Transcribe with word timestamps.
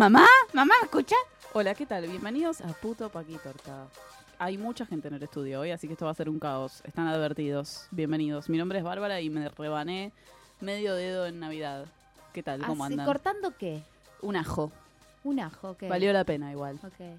¿Mamá? 0.00 0.24
¿Mamá 0.54 0.72
me 0.80 0.86
escucha? 0.86 1.14
Hola, 1.52 1.74
¿qué 1.74 1.84
tal? 1.84 2.06
Bienvenidos 2.06 2.62
a 2.62 2.68
Puto 2.68 3.10
Paqui 3.10 3.36
Torta. 3.36 3.86
Hay 4.38 4.56
mucha 4.56 4.86
gente 4.86 5.08
en 5.08 5.14
el 5.16 5.22
estudio 5.22 5.60
hoy, 5.60 5.72
así 5.72 5.88
que 5.88 5.92
esto 5.92 6.06
va 6.06 6.12
a 6.12 6.14
ser 6.14 6.30
un 6.30 6.38
caos. 6.38 6.80
Están 6.86 7.06
advertidos. 7.06 7.86
Bienvenidos. 7.90 8.48
Mi 8.48 8.56
nombre 8.56 8.78
es 8.78 8.84
Bárbara 8.84 9.20
y 9.20 9.28
me 9.28 9.46
rebané 9.50 10.12
medio 10.62 10.94
dedo 10.94 11.26
en 11.26 11.38
Navidad. 11.38 11.84
¿Qué 12.32 12.42
tal? 12.42 12.64
¿Cómo 12.64 12.82
Así, 12.82 12.94
andan? 12.94 13.04
¿Cortando 13.04 13.52
qué? 13.58 13.82
Un 14.22 14.36
ajo. 14.36 14.72
Un 15.22 15.38
ajo, 15.38 15.76
¿qué? 15.76 15.86
Valió 15.90 16.14
la 16.14 16.24
pena 16.24 16.50
igual. 16.50 16.80
Ok. 16.82 17.18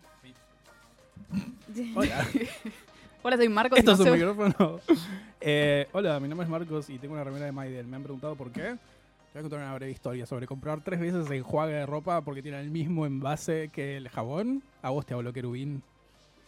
Hola, 1.95 2.27
Hola, 3.21 3.37
soy 3.37 3.49
Marcos. 3.49 3.77
y 3.77 3.79
esto 3.81 3.91
no 3.91 3.93
es 3.93 3.99
un 3.99 4.05
sé- 4.05 4.11
micrófono. 4.25 4.79
Eh, 5.43 5.87
hola, 5.91 6.19
mi 6.19 6.27
nombre 6.27 6.45
es 6.45 6.49
Marcos 6.51 6.89
y 6.89 6.97
tengo 6.97 7.13
una 7.13 7.23
remera 7.23 7.45
de 7.45 7.51
Maidel. 7.51 7.85
Me 7.85 7.95
han 7.97 8.03
preguntado 8.03 8.35
por 8.35 8.51
qué. 8.51 8.75
Voy 9.33 9.39
a 9.39 9.41
contar 9.43 9.59
una 9.59 9.73
breve 9.75 9.91
historia 9.91 10.25
sobre 10.25 10.45
comprar 10.45 10.83
tres 10.83 10.99
veces 10.99 11.29
enjuague 11.31 11.73
de 11.73 11.85
ropa 11.85 12.21
porque 12.21 12.41
tiene 12.41 12.59
el 12.59 12.69
mismo 12.69 13.05
envase 13.05 13.69
que 13.71 13.95
el 13.97 14.09
jabón. 14.09 14.61
A 14.81 14.89
vos 14.89 15.05
te 15.05 15.13
hablo, 15.13 15.31
querubín. 15.31 15.83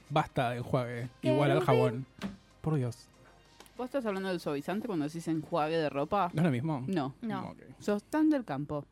Basta 0.10 0.50
de 0.52 0.58
enjuague, 0.58 1.10
igual 1.22 1.52
al 1.52 1.62
jabón. 1.62 2.06
Por 2.62 2.76
Dios. 2.76 3.08
¿Vos 3.78 3.86
estás 3.86 4.06
hablando 4.06 4.30
del 4.30 4.40
suavizante 4.40 4.86
cuando 4.88 5.06
decís 5.06 5.28
enjuague 5.30 5.78
de 5.78 5.90
ropa? 5.90 6.30
¿No 6.34 6.42
es 6.42 6.46
lo 6.46 6.52
mismo? 6.52 6.84
No. 6.88 7.16
No. 7.22 7.52
Ok. 7.52 7.60
Sos 7.80 8.04
tan 8.04 8.30
del 8.30 8.44
campo. 8.44 8.86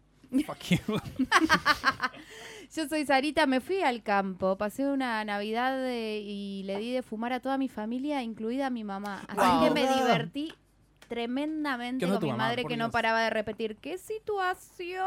Fuck 0.46 0.60
you. 0.70 0.78
Yo 2.74 2.88
soy 2.88 3.06
Sarita, 3.06 3.46
me 3.48 3.60
fui 3.60 3.82
al 3.82 4.02
campo, 4.02 4.58
pasé 4.58 4.88
una 4.88 5.24
Navidad 5.26 5.78
y 5.94 6.64
le 6.66 6.78
di 6.80 6.94
de 6.94 7.02
fumar 7.04 7.34
a 7.34 7.42
toda 7.42 7.58
mi 7.58 7.68
familia, 7.68 8.24
incluida 8.24 8.68
a 8.68 8.70
mi 8.70 8.86
mamá. 8.86 9.22
Así 9.28 9.40
Wow. 9.42 9.64
que 9.66 9.72
me 9.72 9.82
divertí 9.94 10.54
tremendamente 11.12 12.00
¿Qué 12.00 12.06
onda 12.06 12.20
con 12.22 12.28
mi 12.28 12.32
mamá, 12.32 12.44
madre 12.46 12.64
que 12.64 12.78
no 12.78 12.90
paraba 12.90 13.22
de 13.22 13.30
repetir, 13.30 13.76
¡qué 13.76 13.98
situación! 13.98 15.04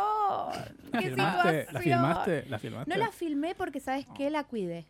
¿La 0.93 0.99
¡Qué 0.99 1.09
filmaste? 1.09 1.17
¿La 1.17 1.65
situación! 1.65 1.83
filmaste? 1.83 2.45
¿La 2.51 2.59
filmaste? 2.59 2.91
No 2.91 2.97
la 2.99 3.11
filmé 3.11 3.55
porque, 3.55 3.81
¿sabes 3.81 4.07
qué? 4.15 4.29
La 4.29 4.45
cuidé. 4.45 4.85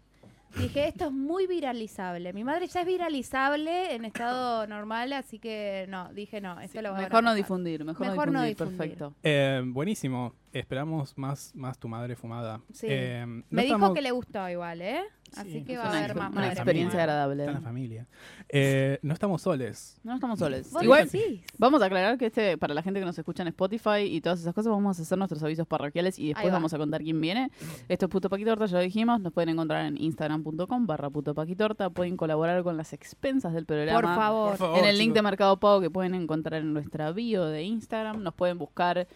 Dije, 0.58 0.88
esto 0.88 1.06
es 1.06 1.12
muy 1.12 1.46
viralizable. 1.46 2.32
Mi 2.32 2.42
madre 2.42 2.66
ya 2.66 2.80
es 2.80 2.86
viralizable 2.86 3.94
en 3.94 4.04
estado 4.04 4.66
normal, 4.66 5.12
así 5.12 5.38
que 5.38 5.86
no, 5.88 6.12
dije 6.12 6.40
no, 6.40 6.60
esto 6.60 6.82
lo 6.82 6.90
voy 6.92 7.00
a 7.00 7.08
Mejor 7.08 7.22
no 7.22 7.34
difundir, 7.34 7.84
mejor, 7.84 8.08
Mejor 8.08 8.32
no 8.32 8.40
no 8.40 8.42
difundir. 8.44 8.72
difundir. 8.72 8.98
Perfecto. 8.98 9.14
Eh, 9.22 9.62
buenísimo. 9.64 10.34
Esperamos 10.52 11.16
más, 11.16 11.52
más 11.54 11.78
tu 11.78 11.88
madre 11.88 12.16
fumada. 12.16 12.60
Sí. 12.72 12.86
Eh, 12.90 13.24
no 13.24 13.44
Me 13.50 13.62
dijo 13.62 13.94
que 13.94 14.02
le 14.02 14.10
gustó 14.10 14.48
igual, 14.48 14.82
¿eh? 14.82 15.00
Así 15.38 15.50
Sí, 15.52 15.64
que 15.64 15.74
es 15.74 15.78
va 15.78 15.84
a 15.84 15.98
haber 15.98 16.14
más 16.14 16.32
una 16.32 16.48
experiencia 16.52 17.00
agradable. 17.00 17.42
Está 17.44 17.50
en 17.52 17.62
la 17.62 17.68
familia. 17.68 18.06
Eh, 18.48 18.98
no 19.02 19.12
estamos 19.14 19.42
soles. 19.42 19.96
No 20.02 20.14
estamos 20.14 20.38
solos. 20.38 20.70
¿Vos 20.72 20.82
Igual, 20.82 21.08
decís? 21.10 21.42
vamos 21.58 21.82
a 21.82 21.86
aclarar 21.86 22.18
que 22.18 22.26
este, 22.26 22.58
para 22.58 22.74
la 22.74 22.82
gente 22.82 23.00
que 23.00 23.06
nos 23.06 23.18
escucha 23.18 23.42
en 23.42 23.48
Spotify 23.48 24.00
y 24.02 24.20
todas 24.20 24.40
esas 24.40 24.54
cosas, 24.54 24.70
vamos 24.70 24.98
a 24.98 25.02
hacer 25.02 25.18
nuestros 25.18 25.42
avisos 25.42 25.66
parroquiales 25.66 26.18
y 26.18 26.28
después 26.28 26.52
vamos 26.52 26.72
a 26.74 26.78
contar 26.78 27.02
quién 27.02 27.20
viene. 27.20 27.50
Esto 27.88 28.06
es 28.06 28.10
Puto 28.10 28.28
Paquitorta, 28.28 28.66
ya 28.66 28.76
lo 28.78 28.82
dijimos. 28.82 29.20
Nos 29.20 29.32
pueden 29.32 29.50
encontrar 29.50 29.86
en 29.86 29.96
instagram.com 30.00 30.86
barra 30.86 31.10
Puto 31.10 31.34
Paquitorta. 31.34 31.90
Pueden 31.90 32.16
colaborar 32.16 32.62
con 32.62 32.76
las 32.76 32.92
expensas 32.92 33.52
del 33.54 33.66
programa. 33.66 34.00
Por 34.00 34.14
favor. 34.14 34.50
Por 34.50 34.58
favor, 34.58 34.78
en 34.78 34.84
el 34.86 34.96
link 34.98 35.08
chicos. 35.08 35.14
de 35.16 35.22
Mercado 35.22 35.60
Pago 35.60 35.80
que 35.80 35.90
pueden 35.90 36.14
encontrar 36.14 36.60
en 36.60 36.72
nuestra 36.72 37.12
bio 37.12 37.46
de 37.46 37.62
Instagram. 37.62 38.22
Nos 38.22 38.34
pueden 38.34 38.58
buscar, 38.58 39.06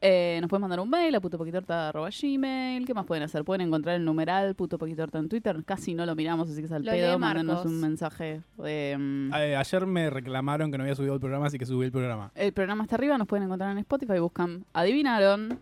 eh, 0.00 0.38
nos 0.40 0.48
pueden 0.48 0.62
mandar 0.62 0.80
un 0.80 0.88
mail 0.90 1.14
a 1.14 1.20
putopaquitorta.gmail. 1.20 2.86
¿Qué 2.86 2.94
más 2.94 3.04
pueden 3.06 3.24
hacer? 3.24 3.44
Pueden 3.44 3.66
encontrar 3.66 3.96
el 3.96 4.04
numeral 4.04 4.54
putopaquitorta 4.54 5.18
en 5.18 5.28
Twitter. 5.28 5.62
Casi 5.64 5.94
no 5.94 6.06
lo 6.06 6.14
miramos, 6.14 6.48
así 6.50 6.60
que 6.60 6.66
es 6.66 6.72
al 6.72 6.84
Lo 6.84 6.92
pedo. 6.92 7.18
Marcos. 7.18 7.64
un 7.64 7.80
mensaje. 7.80 8.40
eh, 8.64 8.96
Eh, 9.36 9.56
ayer 9.56 9.86
me 9.86 10.10
reclamaron 10.10 10.70
que 10.70 10.78
no 10.78 10.84
había 10.84 10.94
subido 10.94 11.14
el 11.14 11.20
programa, 11.20 11.46
así 11.46 11.58
que 11.58 11.66
subí 11.66 11.84
el 11.86 11.92
programa. 11.92 12.30
el 12.34 12.52
programa 12.52 12.84
está 12.84 12.96
arriba, 12.96 13.18
nos 13.18 13.26
pueden 13.26 13.44
encontrar 13.44 13.70
en 13.72 13.78
Spotify. 13.78 14.18
Buscan, 14.18 14.64
adivinaron. 14.72 15.58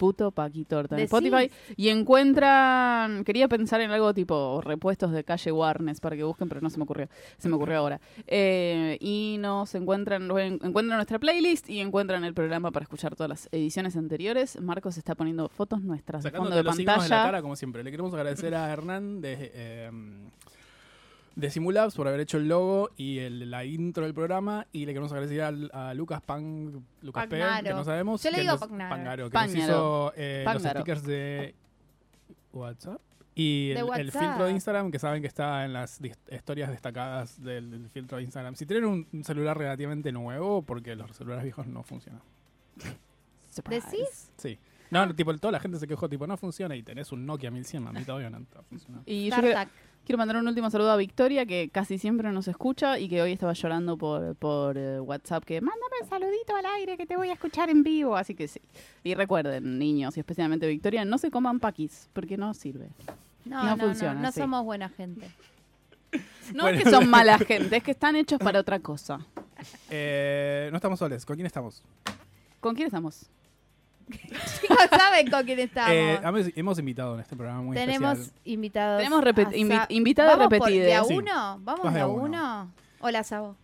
Puto 0.00 0.30
Paquitorta 0.30 0.94
en 0.94 1.06
Decís. 1.06 1.12
Spotify. 1.12 1.52
Y 1.76 1.90
encuentran. 1.90 3.22
Quería 3.22 3.48
pensar 3.48 3.82
en 3.82 3.90
algo 3.90 4.14
tipo 4.14 4.62
repuestos 4.62 5.12
de 5.12 5.24
calle 5.24 5.52
Warnes 5.52 6.00
para 6.00 6.16
que 6.16 6.24
busquen, 6.24 6.48
pero 6.48 6.62
no 6.62 6.70
se 6.70 6.78
me 6.78 6.84
ocurrió. 6.84 7.10
Se 7.36 7.50
me 7.50 7.56
ocurrió 7.56 7.76
ahora. 7.76 8.00
Eh, 8.26 8.96
y 8.98 9.36
nos 9.40 9.74
encuentran, 9.74 10.22
encuentran 10.22 10.96
nuestra 10.96 11.18
playlist 11.18 11.68
y 11.68 11.80
encuentran 11.80 12.24
el 12.24 12.32
programa 12.32 12.70
para 12.70 12.84
escuchar 12.84 13.14
todas 13.14 13.28
las 13.28 13.48
ediciones 13.52 13.94
anteriores. 13.94 14.58
Marcos 14.58 14.96
está 14.96 15.14
poniendo 15.14 15.50
fotos 15.50 15.82
nuestras 15.82 16.22
de 16.22 16.30
fondo 16.30 16.56
de 16.56 16.62
los 16.62 16.76
signos 16.76 16.94
de 16.94 17.02
la 17.02 17.08
pantalla. 17.08 17.24
cara, 17.26 17.42
como 17.42 17.54
siempre. 17.54 17.84
Le 17.84 17.90
queremos 17.90 18.14
agradecer 18.14 18.54
a 18.54 18.72
Hernán 18.72 19.20
de, 19.20 19.52
eh, 19.52 19.90
de 21.40 21.50
Simulabs 21.50 21.94
por 21.94 22.06
haber 22.06 22.20
hecho 22.20 22.36
el 22.38 22.48
logo 22.48 22.90
y 22.96 23.18
el- 23.18 23.50
la 23.50 23.64
intro 23.64 24.04
del 24.04 24.14
programa. 24.14 24.66
Y 24.72 24.80
le 24.86 24.92
queremos 24.92 25.10
agradecer 25.12 25.42
a, 25.42 25.94
Lucas 25.94 26.20
Pan, 26.22 26.84
Lucas 27.02 27.26
P, 27.26 27.40
que 27.62 27.70
no 27.70 27.84
sabemos. 27.84 28.22
Yo 28.22 28.30
le 28.30 28.36
que 28.36 28.40
digo 28.42 28.52
nos- 28.52 28.60
Pagnaro. 28.60 28.90
Pagnaro, 28.90 29.24
que 29.24 29.32
Pagnaro. 29.32 29.58
nos 29.58 29.64
hizo 29.64 30.12
eh, 30.16 30.44
los 30.52 30.62
stickers 30.62 31.02
de 31.04 31.54
WhatsApp. 32.52 33.00
Y 33.34 33.70
el, 33.70 34.10
filtro 34.12 34.44
de 34.44 34.50
Instagram, 34.52 34.90
que 34.90 34.98
saben 34.98 35.22
que 35.22 35.28
está 35.28 35.64
en 35.64 35.72
las 35.72 35.98
historias 36.30 36.68
destacadas 36.68 37.42
del, 37.42 37.70
del 37.70 37.88
filtro 37.88 38.18
de 38.18 38.24
Instagram. 38.24 38.54
Si 38.54 38.66
tienen 38.66 38.84
un, 38.84 39.06
un 39.12 39.24
celular 39.24 39.56
relativamente 39.56 40.12
nuevo, 40.12 40.62
porque 40.62 40.94
los 40.94 41.16
celulares 41.16 41.44
viejos 41.44 41.66
no 41.66 41.82
funcionan. 41.82 42.20
¿Decís? 43.68 44.30
Sí. 44.36 44.58
No, 44.90 45.14
tipo, 45.14 45.36
toda 45.38 45.52
la 45.52 45.60
gente 45.60 45.78
se 45.78 45.86
quejó, 45.86 46.08
tipo, 46.08 46.26
no 46.26 46.36
funciona 46.36 46.74
y 46.74 46.82
tenés 46.82 47.12
un 47.12 47.24
Nokia 47.24 47.50
1100, 47.50 47.86
a 47.86 47.92
mí 47.92 48.04
todavía 48.04 48.28
no 48.28 48.38
está 48.38 48.62
funcionando. 48.62 49.04
Y 49.06 49.30
yo 49.30 49.36
Tartac. 49.36 49.68
Quiero 50.10 50.18
mandar 50.18 50.38
un 50.38 50.48
último 50.48 50.68
saludo 50.70 50.90
a 50.90 50.96
Victoria, 50.96 51.46
que 51.46 51.70
casi 51.72 51.96
siempre 51.96 52.32
nos 52.32 52.48
escucha 52.48 52.98
y 52.98 53.08
que 53.08 53.22
hoy 53.22 53.30
estaba 53.30 53.52
llorando 53.52 53.96
por, 53.96 54.34
por 54.34 54.76
eh, 54.76 54.98
WhatsApp, 54.98 55.44
que 55.44 55.60
mándame 55.60 55.98
un 56.02 56.08
saludito 56.08 56.56
al 56.56 56.66
aire, 56.66 56.96
que 56.96 57.06
te 57.06 57.16
voy 57.16 57.28
a 57.28 57.34
escuchar 57.34 57.70
en 57.70 57.84
vivo. 57.84 58.16
Así 58.16 58.34
que 58.34 58.48
sí. 58.48 58.60
Y 59.04 59.14
recuerden, 59.14 59.78
niños, 59.78 60.16
y 60.16 60.20
especialmente 60.20 60.66
Victoria, 60.66 61.04
no 61.04 61.16
se 61.16 61.30
coman 61.30 61.60
paquis, 61.60 62.08
porque 62.12 62.36
no 62.36 62.54
sirve. 62.54 62.88
No, 63.44 63.58
No 63.58 63.64
no, 63.66 63.76
no, 63.76 63.84
funciona, 63.84 64.20
no 64.20 64.32
sí. 64.32 64.40
somos 64.40 64.64
buena 64.64 64.88
gente. 64.88 65.30
No 66.54 66.64
Bueno. 66.64 66.78
es 66.78 66.82
que 66.84 66.90
son 66.90 67.08
mala 67.08 67.38
gente, 67.38 67.76
es 67.76 67.82
que 67.84 67.92
están 67.92 68.16
hechos 68.16 68.40
para 68.40 68.58
otra 68.58 68.80
cosa. 68.80 69.20
Eh, 69.90 70.68
no 70.72 70.76
estamos 70.78 70.98
soles, 70.98 71.24
¿con 71.24 71.36
quién 71.36 71.46
estamos? 71.46 71.84
¿Con 72.58 72.74
quién 72.74 72.86
estamos? 72.86 73.30
Chicos, 74.60 74.78
¿saben 74.90 75.30
con 75.30 75.44
quién 75.44 75.58
estamos? 75.60 75.92
Eh, 75.92 76.20
hemos, 76.22 76.46
hemos 76.56 76.78
invitado 76.78 77.14
en 77.14 77.20
este 77.20 77.36
programa 77.36 77.62
muy 77.62 77.76
Tenemos 77.76 78.18
especial. 78.18 78.40
invitados. 78.44 78.98
Tenemos 78.98 79.24
repet- 79.24 79.46
a 79.48 79.52
invi- 79.56 79.86
invitados 79.90 80.32
¿Vamos 80.38 80.58
por- 80.58 80.68
repetidos. 80.68 80.86
¿De 80.86 80.94
a 80.94 81.04
Sí. 81.04 81.16
uno? 81.16 81.58
¿Vamos 81.62 81.84
Vas 81.84 81.92
de 81.92 81.98
de 81.98 82.00
a 82.00 82.04
a 82.04 82.08
uno. 82.08 82.22
uno? 82.24 82.72
Hola, 83.00 83.22
Sabo. 83.24 83.56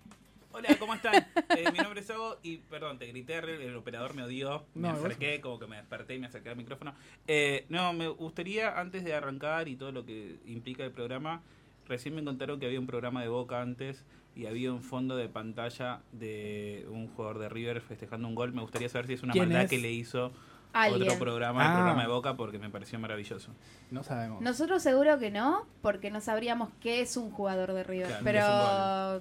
Hola, 0.52 0.68
¿cómo 0.78 0.94
están? 0.94 1.12
Eh, 1.50 1.70
mi 1.70 1.78
nombre 1.78 2.00
es 2.00 2.06
Sabo 2.06 2.36
y, 2.42 2.56
perdón, 2.58 2.98
te 2.98 3.06
grité, 3.06 3.38
el 3.38 3.76
operador 3.76 4.14
me 4.14 4.22
odió, 4.22 4.64
me 4.74 4.88
No, 4.88 4.94
igual- 4.96 5.12
acerqué, 5.12 5.40
como 5.42 5.58
que 5.58 5.66
me 5.66 5.76
desperté 5.76 6.14
y 6.14 6.18
me 6.18 6.26
acerqué 6.28 6.48
al 6.50 6.56
micrófono. 6.56 6.94
Eh, 7.26 7.66
no, 7.68 7.92
me 7.92 8.08
gustaría, 8.08 8.78
antes 8.78 9.04
de 9.04 9.14
arrancar 9.14 9.68
y 9.68 9.76
todo 9.76 9.92
lo 9.92 10.06
que 10.06 10.36
implica 10.46 10.82
el 10.84 10.92
programa, 10.92 11.42
recién 11.88 12.14
me 12.14 12.24
contaron 12.24 12.58
que 12.58 12.66
había 12.66 12.80
un 12.80 12.86
programa 12.86 13.20
de 13.22 13.28
Boca 13.28 13.60
antes 13.60 14.04
y 14.36 14.46
había 14.46 14.72
un 14.72 14.82
fondo 14.82 15.16
de 15.16 15.28
pantalla 15.28 16.00
de 16.12 16.86
un 16.90 17.08
jugador 17.08 17.38
de 17.38 17.48
River 17.48 17.80
festejando 17.80 18.28
un 18.28 18.34
gol. 18.34 18.52
Me 18.52 18.60
gustaría 18.62 18.88
saber 18.88 19.06
si 19.06 19.14
es 19.14 19.22
una 19.22 19.32
¿Quién 19.32 19.46
maldad 19.48 19.62
es? 19.64 19.70
que 19.70 19.78
le 19.78 19.90
hizo 19.92 20.30
Alguien. 20.74 21.02
otro 21.08 21.18
programa, 21.18 21.62
el 21.64 21.70
Ah. 21.70 21.74
programa 21.74 22.02
de 22.02 22.08
Boca, 22.08 22.36
porque 22.36 22.58
me 22.58 22.68
pareció 22.68 22.98
maravilloso. 22.98 23.50
No 23.90 24.02
sabemos. 24.02 24.42
Nosotros 24.42 24.82
seguro 24.82 25.18
que 25.18 25.30
no, 25.30 25.66
porque 25.80 26.10
no 26.10 26.20
sabríamos 26.20 26.68
qué 26.80 27.00
es 27.00 27.16
un 27.16 27.30
jugador 27.30 27.72
de 27.72 27.82
River. 27.82 28.06
Claro, 28.08 28.24
pero 28.24 29.20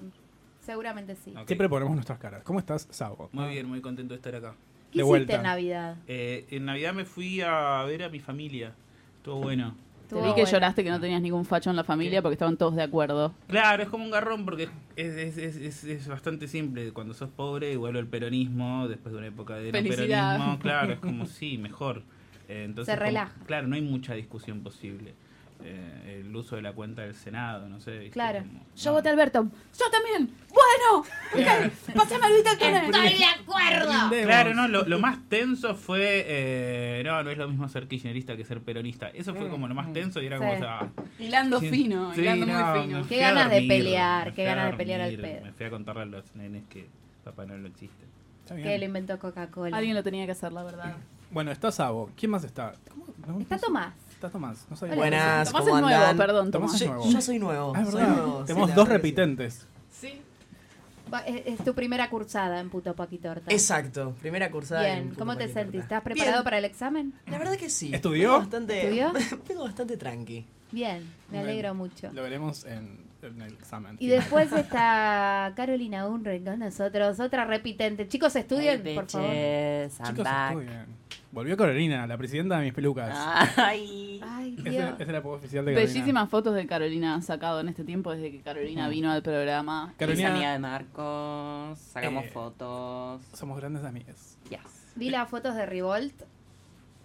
seguramente 0.60 1.16
sí. 1.16 1.32
Ok. 1.36 1.46
Siempre 1.46 1.68
ponemos 1.68 1.94
nuestras 1.94 2.18
caras. 2.18 2.42
¿Cómo 2.44 2.58
estás, 2.58 2.86
Sabo? 2.90 3.30
Muy 3.32 3.48
bien, 3.50 3.66
muy 3.66 3.80
contento 3.80 4.12
de 4.14 4.16
estar 4.16 4.34
acá. 4.34 4.54
¿Qué 4.90 4.98
de 4.98 5.04
hiciste 5.04 5.04
vuelta. 5.04 5.34
en 5.36 5.42
Navidad? 5.42 5.96
Eh, 6.06 6.46
en 6.50 6.64
Navidad 6.66 6.92
me 6.94 7.04
fui 7.04 7.40
a 7.40 7.82
ver 7.86 8.02
a 8.02 8.08
mi 8.08 8.20
familia. 8.20 8.74
Estuvo 9.18 9.36
bueno. 9.40 9.74
Te 10.08 10.14
vi 10.14 10.20
que 10.20 10.26
bueno. 10.42 10.44
lloraste 10.50 10.84
que 10.84 10.90
no 10.90 11.00
tenías 11.00 11.20
ningún 11.20 11.44
facho 11.44 11.70
en 11.70 11.76
la 11.76 11.84
familia 11.84 12.22
porque 12.22 12.34
estaban 12.34 12.56
todos 12.56 12.76
de 12.76 12.82
acuerdo. 12.82 13.34
Claro, 13.48 13.82
es 13.82 13.88
como 13.88 14.04
un 14.04 14.10
garrón 14.10 14.44
porque 14.44 14.68
es, 14.96 15.14
es, 15.14 15.36
es, 15.38 15.56
es- 15.56 15.84
es 15.84 16.08
bastante 16.08 16.46
simple. 16.48 16.92
Cuando 16.92 17.12
sos 17.14 17.28
pobre 17.30 17.76
vuelve 17.76 17.98
el 18.00 18.06
peronismo, 18.06 18.86
después 18.88 19.12
de 19.12 19.18
una 19.18 19.26
época 19.28 19.54
de 19.56 19.70
Felicidad. 19.72 20.34
peronismo, 20.36 20.58
claro, 20.60 20.92
es 20.92 20.98
como 21.00 21.26
sí, 21.26 21.58
mejor. 21.58 22.02
Eh, 22.48 22.62
entonces, 22.64 22.92
Se 22.92 22.98
como- 22.98 23.06
relaja. 23.06 23.32
claro, 23.46 23.66
no 23.66 23.74
hay 23.74 23.82
mucha 23.82 24.14
discusión 24.14 24.60
posible. 24.62 25.14
Eh, 25.64 26.20
el 26.24 26.34
uso 26.36 26.54
de 26.56 26.62
la 26.62 26.72
cuenta 26.72 27.02
del 27.02 27.14
Senado, 27.14 27.68
no 27.68 27.80
sé. 27.80 27.92
¿viste? 27.98 28.10
Claro. 28.10 28.40
Como- 28.40 28.60
Yo 28.76 28.90
no. 28.90 28.92
voté 28.92 29.08
a 29.08 29.12
Alberto. 29.12 29.46
Yo 29.78 29.84
también. 29.90 30.30
Bueno. 30.48 30.98
ok, 31.00 31.72
Pásame 31.94 32.26
el 32.26 32.46
Estoy 32.46 33.18
de 33.18 33.24
acuerdo. 33.24 34.10
Claro, 34.24 34.54
no, 34.54 34.68
lo, 34.68 34.84
lo 34.86 34.98
más 35.00 35.18
tenso 35.28 35.74
fue. 35.74 36.24
eh, 36.26 37.02
no, 37.04 37.22
no 37.22 37.30
es 37.30 37.38
lo 37.38 37.48
mismo 37.48 37.68
ser 37.68 37.88
kirchnerista 37.88 38.36
que 38.36 38.44
ser 38.44 38.60
peronista. 38.60 39.08
Eso 39.08 39.34
fue 39.34 39.48
como 39.48 39.66
lo 39.68 39.74
más 39.74 39.92
tenso 39.92 40.20
y 40.22 40.26
era 40.26 40.38
como. 40.38 40.50
Sí. 40.50 40.56
esa- 40.56 40.88
Hilando 41.18 41.60
fino, 41.60 42.14
sí, 42.14 42.20
hilando 42.20 42.46
no, 42.46 42.52
muy 42.74 42.82
fino. 42.82 43.06
Qué 43.08 43.16
ganas 43.18 43.50
de 43.50 43.62
pelear, 43.62 44.34
qué 44.34 44.44
ganas 44.44 44.70
de 44.70 44.76
pelear 44.76 45.00
al 45.00 45.16
pedo. 45.16 45.44
Me 45.44 45.52
fui 45.52 45.66
a 45.66 45.70
contarle 45.70 46.02
a 46.02 46.06
los 46.06 46.34
nenes 46.36 46.64
que 46.68 46.86
Papá 47.24 47.44
no 47.46 47.54
existe. 47.66 48.04
Está 48.42 48.54
bien. 48.54 48.68
Que 48.68 48.78
lo 48.78 48.84
inventó 48.84 49.18
Coca-Cola. 49.18 49.76
Alguien 49.76 49.96
lo 49.96 50.02
tenía 50.04 50.24
que 50.26 50.32
hacer, 50.32 50.52
la 50.52 50.62
verdad. 50.62 50.94
Bueno, 51.30 51.50
está 51.50 51.72
Sabo. 51.72 52.10
¿Quién 52.16 52.30
más 52.30 52.44
está? 52.44 52.74
¿Cómo? 52.88 53.06
No, 53.26 53.40
Está. 53.40 53.58
Tomás. 53.58 53.92
Está 54.26 54.32
Tomás. 54.38 54.66
No 54.70 54.76
sabía. 54.76 54.94
Buenas, 54.96 55.48
Tomás 55.48 55.62
¿cómo 55.64 55.76
es 55.76 55.82
nuevo, 55.82 55.98
andan? 56.00 56.16
perdón, 56.16 56.50
Tomás 56.50 56.70
Tomás. 56.72 56.80
es 56.82 56.86
Yo, 56.88 56.94
nuevo. 56.94 57.10
yo 57.10 57.20
soy 57.20 57.38
nuevo. 57.38 57.72
Ah, 57.76 57.80
es 57.82 57.90
soy 57.90 58.00
verdad. 58.00 58.16
nuevo, 58.16 58.40
sí, 58.40 58.46
Tenemos 58.46 58.74
dos 58.74 58.86
sí. 58.86 58.92
repitentes. 58.92 59.66
Sí. 59.92 60.20
Va, 61.12 61.20
Es, 61.20 61.42
es 61.46 61.64
tu 61.64 61.72
primera 61.74 62.10
cursada 62.10 62.58
en 62.60 62.68
Puto 62.68 62.94
Paquitorta. 62.94 63.52
Exacto, 63.52 64.14
primera 64.20 64.50
cursada. 64.50 64.88
en 64.88 64.94
Bien, 64.96 65.08
Puto 65.10 65.18
¿cómo 65.20 65.36
te 65.36 65.48
sentís? 65.52 65.82
¿Estás 65.82 66.02
preparado 66.02 66.32
Bien. 66.38 66.44
para 66.44 66.58
el 66.58 66.64
examen? 66.64 67.14
La 67.26 67.38
verdad 67.38 67.56
que 67.56 67.70
sí. 67.70 67.94
¿Estudió? 67.94 68.30
Vengo 68.32 68.38
bastante, 68.40 68.82
¿Estudió? 68.82 69.12
vengo 69.48 69.64
bastante 69.64 69.96
tranqui. 69.96 70.44
Bien, 70.72 71.08
me 71.30 71.38
alegro 71.38 71.74
mucho. 71.74 72.10
Lo 72.12 72.22
veremos 72.22 72.64
en, 72.64 72.98
en 73.26 73.42
el 73.42 73.52
examen. 73.54 73.96
Y 73.98 74.08
después 74.08 74.52
está 74.52 75.52
Carolina 75.56 76.06
Unren 76.06 76.44
con 76.44 76.58
nosotros, 76.58 77.18
otra 77.20 77.44
repitente. 77.44 78.08
Chicos, 78.08 78.34
estudien, 78.36 78.82
por 78.94 79.06
favor. 79.08 79.30
Chicos, 79.88 80.26
estudien. 80.26 81.06
Volvió 81.32 81.54
Carolina, 81.56 82.06
la 82.06 82.16
presidenta 82.16 82.58
de 82.58 82.64
mis 82.64 82.72
pelucas. 82.72 83.10
Ay. 83.58 84.20
Ay, 84.26 84.56
Dios. 84.56 84.94
esa 84.94 85.02
es 85.02 85.08
la 85.08 85.20
voz 85.20 85.38
oficial 85.38 85.64
de 85.66 85.72
Carolina. 85.74 85.92
Bellísimas 85.92 86.30
fotos 86.30 86.54
de 86.54 86.66
Carolina 86.66 87.20
sacado 87.20 87.60
en 87.60 87.68
este 87.68 87.84
tiempo 87.84 88.10
desde 88.12 88.30
que 88.30 88.40
Carolina 88.40 88.88
vino 88.88 89.10
al 89.12 89.22
programa. 89.22 89.92
Carolina, 89.98 90.28
Es 90.28 90.34
amiga 90.34 90.52
de 90.52 90.58
Marcos, 90.58 91.78
sacamos 91.78 92.24
Eh, 92.24 92.30
fotos. 92.32 93.20
somos 93.34 93.58
grandes 93.58 93.84
amigas. 93.84 94.38
Yes. 94.48 94.60
Vi 94.94 95.10
las 95.10 95.28
fotos 95.28 95.54
de 95.56 95.66
Revolt. 95.66 96.14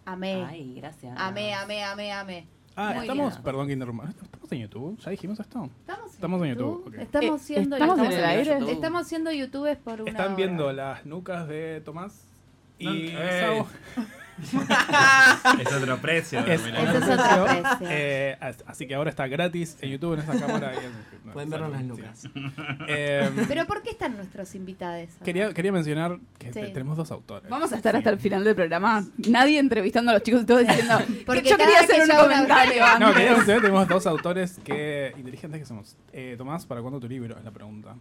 Amé. 0.06 0.46
Ay, 0.48 0.76
gracias. 0.78 1.14
Amé, 1.20 1.54
amé, 1.54 1.84
amé, 1.84 2.12
amé. 2.14 2.48
Ah, 2.78 2.94
Muy 2.96 3.02
estamos, 3.02 3.34
bien. 3.34 3.44
perdón 3.44 3.68
que 3.68 3.74
interrumpa. 3.74 4.14
¿Estamos 4.52 4.64
en 4.64 4.70
YouTube? 4.70 5.00
¿Ya 5.00 5.12
dijimos 5.12 5.40
esto? 5.40 5.70
¿Estamos 5.80 6.06
en 6.10 6.14
Estamos 6.14 6.42
en 6.44 6.50
YouTube? 6.50 6.84
YouTube, 6.84 6.88
ok. 6.88 7.02
Estamos 7.02 7.42
Eh, 7.42 7.44
siendo 7.46 7.76
¿estamos 7.78 8.00
en 8.00 8.06
el 8.06 8.12
estamos- 8.12 8.30
aire? 8.38 8.52
YouTube. 8.60 8.70
Estamos 8.74 9.08
siendo 9.08 9.32
youtubers 9.32 9.80
por 9.80 10.02
una 10.02 10.12
Están 10.12 10.26
hora. 10.28 10.36
viendo 10.36 10.74
las 10.74 11.06
nucas 11.06 11.48
de 11.48 11.82
Tomás 11.86 12.26
y 12.78 12.86
No, 12.86 12.92
eh. 12.94 13.64
Es 15.60 15.74
otro 15.74 15.98
precio. 16.00 16.40
Es- 16.40 16.62
otro 16.62 17.46
precio. 17.46 17.88
Eh, 17.90 18.38
as- 18.40 18.64
así 18.68 18.88
que 18.88 18.96
ahora 18.96 19.10
está 19.10 19.28
gratis 19.28 19.78
en 19.82 19.92
YouTube 19.92 20.14
en 20.14 20.20
esa 20.22 20.40
cámara. 20.40 20.74
y 20.74 20.86
en- 20.86 21.12
no, 21.26 21.34
Pueden 21.34 21.50
vernos 21.50 21.72
las 21.72 21.82
sí. 21.82 21.88
lucas. 21.88 22.24
Eh, 22.88 23.30
Pero 23.48 23.66
¿por 23.68 23.84
qué 23.84 23.92
están 23.92 24.16
nuestros 24.18 24.54
invitados? 24.56 25.10
quería, 25.24 25.54
quería 25.54 25.72
mencionar 25.72 26.18
que 26.40 26.52
Sí. 26.52 26.60
tenemos 26.74 26.98
dos 26.98 27.12
autores. 27.12 27.50
Vamos 27.50 27.72
a 27.72 27.76
estar 27.78 27.96
hasta 27.96 28.10
el 28.10 28.20
final 28.20 28.44
del 28.44 28.56
programa. 28.56 29.06
Nadie 29.30 29.60
entrevistando 29.60 30.12
a 30.12 30.16
los 30.16 30.24
chicos 30.24 30.42
y 30.44 30.46
todos 30.46 30.62
diciendo. 30.68 30.98
Porque 31.26 31.44
que 31.44 31.50
yo 31.50 31.58
cada 31.58 31.70
quería 31.70 31.88
que 31.88 31.94
hacer 31.94 32.04
un 32.04 32.12
una 32.12 32.22
comentario. 32.24 32.84
No, 33.00 33.14
quería 33.14 33.32
mencionar 33.34 33.56
que 33.58 33.68
tenemos 33.68 33.88
dos 33.88 34.08
autores 34.08 34.60
que 34.64 35.14
inteligentes 35.18 35.60
que 35.60 35.66
somos. 35.66 35.96
Eh, 36.14 36.36
Tomás, 36.38 36.66
¿para 36.66 36.82
cuándo 36.82 37.00
tu 37.00 37.08
libro? 37.08 37.38
Es 37.38 37.44
la 37.44 37.52
pregunta. 37.52 37.96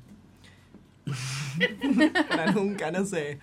Para 2.28 2.52
nunca, 2.52 2.90
no 2.90 3.04
sé. 3.04 3.38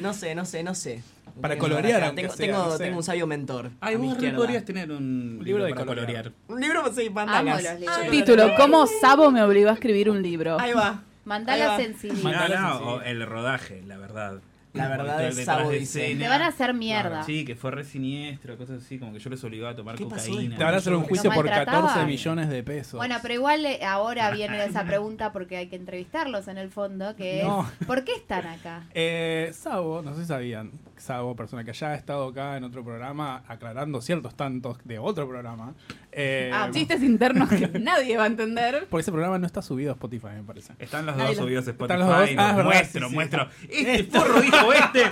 No 0.00 0.14
sé, 0.14 0.34
no 0.34 0.44
sé, 0.44 0.62
no 0.62 0.74
sé. 0.74 1.02
Para 1.40 1.56
colorear, 1.58 2.02
acá, 2.04 2.14
Tengo, 2.14 2.32
sea, 2.32 2.46
tengo, 2.46 2.58
no 2.64 2.70
sé. 2.72 2.84
tengo 2.84 2.96
un 2.98 3.02
sabio 3.02 3.26
mentor. 3.26 3.70
Ay, 3.80 3.96
vos 3.96 4.16
podrías 4.34 4.64
tener 4.64 4.90
un 4.92 5.40
libro 5.42 5.64
de 5.64 5.72
para 5.74 5.86
colorear. 5.86 6.32
Un 6.48 6.60
libro, 6.60 6.82
sí, 6.92 7.06
Amo 7.06 7.14
mandalas. 7.14 7.80
libros. 7.80 8.10
Título: 8.10 8.54
¿Cómo 8.56 8.86
Sabo 8.86 9.30
me 9.30 9.42
obligó 9.42 9.70
a 9.70 9.74
escribir 9.74 10.10
un 10.10 10.22
libro? 10.22 10.58
Ahí 10.60 10.72
va. 10.72 11.02
Mandá 11.24 11.52
Ahí 11.54 11.60
la 11.60 11.68
va. 11.68 11.76
sensibilidad. 11.76 12.24
Mandá- 12.24 12.48
No, 12.48 12.54
Mandalas 12.54 12.60
no, 12.62 12.76
así. 12.76 12.84
o 12.84 13.02
el 13.08 13.26
rodaje, 13.26 13.82
la 13.86 13.96
verdad. 13.96 14.40
La 14.74 14.88
verdad 14.88 15.22
es 15.28 15.44
Sabo 15.44 15.70
dice. 15.70 16.16
Te 16.18 16.28
van 16.28 16.40
a 16.40 16.46
hacer 16.46 16.72
mierda. 16.72 17.22
Sí, 17.24 17.44
que 17.44 17.54
fue 17.54 17.70
re 17.72 17.84
siniestro, 17.84 18.56
cosas 18.56 18.82
así, 18.82 18.98
como 18.98 19.12
que 19.12 19.18
yo 19.18 19.28
les 19.28 19.44
obligaba 19.44 19.72
a 19.72 19.76
tomar 19.76 19.96
¿Qué 19.96 20.06
pasó 20.06 20.30
cocaína. 20.30 20.56
Te 20.56 20.64
van 20.64 20.72
a 20.72 20.76
hacer 20.78 20.94
un 20.94 21.02
juicio 21.04 21.30
por 21.30 21.44
maltrataba. 21.44 21.88
14 21.88 22.06
millones 22.06 22.48
de 22.48 22.62
pesos. 22.62 22.94
Bueno, 22.94 23.16
pero 23.20 23.34
igual 23.34 23.66
eh, 23.66 23.84
ahora 23.84 24.30
viene 24.30 24.64
esa 24.64 24.84
pregunta 24.84 25.30
porque 25.30 25.58
hay 25.58 25.68
que 25.68 25.76
entrevistarlos 25.76 26.48
en 26.48 26.56
el 26.56 26.70
fondo, 26.70 27.14
que 27.16 27.42
No. 27.44 27.68
es 27.80 27.86
¿por 27.86 28.02
qué 28.04 28.14
están 28.14 28.46
acá? 28.46 28.84
Eh, 28.94 29.50
Sabo, 29.52 30.00
no 30.00 30.14
sé 30.14 30.22
si 30.22 30.26
sabían, 30.28 30.70
Sabo, 31.02 31.34
persona 31.36 31.64
que 31.64 31.72
ya 31.72 31.88
ha 31.88 31.94
estado 31.94 32.28
acá 32.28 32.56
en 32.56 32.64
otro 32.64 32.84
programa 32.84 33.42
aclarando 33.48 34.00
ciertos 34.00 34.34
tantos 34.36 34.78
de 34.84 34.98
otro 34.98 35.28
programa. 35.28 35.74
Eh, 36.12 36.50
Ah, 36.52 36.68
Chistes 36.72 37.02
internos 37.02 37.48
que 37.48 37.66
nadie 37.80 38.16
va 38.16 38.24
a 38.24 38.26
entender. 38.26 38.86
porque 38.90 39.00
ese 39.02 39.10
programa 39.12 39.38
no 39.38 39.46
está 39.46 39.62
subido 39.62 39.90
a 39.90 39.94
Spotify, 39.94 40.28
me 40.36 40.42
parece. 40.44 40.74
Están 40.78 41.06
los 41.06 41.16
Nadie 41.16 41.28
dos 41.30 41.36
lo- 41.38 41.42
subidos 41.44 41.66
a 41.66 41.70
Spotify. 41.70 42.00
Están 42.00 42.08
los 42.08 42.08
dos. 42.08 42.28
Ah, 42.38 42.50
es 42.50 42.56
verdad, 42.56 42.64
muestro, 42.64 43.00
sí, 43.00 43.08
sí. 43.08 43.14
muestro. 43.14 43.48
Este 43.68 44.04
forro 44.04 44.40
dijo 44.40 44.72
este. 44.72 45.02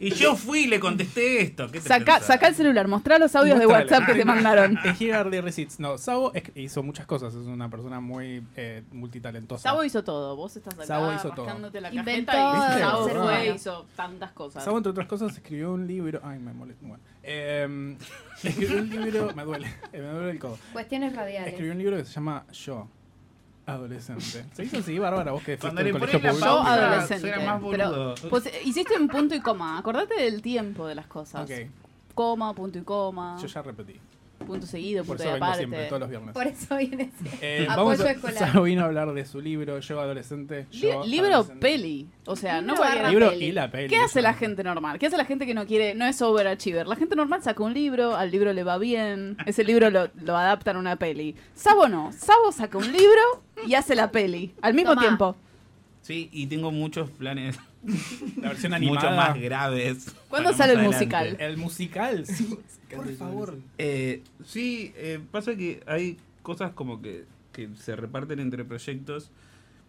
Y 0.00 0.10
yo 0.10 0.36
fui 0.36 0.60
y 0.60 0.66
le 0.68 0.80
contesté 0.80 1.42
esto. 1.42 1.66
¿Qué 1.70 1.80
te 1.80 1.88
Saca, 1.88 2.20
saca 2.20 2.46
el 2.48 2.54
celular, 2.54 2.88
mostrá 2.88 3.18
los 3.18 3.34
audios 3.36 3.58
de. 3.58 3.66
WhatsApp 3.66 4.06
que 4.06 4.14
te 4.14 4.24
mandaron. 4.24 4.78
Here 5.00 5.24
receipts. 5.42 5.80
No, 5.80 5.98
Sabo 5.98 6.32
hizo 6.54 6.82
muchas 6.82 7.06
cosas, 7.06 7.34
es 7.34 7.46
una 7.46 7.68
persona 7.68 8.00
muy 8.00 8.42
eh, 8.56 8.82
multitalentosa. 8.92 9.62
Sabo 9.62 9.84
hizo 9.84 10.04
todo. 10.04 10.36
Vos 10.36 10.56
estás 10.56 10.74
acá 10.74 10.86
Sabo 10.86 11.12
hizo 11.12 11.30
todo. 11.30 11.46
la 11.80 11.92
Inventó 11.92 12.32
cajeta 12.32 12.76
y 12.76 12.80
Sabo 12.80 13.08
fue 13.08 13.48
hizo 13.54 13.86
tantas 13.96 14.32
cosas. 14.32 14.62
Sabo, 14.64 14.76
otras 14.94 15.06
cosas, 15.08 15.32
escribió 15.36 15.72
un 15.72 15.86
libro. 15.86 16.20
Ay, 16.24 16.38
me 16.38 16.52
molesta. 16.52 16.86
Bueno, 16.86 17.02
eh, 17.22 17.96
escribió 18.42 18.78
un 18.78 18.90
libro. 18.90 19.34
Me 19.34 19.44
duele. 19.44 19.66
me 19.92 19.98
duele 20.00 20.30
el 20.30 20.38
codo. 20.38 20.58
Cuestiones 20.72 21.14
radiales. 21.14 21.48
Escribió 21.50 21.72
un 21.72 21.78
libro 21.78 21.96
que 21.96 22.04
se 22.04 22.12
llama 22.12 22.44
Yo, 22.52 22.88
adolescente. 23.66 24.44
¿Se 24.52 24.64
hizo 24.64 24.78
así, 24.78 24.98
Bárbara? 24.98 25.32
Vos 25.32 25.42
que 25.42 25.58
Cuando 25.58 25.82
le 25.82 25.92
pones 25.92 26.10
colegio 26.10 26.26
la 26.26 26.32
público. 26.32 26.46
Yo 26.46 26.62
adolescente. 26.62 27.28
suena 27.34 27.52
más 27.58 27.62
Pero 27.70 28.14
pues, 28.30 28.50
hiciste 28.64 28.96
un 28.98 29.08
punto 29.08 29.34
y 29.34 29.40
coma. 29.40 29.78
Acordate 29.78 30.14
del 30.14 30.40
tiempo 30.42 30.86
de 30.86 30.94
las 30.94 31.06
cosas. 31.06 31.48
Ok, 31.48 31.56
Coma, 32.14 32.54
punto 32.54 32.78
y 32.78 32.82
coma. 32.82 33.36
yo 33.40 33.46
ya 33.46 33.62
repetí. 33.62 34.00
Punto 34.46 34.66
seguido, 34.66 35.04
Por 35.04 35.16
punto 35.16 35.22
eso 35.24 35.30
y 35.30 35.32
vengo 35.34 35.44
aparte. 35.44 35.58
siempre, 35.60 35.86
todos 35.86 36.00
los 36.00 36.08
viernes. 36.10 36.32
Por 36.34 36.46
eso 36.46 36.76
viene 36.76 37.10
Eh, 37.40 37.66
apoyo 37.68 37.84
vamos 37.88 38.00
a, 38.00 38.10
escolar. 38.10 38.38
Sabo 38.52 38.62
vino 38.64 38.82
a 38.82 38.84
hablar 38.86 39.12
de 39.12 39.24
su 39.24 39.40
libro, 39.40 39.78
Yo 39.80 40.00
adolescente. 40.00 40.66
Li- 40.70 40.80
Yo 40.80 41.04
libro 41.04 41.26
adolescente. 41.34 41.60
peli. 41.60 42.08
O 42.26 42.36
sea, 42.36 42.54
no 42.60 42.74
Libro 42.74 42.76
cualquiera. 42.76 43.02
barra 43.02 43.10
Libro 43.10 43.30
peli. 43.30 43.44
y 43.46 43.52
la 43.52 43.70
peli. 43.70 43.88
¿Qué 43.88 43.96
hace 43.98 44.22
la 44.22 44.34
gente 44.34 44.64
normal? 44.64 44.98
¿Qué 44.98 45.06
hace 45.06 45.16
la 45.16 45.24
gente 45.24 45.46
que 45.46 45.54
no 45.54 45.66
quiere, 45.66 45.94
no 45.94 46.06
es 46.06 46.20
overachiever? 46.22 46.86
La 46.86 46.96
gente 46.96 47.16
normal 47.16 47.42
saca 47.42 47.62
un 47.62 47.74
libro, 47.74 48.16
al 48.16 48.30
libro 48.30 48.52
le 48.52 48.64
va 48.64 48.78
bien, 48.78 49.36
ese 49.46 49.64
libro 49.64 49.90
lo, 49.90 50.08
lo 50.22 50.36
adaptan 50.36 50.76
a 50.76 50.78
una 50.78 50.96
peli. 50.96 51.34
Sabo 51.54 51.88
no, 51.88 52.12
Sabo 52.12 52.52
saca 52.52 52.78
un 52.78 52.90
libro 52.92 53.20
y 53.66 53.74
hace 53.74 53.94
la 53.94 54.10
peli 54.10 54.54
al 54.62 54.74
mismo 54.74 54.90
Tomá. 54.90 55.02
tiempo. 55.02 55.36
Sí, 56.04 56.28
y 56.32 56.46
tengo 56.48 56.70
muchos 56.70 57.08
planes 57.10 57.58
La 58.40 58.48
versión 58.50 58.72
mucho 58.72 58.98
animada. 59.00 59.16
más 59.34 59.40
graves. 59.40 60.14
¿Cuándo 60.28 60.52
sale 60.52 60.74
el 60.74 60.80
adelante. 60.80 60.98
musical? 60.98 61.36
El 61.40 61.56
musical, 61.56 62.26
sí. 62.26 62.58
Por 62.94 63.10
favor. 63.14 63.58
Eh, 63.78 64.22
sí, 64.44 64.92
eh, 64.96 65.18
pasa 65.30 65.56
que 65.56 65.82
hay 65.86 66.18
cosas 66.42 66.72
como 66.72 67.00
que, 67.00 67.24
que 67.52 67.70
se 67.76 67.96
reparten 67.96 68.38
entre 68.38 68.64
proyectos. 68.66 69.30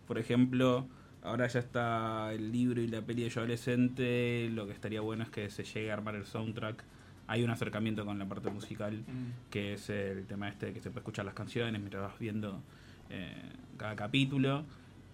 Por 0.07 0.17
ejemplo, 0.17 0.87
ahora 1.21 1.47
ya 1.47 1.59
está 1.59 2.31
el 2.33 2.51
libro 2.51 2.81
y 2.81 2.87
la 2.87 3.01
peli 3.01 3.23
de 3.23 3.29
Yo 3.29 3.41
Adolescente. 3.41 4.49
Lo 4.51 4.67
que 4.67 4.73
estaría 4.73 5.01
bueno 5.01 5.23
es 5.23 5.29
que 5.29 5.49
se 5.49 5.65
llegue 5.65 5.91
a 5.91 5.95
armar 5.95 6.15
el 6.15 6.25
soundtrack. 6.25 6.81
Hay 7.27 7.43
un 7.43 7.49
acercamiento 7.49 8.05
con 8.05 8.19
la 8.19 8.25
parte 8.25 8.49
musical, 8.51 9.03
que 9.49 9.73
es 9.73 9.89
el 9.89 10.25
tema 10.27 10.47
este 10.47 10.67
de 10.67 10.73
que 10.73 10.79
se 10.79 10.91
puede 10.91 10.99
escuchar 10.99 11.25
las 11.25 11.33
canciones 11.33 11.73
mientras 11.81 12.03
vas 12.03 12.19
viendo 12.19 12.61
eh, 13.09 13.33
cada 13.77 13.95
capítulo. 13.95 14.63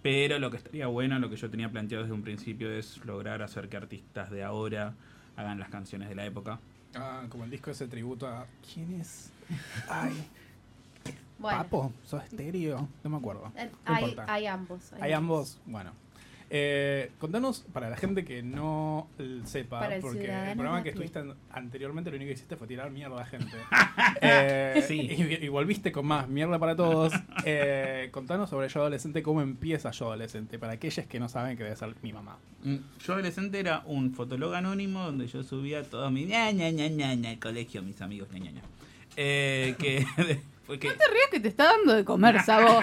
Pero 0.02 0.38
lo 0.38 0.50
que 0.50 0.56
estaría 0.56 0.86
bueno, 0.88 1.18
lo 1.18 1.30
que 1.30 1.36
yo 1.36 1.48
tenía 1.48 1.70
planteado 1.70 2.04
desde 2.04 2.14
un 2.14 2.22
principio, 2.22 2.70
es 2.72 3.04
lograr 3.04 3.40
hacer 3.42 3.68
que 3.68 3.76
artistas 3.76 4.30
de 4.30 4.42
ahora 4.42 4.94
hagan 5.36 5.58
las 5.60 5.68
canciones 5.68 6.08
de 6.08 6.14
la 6.16 6.26
época. 6.26 6.58
Ah, 6.94 7.24
como 7.28 7.44
el 7.44 7.50
disco 7.50 7.70
ese 7.70 7.86
tributo 7.86 8.26
a. 8.26 8.46
¿Quién 8.72 9.00
es? 9.00 9.30
Ay, 9.88 10.12
Bueno, 11.38 11.58
Papo, 11.58 11.92
¿sos 12.04 12.22
estéreo? 12.24 12.88
No 13.04 13.10
me 13.10 13.16
acuerdo. 13.16 13.52
No 13.54 13.70
hay, 13.84 14.04
importa. 14.04 14.32
hay 14.32 14.46
ambos. 14.46 14.92
Hay 15.00 15.12
ambos, 15.12 15.58
bueno. 15.66 15.92
Eh, 16.54 17.10
contanos, 17.18 17.64
para 17.72 17.88
la 17.88 17.96
gente 17.96 18.26
que 18.26 18.42
no 18.42 19.08
sepa, 19.44 19.86
el 19.86 20.02
porque 20.02 20.26
el 20.26 20.52
programa 20.54 20.82
que 20.82 20.90
estuviste 20.90 21.18
an- 21.20 21.34
anteriormente 21.50 22.10
lo 22.10 22.16
único 22.16 22.28
que 22.28 22.34
hiciste 22.34 22.56
fue 22.56 22.66
tirar 22.66 22.90
mierda 22.90 23.22
a 23.22 23.24
gente. 23.24 23.56
Eh, 24.20 24.84
Sí. 24.86 25.00
y, 25.00 25.44
y 25.46 25.48
volviste 25.48 25.92
con 25.92 26.04
más 26.06 26.28
mierda 26.28 26.58
para 26.58 26.76
todos. 26.76 27.12
Eh, 27.46 28.08
contanos 28.12 28.50
sobre 28.50 28.68
Yo 28.68 28.80
Adolescente, 28.80 29.22
cómo 29.22 29.40
empieza 29.40 29.90
Yo 29.92 30.06
Adolescente, 30.08 30.58
para 30.58 30.74
aquellas 30.74 31.06
que 31.06 31.18
no 31.18 31.28
saben 31.30 31.56
que 31.56 31.64
debe 31.64 31.74
ser 31.76 31.94
mi 32.02 32.12
mamá. 32.12 32.36
Mm, 32.64 32.76
Yo 33.04 33.14
adolescente 33.14 33.58
era 33.58 33.82
un 33.86 34.12
fotólogo 34.14 34.54
anónimo 34.54 35.04
donde 35.04 35.26
yo 35.28 35.42
subía 35.42 35.82
todo 35.84 36.10
mi 36.10 36.26
ña 36.26 36.50
ña 36.52 36.70
ña 36.70 36.88
ña 36.88 37.14
ña 37.14 37.30
al 37.30 37.38
colegio, 37.38 37.82
mis 37.82 38.00
amigos 38.02 38.28
ña 38.30 38.40
ña 38.40 38.50
ña. 38.52 38.62
Eh, 39.16 39.74
que 39.78 40.04
fue 40.66 40.78
que 40.78 40.88
No 40.88 40.94
te 40.94 41.04
rías 41.08 41.28
que 41.30 41.40
te 41.40 41.48
está 41.48 41.64
dando 41.64 41.94
de 41.94 42.04
comer, 42.04 42.40
Sabo. 42.42 42.80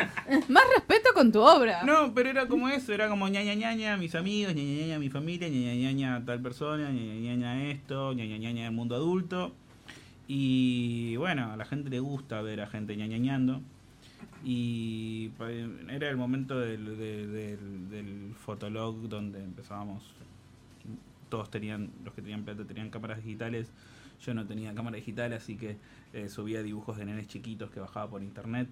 Más 0.50 0.64
respeto 0.76 1.10
con 1.14 1.32
tu 1.32 1.40
obra. 1.42 1.84
No, 1.84 2.14
pero 2.14 2.30
era 2.30 2.48
como 2.48 2.68
eso, 2.70 2.94
era 2.94 3.08
como 3.10 3.28
ña 3.28 3.42
ña 3.44 3.56
ña 3.56 3.74
ña, 3.76 3.98
mis 3.98 4.16
amigos, 4.16 4.54
ña 4.54 4.64
ña 4.64 4.82
ña 4.82 4.88
ña, 4.88 5.00
mi 5.00 5.10
familia, 5.10 5.48
ña 5.50 5.74
ña 5.74 5.76
ña 5.76 5.92
ña 5.92 6.26
tal 6.26 6.42
persona, 6.42 6.90
ña 6.92 7.02
ña 7.02 7.16
ña 7.16 7.36
ña 7.36 7.72
esto, 7.72 8.14
ña 8.14 8.26
ña 8.26 8.38
ña 8.38 8.52
ña 8.52 8.66
el 8.68 8.74
mundo 8.74 8.96
adulto. 8.96 9.54
Y 10.28 11.16
bueno, 11.16 11.52
a 11.52 11.58
la 11.58 11.66
gente 11.66 11.90
le 11.90 12.00
gusta 12.00 12.42
ver 12.42 12.62
a 12.62 12.68
gente 12.68 12.96
ñañañando. 12.96 13.62
Y 14.44 15.32
era 15.90 16.10
el 16.10 16.18
momento 16.18 16.60
del, 16.60 16.98
de- 16.98 17.28
del, 17.28 17.90
del 17.90 18.34
fotolog 18.46 19.10
donde 19.10 19.44
empezábamos. 19.44 20.04
Todos 21.30 21.50
tenían, 21.52 21.92
los 22.06 22.14
que 22.14 22.22
tenían 22.22 22.44
plata 22.44 22.64
tenían 22.66 22.90
cámaras 22.90 23.24
digitales. 23.24 23.72
Yo 24.26 24.34
no 24.34 24.46
tenía 24.46 24.74
cámara 24.74 24.98
digital, 24.98 25.34
así 25.34 25.56
que 25.56 25.78
eh, 26.14 26.28
subía 26.30 26.62
dibujos 26.62 26.98
de 26.98 27.06
nenes 27.06 27.28
chiquitos 27.28 27.70
que 27.72 27.80
bajaba 27.80 28.10
por 28.10 28.22
internet. 28.22 28.68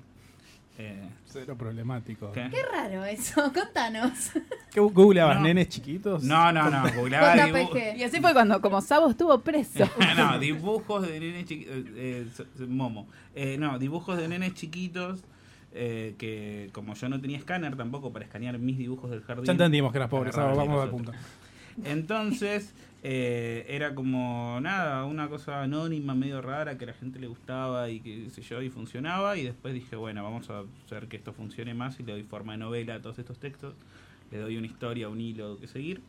Eh, 0.80 1.10
Cero 1.26 1.56
problemático. 1.58 2.32
¿Qué? 2.34 2.48
Qué 2.52 2.62
raro 2.64 3.04
eso, 3.06 3.42
contanos. 3.54 4.32
¿Qué 4.72 4.80
googleabas? 4.80 5.38
No. 5.38 5.44
¿Nenes 5.44 5.70
chiquitos? 5.70 6.24
No, 6.24 6.52
no, 6.52 6.70
no, 6.70 6.84
googleaba 6.94 7.36
dibu- 7.36 7.70
JPG. 7.72 7.98
Y 7.98 8.04
así 8.04 8.20
fue 8.22 8.32
cuando, 8.34 8.62
como 8.62 8.80
Sabo 8.82 9.10
estuvo 9.10 9.40
preso. 9.42 9.90
no, 10.18 10.38
dibujos 10.38 11.08
de 11.08 11.20
nenes 11.20 11.46
chiquitos. 11.46 12.44
Momo. 12.68 13.08
Eh, 13.34 13.58
no, 13.58 13.80
dibujos 13.80 14.18
de 14.18 14.28
nenes 14.28 14.54
chiquitos. 14.54 15.24
eh, 15.74 16.14
que 16.20 16.70
como 16.74 16.94
yo 16.94 17.10
no 17.10 17.20
tenía 17.22 17.38
escáner 17.38 17.76
tampoco 17.76 18.12
para 18.14 18.26
escanear 18.26 18.58
mis 18.60 18.78
dibujos 18.78 19.10
del 19.10 19.22
jardín. 19.24 19.46
Ya 19.46 19.52
entendimos 19.54 19.92
que 19.92 19.98
eras 19.98 20.10
pobre, 20.10 20.30
vamos 20.32 20.84
al 20.84 20.90
punto. 20.92 21.12
Entonces, 21.84 22.74
eh, 23.10 23.66
era 23.70 23.96
como 23.96 24.60
nada, 24.60 25.06
una 25.06 25.30
cosa 25.30 25.64
anónima, 25.64 26.14
medio 26.14 26.42
rara, 26.42 26.78
que 26.78 26.84
a 26.84 26.88
la 26.88 26.94
gente 26.94 27.20
le 27.20 27.28
gustaba 27.28 27.90
y 27.90 28.02
que 28.02 28.30
sé 28.32 28.42
yo, 28.42 28.62
y 28.62 28.70
funcionaba. 28.70 29.38
Y 29.38 29.44
después 29.44 29.74
dije, 29.74 29.96
bueno, 29.96 30.26
vamos 30.26 30.50
a 30.50 30.66
hacer 30.86 31.08
que 31.08 31.16
esto 31.16 31.32
funcione 31.32 31.74
más 31.74 31.98
y 32.02 32.04
le 32.04 32.12
doy 32.12 32.24
forma 32.24 32.52
de 32.52 32.58
novela 32.58 32.96
a 32.96 33.02
todos 33.02 33.18
estos 33.18 33.40
textos. 33.40 33.76
Le 34.30 34.40
doy 34.40 34.58
una 34.58 34.68
historia, 34.68 35.08
un 35.08 35.22
hilo 35.22 35.58
que 35.58 35.68
seguir. 35.68 36.02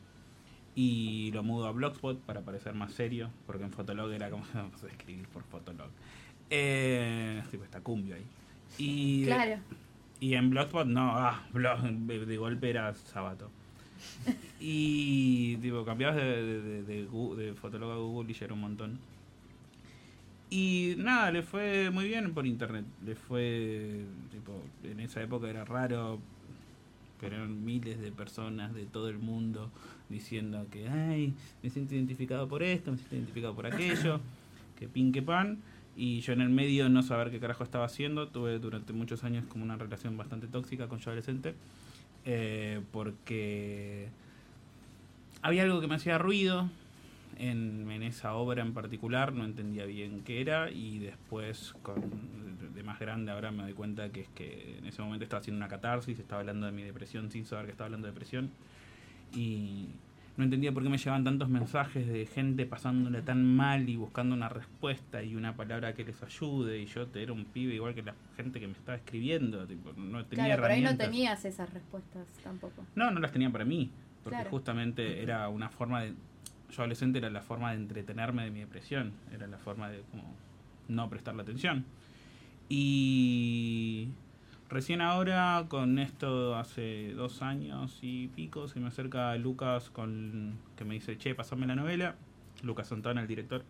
Y 0.74 1.30
lo 1.30 1.44
mudo 1.44 1.68
a 1.68 1.70
Blogspot 1.70 2.18
para 2.18 2.40
parecer 2.40 2.74
más 2.74 2.92
serio, 2.94 3.30
porque 3.46 3.62
en 3.62 3.70
Fotolog 3.70 4.10
era 4.10 4.28
como 4.28 4.44
vamos 4.54 4.82
a 4.82 4.88
escribir 4.88 5.28
por 5.28 5.44
Fotolog. 5.44 5.90
Eh, 6.50 7.40
tipo, 7.48 7.62
está 7.62 7.80
cumbio 7.80 8.16
ahí. 8.16 8.26
Y, 8.76 9.24
Claro. 9.24 9.60
y 10.18 10.34
en 10.34 10.50
Blogspot 10.50 10.88
no, 10.88 11.16
ah, 11.16 11.46
blog, 11.52 11.80
de, 11.80 12.36
golpe 12.38 12.70
era 12.70 12.92
Sabato. 12.96 13.52
Y 14.60 15.56
tipo, 15.58 15.84
cambiabas 15.84 16.16
de, 16.16 16.42
de, 16.42 16.82
de, 16.82 17.06
de 17.36 17.54
Fotolog 17.54 17.92
a 17.92 17.96
Google 17.96 18.30
y 18.30 18.34
ya 18.34 18.46
era 18.46 18.54
un 18.54 18.60
montón. 18.60 18.98
Y 20.50 20.94
nada, 20.96 21.30
le 21.30 21.42
fue 21.42 21.90
muy 21.90 22.08
bien 22.08 22.32
por 22.32 22.46
internet. 22.46 22.84
Le 23.04 23.14
fue, 23.14 24.04
tipo, 24.30 24.62
en 24.82 25.00
esa 25.00 25.22
época 25.22 25.48
era 25.48 25.64
raro, 25.64 26.18
pero 27.20 27.36
eran 27.36 27.64
miles 27.64 28.00
de 28.00 28.10
personas 28.12 28.74
de 28.74 28.84
todo 28.86 29.08
el 29.08 29.18
mundo 29.18 29.70
diciendo 30.08 30.66
que, 30.70 30.88
ay, 30.88 31.34
me 31.62 31.68
siento 31.68 31.94
identificado 31.94 32.48
por 32.48 32.62
esto, 32.62 32.90
me 32.90 32.96
siento 32.96 33.16
identificado 33.16 33.54
por 33.54 33.66
aquello, 33.66 34.20
que 34.78 34.88
pin 34.88 35.12
que 35.12 35.22
pan. 35.22 35.58
Y 35.96 36.20
yo 36.20 36.32
en 36.32 36.40
el 36.40 36.48
medio 36.48 36.88
no 36.88 37.02
saber 37.02 37.30
qué 37.30 37.40
carajo 37.40 37.64
estaba 37.64 37.84
haciendo. 37.84 38.28
Tuve 38.28 38.58
durante 38.58 38.92
muchos 38.92 39.24
años 39.24 39.44
como 39.48 39.64
una 39.64 39.76
relación 39.76 40.16
bastante 40.16 40.46
tóxica 40.46 40.86
con 40.86 41.00
yo 41.00 41.10
adolescente. 41.10 41.54
Eh, 42.30 42.82
porque 42.92 44.08
había 45.40 45.62
algo 45.62 45.80
que 45.80 45.86
me 45.86 45.94
hacía 45.94 46.18
ruido 46.18 46.68
en, 47.38 47.90
en 47.90 48.02
esa 48.02 48.34
obra 48.34 48.60
en 48.60 48.74
particular, 48.74 49.32
no 49.32 49.46
entendía 49.46 49.86
bien 49.86 50.20
qué 50.26 50.42
era 50.42 50.70
y 50.70 50.98
después 50.98 51.74
con, 51.82 52.74
de, 52.74 52.82
más 52.82 52.98
grande 52.98 53.32
ahora 53.32 53.50
me 53.50 53.62
doy 53.62 53.72
cuenta 53.72 54.10
que 54.10 54.20
es 54.20 54.28
que 54.34 54.76
en 54.76 54.84
ese 54.84 55.00
momento 55.00 55.24
estaba 55.24 55.40
haciendo 55.40 55.56
una 55.56 55.68
catarsis, 55.68 56.18
estaba 56.18 56.40
hablando 56.40 56.66
de 56.66 56.72
mi 56.72 56.82
depresión 56.82 57.30
sin 57.30 57.46
saber 57.46 57.64
que 57.64 57.70
estaba 57.70 57.86
hablando 57.86 58.08
de 58.08 58.12
depresión 58.12 58.50
y 59.34 59.86
no 60.38 60.44
entendía 60.44 60.70
por 60.72 60.84
qué 60.84 60.88
me 60.88 60.98
llevaban 60.98 61.24
tantos 61.24 61.48
mensajes 61.48 62.06
de 62.06 62.24
gente 62.24 62.64
pasándola 62.64 63.22
tan 63.22 63.44
mal 63.44 63.88
y 63.88 63.96
buscando 63.96 64.36
una 64.36 64.48
respuesta 64.48 65.20
y 65.24 65.34
una 65.34 65.56
palabra 65.56 65.94
que 65.94 66.04
les 66.04 66.22
ayude 66.22 66.78
y 66.78 66.86
yo 66.86 67.08
era 67.12 67.32
un 67.32 67.44
pibe 67.44 67.74
igual 67.74 67.92
que 67.92 68.02
la 68.04 68.14
gente 68.36 68.60
que 68.60 68.68
me 68.68 68.72
estaba 68.74 68.96
escribiendo, 68.96 69.66
tipo, 69.66 69.92
no 69.94 70.24
tenía 70.26 70.44
Claro, 70.46 70.62
por 70.62 70.70
ahí 70.70 70.80
no 70.80 70.96
tenías 70.96 71.44
esas 71.44 71.68
respuestas 71.74 72.24
tampoco. 72.44 72.84
No, 72.94 73.10
no 73.10 73.18
las 73.18 73.32
tenía 73.32 73.50
para 73.50 73.64
mí, 73.64 73.90
porque 74.22 74.36
Claro. 74.36 74.50
justamente 74.50 75.20
era 75.22 75.48
una 75.48 75.70
forma 75.70 76.02
de... 76.02 76.14
Yo 76.70 76.82
adolescente 76.82 77.18
era 77.18 77.30
la 77.30 77.42
forma 77.42 77.72
de 77.72 77.78
entretenerme 77.78 78.44
de 78.44 78.50
mi 78.52 78.60
depresión, 78.60 79.12
era 79.34 79.48
la 79.48 79.58
forma 79.58 79.90
de 79.90 80.02
como 80.12 80.22
no 80.86 81.10
prestarle 81.10 81.42
atención. 81.42 81.84
Y 82.68 84.08
recién 84.68 85.00
ahora, 85.00 85.66
con 85.68 85.98
esto 85.98 86.56
hace 86.56 87.12
dos 87.14 87.42
años 87.42 87.98
y 88.02 88.28
pico, 88.28 88.68
se 88.68 88.80
me 88.80 88.88
acerca 88.88 89.34
Lucas 89.36 89.90
con 89.90 90.58
que 90.76 90.84
me 90.84 90.94
dice, 90.94 91.16
che, 91.18 91.34
pasame 91.34 91.66
la 91.66 91.76
novela. 91.76 92.16
Lucas 92.62 92.88
Santana, 92.88 93.20
el 93.20 93.28
director, 93.28 93.64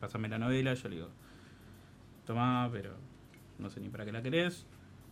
pasame 0.00 0.28
la 0.28 0.38
novela. 0.38 0.74
Yo 0.74 0.88
le 0.88 0.96
digo, 0.96 1.08
tomá, 2.26 2.68
pero 2.72 2.94
no 3.58 3.70
sé 3.70 3.80
ni 3.80 3.88
para 3.88 4.04
qué 4.04 4.12
la 4.12 4.22
querés. 4.22 4.66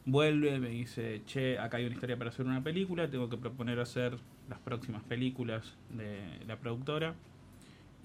Vuelve, 0.06 0.58
me 0.60 0.68
dice, 0.68 1.22
che, 1.26 1.58
acá 1.58 1.78
hay 1.78 1.86
una 1.86 1.94
historia 1.94 2.16
para 2.18 2.30
hacer 2.30 2.46
una 2.46 2.62
película, 2.62 3.08
tengo 3.08 3.30
que 3.30 3.38
proponer 3.38 3.80
hacer 3.80 4.18
las 4.48 4.58
próximas 4.58 5.02
películas 5.02 5.76
de 5.90 6.44
la 6.46 6.56
productora. 6.56 7.14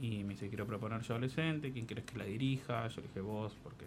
Y 0.02 0.24
me 0.24 0.30
dice, 0.30 0.48
quiero 0.48 0.66
proponer 0.66 1.02
yo 1.02 1.16
adolescente, 1.16 1.74
¿quién 1.74 1.86
quieres 1.86 2.06
que 2.06 2.18
la 2.18 2.24
dirija? 2.24 2.88
Yo 2.88 3.02
le 3.02 3.08
dije, 3.08 3.20
vos, 3.20 3.54
porque 3.62 3.86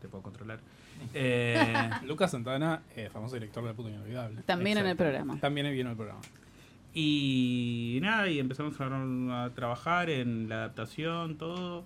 te 0.00 0.08
puedo 0.08 0.22
controlar. 0.22 0.58
Eh, 1.14 1.90
Lucas 2.04 2.30
Santana, 2.30 2.82
eh, 2.94 3.08
famoso 3.10 3.34
director 3.34 3.64
de 3.64 3.72
Puto 3.72 3.88
Inolvidable. 3.88 4.42
También 4.42 4.76
en 4.76 4.86
el 4.86 4.96
programa. 4.96 5.38
También 5.40 5.72
vino 5.72 5.88
el 5.90 5.96
programa. 5.96 6.20
Y 6.92 7.98
nada, 8.02 8.28
y 8.28 8.38
empezamos 8.38 8.78
a, 8.80 9.44
a 9.44 9.50
trabajar 9.50 10.10
en 10.10 10.48
la 10.48 10.56
adaptación, 10.56 11.36
todo. 11.38 11.84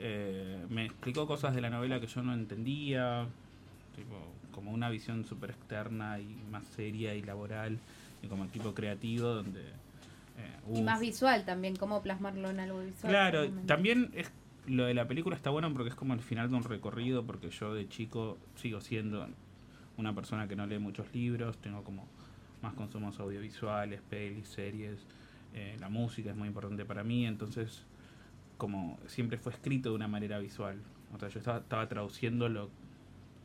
Eh, 0.00 0.64
me 0.70 0.86
explicó 0.86 1.26
cosas 1.26 1.54
de 1.54 1.60
la 1.60 1.70
novela 1.70 2.00
que 2.00 2.06
yo 2.08 2.22
no 2.22 2.32
entendía, 2.34 3.26
tipo, 3.94 4.16
como 4.52 4.72
una 4.72 4.88
visión 4.90 5.24
súper 5.24 5.50
externa 5.50 6.18
y 6.18 6.26
más 6.50 6.64
seria 6.74 7.14
y 7.14 7.22
laboral, 7.22 7.78
y 8.22 8.26
como 8.26 8.44
equipo 8.46 8.74
creativo, 8.74 9.28
donde... 9.28 9.60
eh, 9.60 10.74
Y 10.74 10.82
más 10.82 10.98
visual 10.98 11.44
también, 11.44 11.76
cómo 11.76 12.02
plasmarlo 12.02 12.50
en 12.50 12.58
algo 12.60 12.80
visual. 12.80 13.10
Claro, 13.12 13.48
también 13.66 14.10
es 14.14 14.30
lo 14.68 14.84
de 14.84 14.94
la 14.94 15.06
película 15.08 15.36
está 15.36 15.50
bueno 15.50 15.72
porque 15.72 15.90
es 15.90 15.94
como 15.94 16.14
el 16.14 16.20
final 16.20 16.50
de 16.50 16.56
un 16.56 16.64
recorrido, 16.64 17.24
porque 17.24 17.50
yo 17.50 17.74
de 17.74 17.88
chico 17.88 18.38
sigo 18.56 18.80
siendo 18.80 19.26
una 19.96 20.14
persona 20.14 20.46
que 20.48 20.56
no 20.56 20.66
lee 20.66 20.78
muchos 20.78 21.12
libros, 21.14 21.58
tengo 21.58 21.82
como 21.84 22.06
más 22.62 22.74
consumos 22.74 23.18
audiovisuales, 23.20 24.00
pelis, 24.08 24.48
series, 24.48 24.98
eh, 25.54 25.76
la 25.80 25.88
música 25.88 26.30
es 26.30 26.36
muy 26.36 26.48
importante 26.48 26.84
para 26.84 27.02
mí, 27.04 27.26
entonces 27.26 27.84
como 28.56 28.98
siempre 29.06 29.38
fue 29.38 29.52
escrito 29.52 29.90
de 29.90 29.94
una 29.94 30.08
manera 30.08 30.38
visual, 30.38 30.80
o 31.14 31.18
sea, 31.18 31.28
yo 31.28 31.38
estaba, 31.38 31.58
estaba 31.58 31.88
traduciendo 31.88 32.48
lo, 32.48 32.70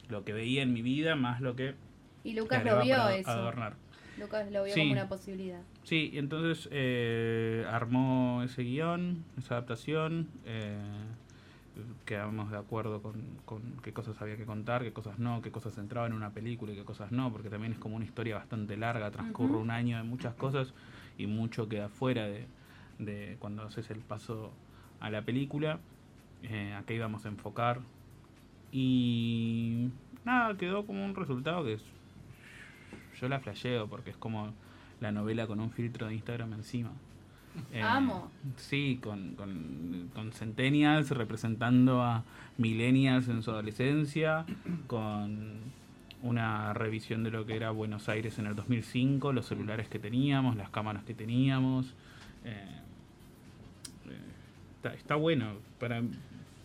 lo 0.09 0.23
que 0.23 0.33
veía 0.33 0.63
en 0.63 0.73
mi 0.73 0.81
vida 0.81 1.15
más 1.15 1.41
lo 1.41 1.55
que 1.55 1.75
Y 2.23 2.33
Lucas 2.33 2.63
lo 2.65 2.81
vio 2.81 3.07
eso. 3.09 3.29
adornar. 3.29 3.75
Lucas 4.19 4.51
lo 4.51 4.63
vio 4.63 4.73
Sí. 4.73 4.81
como 4.81 4.91
una 4.93 5.07
posibilidad. 5.09 5.61
Sí, 5.83 6.11
y 6.13 6.17
entonces 6.17 6.69
eh, 6.71 7.65
armó 7.69 8.41
ese 8.43 8.63
guion, 8.63 9.23
esa 9.37 9.55
adaptación, 9.55 10.27
eh, 10.45 10.77
quedamos 12.05 12.51
de 12.51 12.57
acuerdo 12.57 13.01
con, 13.01 13.21
con 13.45 13.61
qué 13.81 13.91
cosas 13.93 14.21
había 14.21 14.37
que 14.37 14.45
contar, 14.45 14.83
qué 14.83 14.93
cosas 14.93 15.17
no, 15.17 15.41
qué 15.41 15.49
cosas 15.51 15.77
entraban 15.79 16.11
en 16.11 16.17
una 16.17 16.29
película 16.31 16.71
y 16.71 16.75
qué 16.75 16.83
cosas 16.83 17.11
no, 17.11 17.31
porque 17.31 17.49
también 17.49 17.73
es 17.73 17.79
como 17.79 17.95
una 17.95 18.05
historia 18.05 18.35
bastante 18.35 18.77
larga, 18.77 19.09
transcurre 19.11 19.57
un 19.57 19.71
año 19.71 19.97
de 19.97 20.03
muchas 20.03 20.35
cosas 20.35 20.73
y 21.17 21.25
mucho 21.27 21.67
queda 21.67 21.89
fuera 21.89 22.27
de, 22.27 22.45
de 22.99 23.37
cuando 23.39 23.63
haces 23.63 23.89
el 23.89 23.99
paso 23.99 24.53
a 24.99 25.09
la 25.09 25.23
película, 25.23 25.79
eh, 26.43 26.73
a 26.77 26.83
qué 26.83 26.93
íbamos 26.95 27.25
a 27.25 27.29
enfocar 27.29 27.79
y 28.71 29.89
nada, 30.23 30.55
quedó 30.57 30.85
como 30.85 31.03
un 31.05 31.15
resultado 31.15 31.63
que 31.63 31.73
es, 31.73 31.83
yo 33.23 33.29
la 33.29 33.39
flasheo 33.39 33.87
porque 33.87 34.09
es 34.09 34.17
como 34.17 34.53
la 34.99 35.11
novela 35.13 35.47
con 35.47 35.59
un 35.61 35.71
filtro 35.71 36.07
de 36.07 36.15
Instagram 36.15 36.51
encima. 36.53 36.91
Eh, 37.71 37.81
Amo. 37.81 38.29
Sí, 38.57 38.99
con, 39.01 39.35
con, 39.35 40.09
con 40.13 40.31
centennials 40.33 41.09
representando 41.11 42.01
a 42.03 42.23
millennials 42.57 43.29
en 43.29 43.41
su 43.43 43.51
adolescencia, 43.51 44.45
con 44.87 45.59
una 46.21 46.73
revisión 46.73 47.23
de 47.23 47.31
lo 47.31 47.45
que 47.45 47.55
era 47.55 47.71
Buenos 47.71 48.09
Aires 48.09 48.39
en 48.39 48.47
el 48.47 48.55
2005, 48.55 49.31
los 49.33 49.45
celulares 49.45 49.87
que 49.87 49.99
teníamos, 49.99 50.55
las 50.57 50.69
cámaras 50.69 51.03
que 51.05 51.13
teníamos. 51.13 51.93
Eh, 52.43 52.51
eh, 54.09 54.17
está, 54.77 54.93
está 54.95 55.15
bueno. 55.15 55.53
Para, 55.79 56.01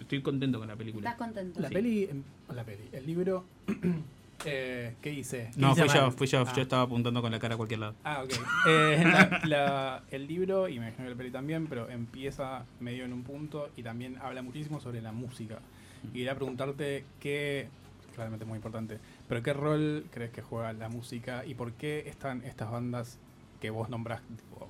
estoy 0.00 0.22
contento 0.22 0.58
con 0.58 0.66
la 0.68 0.74
película. 0.76 1.08
¿Estás 1.10 1.24
contento? 1.26 1.60
La 1.60 1.68
Sí. 1.68 1.74
peli, 1.74 2.04
em, 2.04 2.22
la 2.54 2.64
peli, 2.64 2.82
el 2.92 3.06
libro, 3.06 3.44
eh, 4.44 4.94
¿qué 5.02 5.12
hice? 5.12 5.50
¿Qué 5.54 5.60
No, 5.60 5.72
hice 5.72 5.84
fui 5.84 5.94
yo, 5.94 6.02
mal? 6.02 6.12
fui 6.12 6.26
yo, 6.26 6.40
Ah. 6.46 6.52
yo 6.54 6.62
estaba 6.62 6.82
apuntando 6.82 7.20
con 7.22 7.30
la 7.32 7.38
cara 7.38 7.54
a 7.54 7.56
cualquier 7.56 7.80
lado. 7.80 7.94
Ah, 8.04 8.22
ok. 8.24 8.32
Eh, 8.68 9.02
la- 9.04 9.40
la- 9.44 10.02
el 10.10 10.26
libro, 10.26 10.68
y 10.68 10.78
me 10.78 10.86
imagino 10.88 11.04
que 11.04 11.10
la 11.10 11.16
peli 11.16 11.30
también, 11.30 11.66
pero 11.66 11.88
empieza 11.90 12.64
medio 12.80 13.04
en 13.04 13.12
un 13.12 13.22
punto 13.22 13.70
y 13.76 13.82
también 13.82 14.16
habla 14.22 14.42
muchísimo 14.42 14.80
sobre 14.80 15.00
la 15.02 15.12
música. 15.12 15.58
Y 16.04 16.08
quería 16.18 16.34
preguntarte 16.34 17.04
qué, 17.20 17.68
claramente 18.14 18.44
muy 18.44 18.56
importante, 18.56 18.98
pero 19.28 19.42
qué 19.42 19.52
rol 19.52 20.06
crees 20.12 20.30
que 20.30 20.42
juega 20.42 20.72
la 20.72 20.88
música 20.88 21.44
y 21.44 21.54
por 21.54 21.72
qué 21.72 22.04
están 22.08 22.42
estas 22.44 22.70
bandas 22.70 23.18
que 23.60 23.70
vos 23.70 23.88
nombrás 23.90 24.22
tipo, 24.22 24.68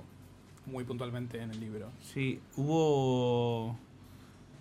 muy 0.65 0.83
puntualmente 0.83 1.41
en 1.41 1.51
el 1.51 1.59
libro. 1.59 1.89
Sí, 2.01 2.39
hubo 2.55 3.77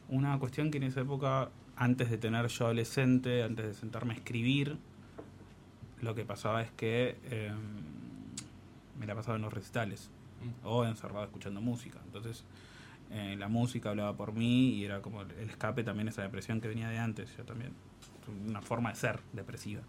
una 0.08 0.38
cuestión 0.38 0.70
que 0.70 0.78
en 0.78 0.84
esa 0.84 1.00
época, 1.02 1.50
antes 1.76 2.10
de 2.10 2.18
tener 2.18 2.46
yo 2.48 2.64
adolescente, 2.66 3.42
antes 3.42 3.66
de 3.66 3.74
sentarme 3.74 4.14
a 4.14 4.16
escribir, 4.16 4.78
lo 6.02 6.14
que 6.14 6.24
pasaba 6.24 6.62
es 6.62 6.70
que 6.72 7.16
eh, 7.24 7.52
me 8.98 9.06
la 9.06 9.14
pasaba 9.14 9.36
en 9.36 9.42
los 9.42 9.52
recitales 9.52 10.10
o 10.64 10.84
encerrado 10.84 11.24
escuchando 11.24 11.60
música. 11.60 11.98
Entonces, 12.04 12.44
eh, 13.10 13.36
la 13.38 13.48
música 13.48 13.90
hablaba 13.90 14.16
por 14.16 14.32
mí 14.32 14.70
y 14.70 14.84
era 14.84 15.00
como 15.00 15.22
el 15.22 15.50
escape 15.50 15.82
también 15.82 16.08
esa 16.08 16.22
depresión 16.22 16.60
que 16.60 16.68
venía 16.68 16.88
de 16.88 16.98
antes. 16.98 17.36
Yo 17.36 17.44
también, 17.44 17.72
una 18.46 18.60
forma 18.62 18.90
de 18.90 18.96
ser 18.96 19.20
depresiva. 19.32 19.82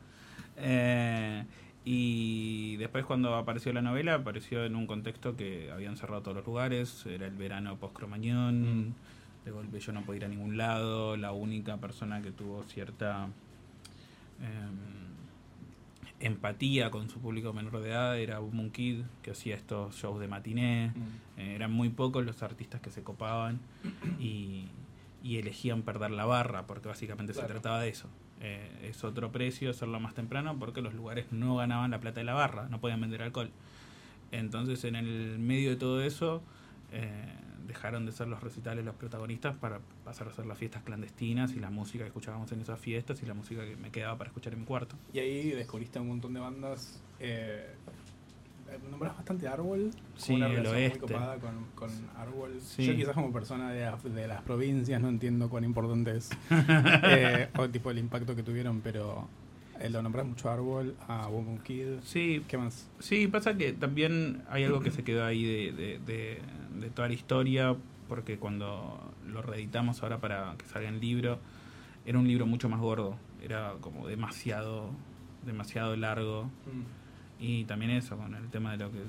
Eh, 0.58 1.46
y 1.86 2.76
después 2.78 3.06
cuando 3.06 3.36
apareció 3.36 3.72
la 3.74 3.82
novela, 3.82 4.16
apareció 4.16 4.66
en 4.66 4.76
un 4.76 4.86
contexto 4.86 5.36
que 5.36 5.72
habían 5.72 5.98
cerrado 5.98 6.22
todos 6.22 6.38
los 6.38 6.46
lugares, 6.46 7.06
era 7.06 7.26
el 7.26 7.36
verano 7.36 7.78
post-Cromañón, 7.78 8.94
de 9.46 9.52
golpe 9.52 9.80
yo 9.80 9.94
no 9.94 10.04
podía 10.04 10.18
ir 10.18 10.26
a 10.26 10.28
ningún 10.28 10.58
lado, 10.58 11.16
la 11.16 11.32
única 11.32 11.78
persona 11.78 12.22
que 12.22 12.32
tuvo 12.32 12.64
cierta 12.64 13.30
em, 14.42 14.99
empatía 16.20 16.92
con 16.92 17.10
su 17.10 17.20
público 17.20 17.54
menor 17.54 17.80
de 17.82 17.90
edad 17.90 18.20
era 18.20 18.40
Boom 18.40 18.72
Kid, 18.72 19.04
que 19.22 19.32
hacía 19.32 19.56
estos 19.56 19.96
shows 19.96 20.20
de 20.20 20.28
matiné, 20.28 20.94
eh, 21.38 21.54
eran 21.56 21.72
muy 21.72 21.90
pocos 21.90 22.26
los 22.26 22.44
artistas 22.44 22.82
que 22.82 22.92
se 22.92 23.04
copaban 23.04 23.60
y, 24.20 24.66
y 25.24 25.38
elegían 25.38 25.84
perder 25.84 26.12
la 26.12 26.26
barra, 26.26 26.68
porque 26.68 26.88
básicamente 26.88 27.34
se 27.34 27.44
trataba 27.44 27.82
de 27.82 27.90
eso. 27.90 28.10
Eh, 28.42 28.90
es 28.90 29.04
otro 29.04 29.34
precio 29.34 29.70
hacerlo 29.72 30.00
más 30.00 30.14
temprano 30.14 30.58
porque 30.58 30.82
los 30.82 30.94
lugares 30.94 31.26
no 31.32 31.58
ganaban 31.58 31.92
la 31.92 32.00
plata 32.00 32.22
de 32.22 32.26
la 32.26 32.34
barra, 32.34 32.70
no 32.70 32.80
podían 32.80 33.02
vender 33.02 33.22
alcohol. 33.22 33.52
Entonces, 34.32 34.84
en 34.84 34.96
el 34.96 35.40
medio 35.40 35.72
de 35.72 35.76
todo 35.76 36.02
eso, 36.02 36.42
eh, 36.92 37.34
dejaron 37.70 38.06
de 38.06 38.12
ser 38.12 38.28
los 38.28 38.44
recitales 38.44 38.84
los 38.84 38.96
protagonistas 38.96 39.56
para 39.56 39.80
pasar 40.04 40.28
a 40.28 40.34
ser 40.34 40.46
las 40.46 40.58
fiestas 40.58 40.84
clandestinas 40.84 41.54
y 41.54 41.60
la 41.62 41.70
música 41.70 42.04
que 42.04 42.08
escuchábamos 42.10 42.52
en 42.52 42.60
esas 42.60 42.78
fiestas 42.80 43.24
y 43.24 43.26
la 43.26 43.34
música 43.34 43.64
que 43.66 43.78
me 43.78 43.90
quedaba 43.92 44.18
para 44.18 44.28
escuchar 44.30 44.52
en 44.54 44.60
mi 44.60 44.66
cuarto. 44.66 44.98
Y 45.14 45.20
ahí 45.20 45.52
descubriste 45.52 46.00
un 46.00 46.10
montón 46.10 46.34
de 46.34 46.42
bandas. 46.42 47.02
Eh, 47.22 47.66
nombras 48.92 49.16
bastante 49.16 49.48
Árbol. 49.48 49.92
Sí, 50.16 50.34
una 50.34 50.46
el 50.48 50.58
relación 50.58 50.76
oeste. 50.76 51.00
muy 51.00 51.08
copada 51.08 51.38
con, 51.40 51.66
con 51.76 51.90
Árbol. 52.18 52.60
Sí. 52.62 52.86
Yo 52.86 52.96
quizás 52.96 53.14
como 53.16 53.32
persona 53.32 53.72
de, 53.72 53.82
las- 53.86 54.04
de 54.04 54.28
las 54.28 54.42
provincias 54.44 55.02
no 55.02 55.10
entiendo 55.10 55.50
cuán 55.50 55.64
importante 55.64 56.18
es 56.18 56.30
eh, 56.52 57.50
o 57.58 57.68
tipo 57.70 57.90
el 57.92 57.98
impacto 57.98 58.36
que 58.36 58.44
tuvieron, 58.44 58.82
pero 58.82 59.28
eh, 59.80 59.90
lo 59.90 60.02
nombras 60.02 60.26
mucho 60.26 60.50
Árbol, 60.50 60.96
a 61.08 61.28
Boom 61.28 61.60
Kid. 61.60 62.00
Sí, 62.04 62.44
¿Qué 62.48 62.58
más? 62.58 62.90
Sí, 63.00 63.28
pasa 63.28 63.56
que 63.58 63.74
también 63.74 64.44
hay 64.50 64.64
algo 64.66 64.80
que 64.82 64.92
se 64.92 65.04
quedó 65.04 65.26
ahí 65.26 65.44
de, 65.44 65.72
de, 65.72 66.00
de- 66.00 66.42
de 66.80 66.90
toda 66.90 67.08
la 67.08 67.14
historia, 67.14 67.76
porque 68.08 68.38
cuando 68.38 69.00
lo 69.28 69.42
reeditamos 69.42 70.02
ahora 70.04 70.20
para 70.20 70.56
que 70.58 70.66
salga 70.66 70.88
en 70.90 71.00
libro, 71.00 71.40
era 72.06 72.18
un 72.18 72.28
libro 72.28 72.46
mucho 72.46 72.70
más 72.70 72.80
gordo, 72.80 73.18
era 73.44 73.74
como 73.82 74.08
demasiado, 74.08 74.90
demasiado 75.46 75.96
largo. 75.96 76.50
Y 77.40 77.64
también 77.66 77.92
eso, 77.92 78.18
con 78.18 78.36
el 78.36 78.48
tema 78.50 78.72
de 78.74 78.78
lo 78.80 78.92
que 78.92 79.00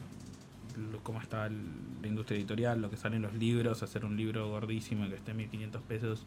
cómo 1.02 1.20
está 1.20 1.46
el- 1.46 1.58
la 2.00 2.08
industria 2.08 2.38
editorial, 2.38 2.80
lo 2.80 2.90
que 2.90 2.96
salen 2.96 3.22
los 3.22 3.34
libros, 3.34 3.82
hacer 3.82 4.04
un 4.04 4.16
libro 4.16 4.48
gordísimo 4.48 5.04
y 5.04 5.08
que 5.08 5.16
esté 5.16 5.34
1500 5.34 5.82
pesos, 5.82 6.26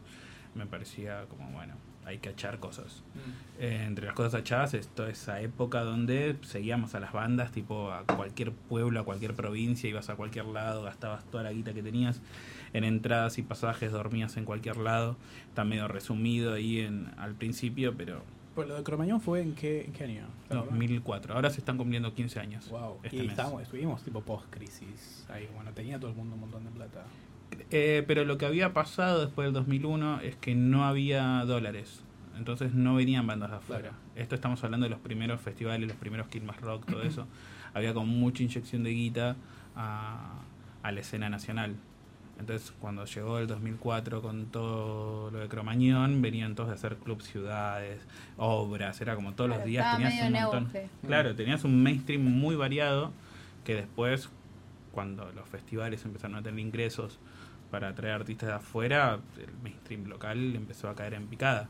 me 0.54 0.66
parecía 0.66 1.24
como, 1.30 1.50
bueno, 1.50 1.74
hay 2.06 2.18
que 2.18 2.30
echar 2.30 2.58
cosas. 2.58 3.02
Eh, 3.58 3.84
entre 3.86 4.06
las 4.06 4.14
cosas 4.14 4.34
achadas 4.34 4.74
es 4.74 4.88
toda 4.88 5.10
esa 5.10 5.40
época 5.40 5.82
donde 5.82 6.36
seguíamos 6.42 6.94
a 6.94 7.00
las 7.00 7.12
bandas, 7.12 7.52
tipo 7.52 7.92
a 7.92 8.04
cualquier 8.04 8.52
pueblo, 8.52 9.00
a 9.00 9.04
cualquier 9.04 9.34
provincia, 9.34 9.88
ibas 9.88 10.10
a 10.10 10.16
cualquier 10.16 10.46
lado, 10.46 10.82
gastabas 10.82 11.24
toda 11.26 11.44
la 11.44 11.52
guita 11.52 11.72
que 11.72 11.82
tenías 11.82 12.20
en 12.72 12.84
entradas 12.84 13.38
y 13.38 13.42
pasajes, 13.42 13.92
dormías 13.92 14.36
en 14.36 14.44
cualquier 14.44 14.76
lado. 14.76 15.16
Está 15.48 15.64
medio 15.64 15.88
resumido 15.88 16.52
ahí 16.54 16.80
en, 16.80 17.10
al 17.16 17.34
principio, 17.34 17.94
pero 17.96 18.22
Pues 18.54 18.68
lo 18.68 18.74
de 18.74 18.82
Cromañón 18.82 19.20
fue 19.20 19.40
en 19.40 19.54
qué, 19.54 19.84
en 19.84 19.92
qué 19.92 20.04
año? 20.04 20.26
¿Te 20.48 20.54
acordás? 20.54 20.70
2004. 20.72 21.34
Ahora 21.34 21.50
se 21.50 21.58
están 21.60 21.78
cumpliendo 21.78 22.12
15 22.12 22.40
años. 22.40 22.68
Wow. 22.70 22.98
este 23.04 23.16
y 23.16 23.20
mes. 23.20 23.30
estábamos, 23.30 23.62
estuvimos 23.62 24.02
tipo 24.02 24.20
post-crisis. 24.20 25.26
Ahí, 25.28 25.48
bueno, 25.54 25.70
tenía 25.72 25.98
todo 25.98 26.10
el 26.10 26.16
mundo 26.16 26.34
un 26.34 26.40
montón 26.40 26.64
de 26.64 26.70
plata. 26.70 27.04
Eh, 27.70 28.04
pero 28.06 28.24
lo 28.24 28.38
que 28.38 28.46
había 28.46 28.72
pasado 28.72 29.20
después 29.24 29.46
del 29.46 29.54
2001 29.54 30.20
es 30.20 30.36
que 30.36 30.54
no 30.54 30.84
había 30.84 31.44
dólares. 31.44 32.02
Entonces 32.36 32.74
no 32.74 32.94
venían 32.94 33.26
bandas 33.26 33.50
de 33.50 33.56
afuera. 33.56 33.92
Esto 34.16 34.34
estamos 34.34 34.62
hablando 34.64 34.84
de 34.84 34.90
los 34.90 35.00
primeros 35.00 35.40
festivales, 35.40 35.88
los 35.88 35.96
primeros 35.96 36.28
Kilmas 36.28 36.60
Rock, 36.60 36.86
todo 36.86 37.02
eso. 37.02 37.26
había 37.74 37.94
como 37.94 38.06
mucha 38.06 38.42
inyección 38.42 38.82
de 38.82 38.90
guita 38.90 39.36
a, 39.76 40.40
a 40.82 40.92
la 40.92 41.00
escena 41.00 41.28
nacional. 41.28 41.76
Entonces 42.38 42.72
cuando 42.80 43.04
llegó 43.04 43.38
el 43.38 43.46
2004 43.46 44.20
con 44.20 44.46
todo 44.46 45.30
lo 45.30 45.38
de 45.38 45.48
Cromañón, 45.48 46.20
venían 46.20 46.54
todos 46.54 46.70
de 46.70 46.74
hacer 46.74 46.96
club 46.96 47.22
ciudades, 47.22 48.00
obras, 48.36 49.00
era 49.00 49.14
como 49.14 49.34
todos 49.34 49.50
los 49.50 49.64
días 49.64 49.96
tenías 49.96 50.14
medio 50.14 50.28
un 50.28 50.36
en 50.36 50.42
montón. 50.42 50.64
auge. 50.64 50.88
Claro, 51.06 51.34
tenías 51.36 51.62
un 51.64 51.82
mainstream 51.82 52.22
muy 52.22 52.56
variado 52.56 53.12
que 53.64 53.76
después, 53.76 54.28
cuando 54.92 55.30
los 55.32 55.48
festivales 55.48 56.04
empezaron 56.04 56.36
a 56.36 56.42
tener 56.42 56.58
ingresos 56.58 57.18
para 57.74 57.88
atraer 57.88 58.14
artistas 58.14 58.48
de 58.50 58.54
afuera, 58.54 59.18
el 59.36 59.52
mainstream 59.64 60.04
local 60.04 60.54
empezó 60.54 60.88
a 60.88 60.94
caer 60.94 61.14
en 61.14 61.26
picada. 61.26 61.68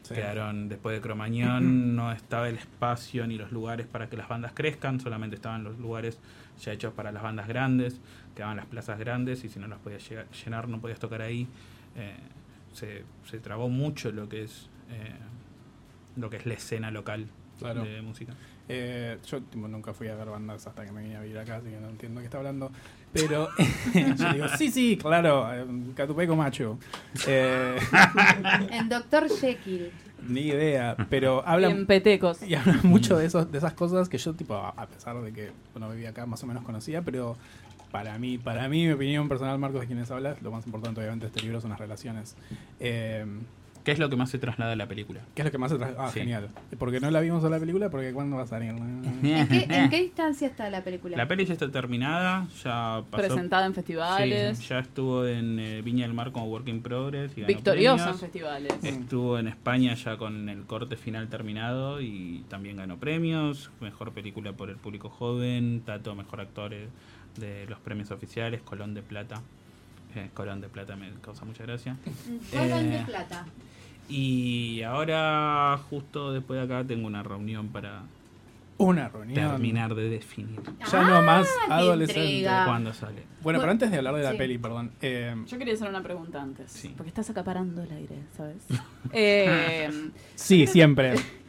Sí. 0.00 0.14
Quedaron 0.14 0.70
después 0.70 0.96
de 0.96 1.02
Cromañón, 1.02 1.94
no 1.96 2.12
estaba 2.12 2.48
el 2.48 2.54
espacio 2.54 3.26
ni 3.26 3.36
los 3.36 3.52
lugares 3.52 3.86
para 3.86 4.08
que 4.08 4.16
las 4.16 4.26
bandas 4.26 4.52
crezcan, 4.54 5.00
solamente 5.00 5.36
estaban 5.36 5.62
los 5.62 5.78
lugares 5.78 6.18
ya 6.62 6.72
hechos 6.72 6.94
para 6.94 7.12
las 7.12 7.22
bandas 7.22 7.46
grandes, 7.46 8.00
quedaban 8.34 8.56
las 8.56 8.64
plazas 8.64 8.98
grandes 8.98 9.44
y 9.44 9.50
si 9.50 9.60
no 9.60 9.66
las 9.66 9.80
podías 9.80 10.02
llenar 10.42 10.66
no 10.66 10.80
podías 10.80 10.98
tocar 10.98 11.20
ahí. 11.20 11.46
Eh, 11.94 12.14
se, 12.72 13.04
se 13.26 13.38
trabó 13.38 13.68
mucho 13.68 14.12
lo 14.12 14.30
que 14.30 14.44
es 14.44 14.70
eh, 14.90 15.12
lo 16.16 16.30
que 16.30 16.38
es 16.38 16.46
la 16.46 16.54
escena 16.54 16.90
local 16.90 17.26
Claro. 17.58 17.84
de 17.84 18.00
música. 18.00 18.32
Eh, 18.68 19.18
yo 19.26 19.42
tipo, 19.42 19.68
nunca 19.68 19.92
fui 19.92 20.08
a 20.08 20.14
ver 20.14 20.28
bandas 20.28 20.66
hasta 20.66 20.84
que 20.84 20.92
me 20.92 21.02
vine 21.02 21.16
a 21.16 21.20
vivir 21.20 21.38
acá, 21.38 21.56
así 21.56 21.68
que 21.68 21.76
no 21.78 21.88
entiendo 21.90 22.20
qué 22.20 22.26
está 22.26 22.38
hablando. 22.38 22.70
Pero 23.12 23.48
yo 24.16 24.32
digo, 24.32 24.48
sí, 24.56 24.70
sí, 24.70 24.96
claro, 25.00 25.52
eh, 25.52 25.66
Catupeco 25.94 26.34
Macho. 26.34 26.78
Eh, 27.26 27.76
En 28.70 28.88
Doctor 28.88 29.28
Jekyll. 29.28 29.90
ni 30.26 30.42
idea, 30.42 30.96
pero 31.10 31.46
hablan, 31.46 31.86
petecos. 31.86 32.42
y 32.42 32.54
hablan 32.54 32.80
mucho 32.84 33.18
de, 33.18 33.26
esos, 33.26 33.52
de 33.52 33.58
esas 33.58 33.74
cosas 33.74 34.08
que 34.08 34.18
yo, 34.18 34.32
tipo, 34.32 34.54
a 34.54 34.70
a 34.70 34.86
pesar 34.86 35.20
de 35.20 35.32
que 35.32 35.50
no 35.78 35.90
vivía 35.90 36.10
acá, 36.10 36.24
más 36.26 36.42
o 36.42 36.46
menos 36.46 36.64
conocía, 36.64 37.02
pero 37.02 37.36
para 37.92 38.18
mí, 38.18 38.38
para 38.38 38.68
mí, 38.68 38.86
mi 38.86 38.92
opinión 38.92 39.28
personal, 39.28 39.58
Marcos, 39.58 39.82
de 39.82 39.86
quienes 39.86 40.10
hablas, 40.10 40.42
lo 40.42 40.50
más 40.50 40.66
importante, 40.66 41.00
obviamente, 41.00 41.26
de 41.26 41.28
este 41.28 41.42
libro 41.42 41.60
son 41.60 41.70
las 41.70 41.78
relaciones. 41.78 42.34
Eh, 42.80 43.24
¿Qué 43.84 43.92
es 43.92 43.98
lo 43.98 44.08
que 44.08 44.16
más 44.16 44.30
se 44.30 44.38
traslada 44.38 44.72
a 44.72 44.76
la 44.76 44.86
película? 44.86 45.20
¿Qué 45.34 45.42
es 45.42 45.44
lo 45.46 45.52
que 45.52 45.58
más 45.58 45.70
se 45.70 45.76
trae? 45.76 45.94
Ah, 45.98 46.08
Sí. 46.10 46.20
genial. 46.20 46.48
Porque 46.78 47.00
no 47.00 47.10
la 47.10 47.20
vimos 47.20 47.44
a 47.44 47.50
la 47.50 47.58
película, 47.60 47.90
porque 47.90 48.14
¿cuándo 48.14 48.36
va 48.36 48.44
a 48.44 48.46
salir? 48.46 48.70
¿En 48.70 49.20
qué, 49.22 49.66
en 49.68 49.90
qué 49.90 50.00
distancia 50.02 50.48
está 50.48 50.70
la 50.70 50.82
película? 50.82 51.18
La 51.18 51.28
peli 51.28 51.44
ya 51.44 51.52
está 51.52 51.70
terminada, 51.70 52.48
ya 52.64 53.02
pasó. 53.10 53.26
Presentada 53.26 53.66
en 53.66 53.74
festivales. 53.74 54.56
Sí, 54.58 54.64
ya 54.68 54.78
estuvo 54.78 55.26
en 55.26 55.58
eh, 55.58 55.82
Viña 55.82 56.06
del 56.06 56.14
Mar 56.14 56.32
como 56.32 56.46
Work 56.46 56.66
in 56.68 56.80
Progress. 56.82 57.36
Y 57.36 57.42
Victoriosa 57.44 58.10
en 58.10 58.18
festivales. 58.18 58.72
Estuvo 58.82 59.38
en 59.38 59.48
España 59.48 59.92
ya 59.94 60.16
con 60.16 60.48
el 60.48 60.62
corte 60.64 60.96
final 60.96 61.28
terminado 61.28 62.00
y 62.00 62.42
también 62.48 62.78
ganó 62.78 62.96
premios. 62.96 63.70
Mejor 63.82 64.12
película 64.12 64.54
por 64.54 64.70
el 64.70 64.76
público 64.76 65.10
joven, 65.10 65.82
Tato, 65.84 66.14
mejor 66.14 66.40
actor 66.40 66.72
eh, 66.72 66.88
de 67.36 67.66
los 67.66 67.78
premios 67.80 68.10
oficiales, 68.10 68.62
Colón 68.62 68.94
de 68.94 69.02
Plata. 69.02 69.42
Eh, 70.14 70.30
Colón 70.32 70.62
de 70.62 70.68
Plata 70.68 70.96
me 70.96 71.10
causa 71.20 71.44
mucha 71.44 71.64
gracia. 71.64 71.96
Colón 72.50 72.90
de 72.90 72.98
plata. 73.00 73.44
Y 74.08 74.82
ahora, 74.82 75.78
justo 75.90 76.32
después 76.32 76.58
de 76.58 76.64
acá, 76.64 76.86
tengo 76.86 77.06
una 77.06 77.22
reunión 77.22 77.68
para 77.68 78.02
Una 78.76 79.08
reunión. 79.08 79.34
terminar 79.34 79.94
de 79.94 80.08
definir 80.08 80.60
Ya 80.90 81.02
no 81.02 81.22
más 81.22 81.48
qué 81.66 81.72
adolescente. 81.72 82.48
cuándo 82.66 82.92
sale. 82.92 83.22
Bueno, 83.42 83.60
pero 83.60 83.72
antes 83.72 83.90
de 83.90 83.96
hablar 83.98 84.14
de 84.14 84.22
la 84.22 84.32
Sí. 84.32 84.38
peli, 84.38 84.58
perdón. 84.58 84.90
eh, 85.00 85.34
Yo 85.46 85.58
quería 85.58 85.74
hacer 85.74 85.88
una 85.88 86.02
pregunta 86.02 86.42
antes. 86.42 86.70
Sí. 86.72 86.92
Porque 86.96 87.08
estás 87.08 87.30
acaparando 87.30 87.82
el 87.82 87.90
aire, 87.92 88.16
¿sabes? 88.36 88.62
Eh, 89.12 89.90
sí, 90.34 90.66
siempre. 90.66 91.14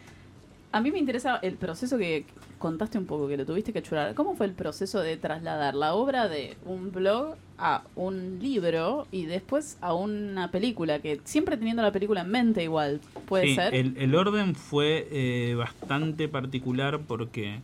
A 0.72 0.82
mí 0.82 0.92
me 0.92 1.00
interesa 1.00 1.38
el 1.38 1.56
proceso 1.56 1.98
que 1.98 2.26
contaste 2.58 2.98
un 2.98 3.06
poco, 3.06 3.30
que 3.30 3.38
lo 3.38 3.46
tuviste 3.46 3.72
que 3.72 3.82
churar. 3.82 4.14
¿Cómo 4.14 4.36
fue 4.36 4.46
el 4.46 4.52
proceso 4.52 5.00
de 5.00 5.16
trasladar 5.16 5.74
la 5.74 5.94
obra 5.94 6.28
de 6.28 6.58
un 6.66 6.92
blog 6.92 7.36
a 7.58 7.84
un 7.96 8.40
libro 8.42 9.08
y 9.12 9.26
después 9.26 9.78
a 9.82 9.94
una 9.94 10.52
película? 10.52 11.00
Que 11.00 11.20
siempre 11.24 11.58
teniendo 11.58 11.82
la 11.82 11.92
película 11.92 12.22
en 12.22 12.30
mente 12.32 12.64
igual, 12.64 13.00
puede 13.28 13.48
Sí, 13.48 13.56
ser. 13.56 13.74
El, 13.74 13.96
el 13.98 14.16
orden 14.16 14.56
fue 14.56 15.08
eh, 15.12 15.56
bastante 15.56 16.28
particular 16.28 17.00
porque 17.08 17.60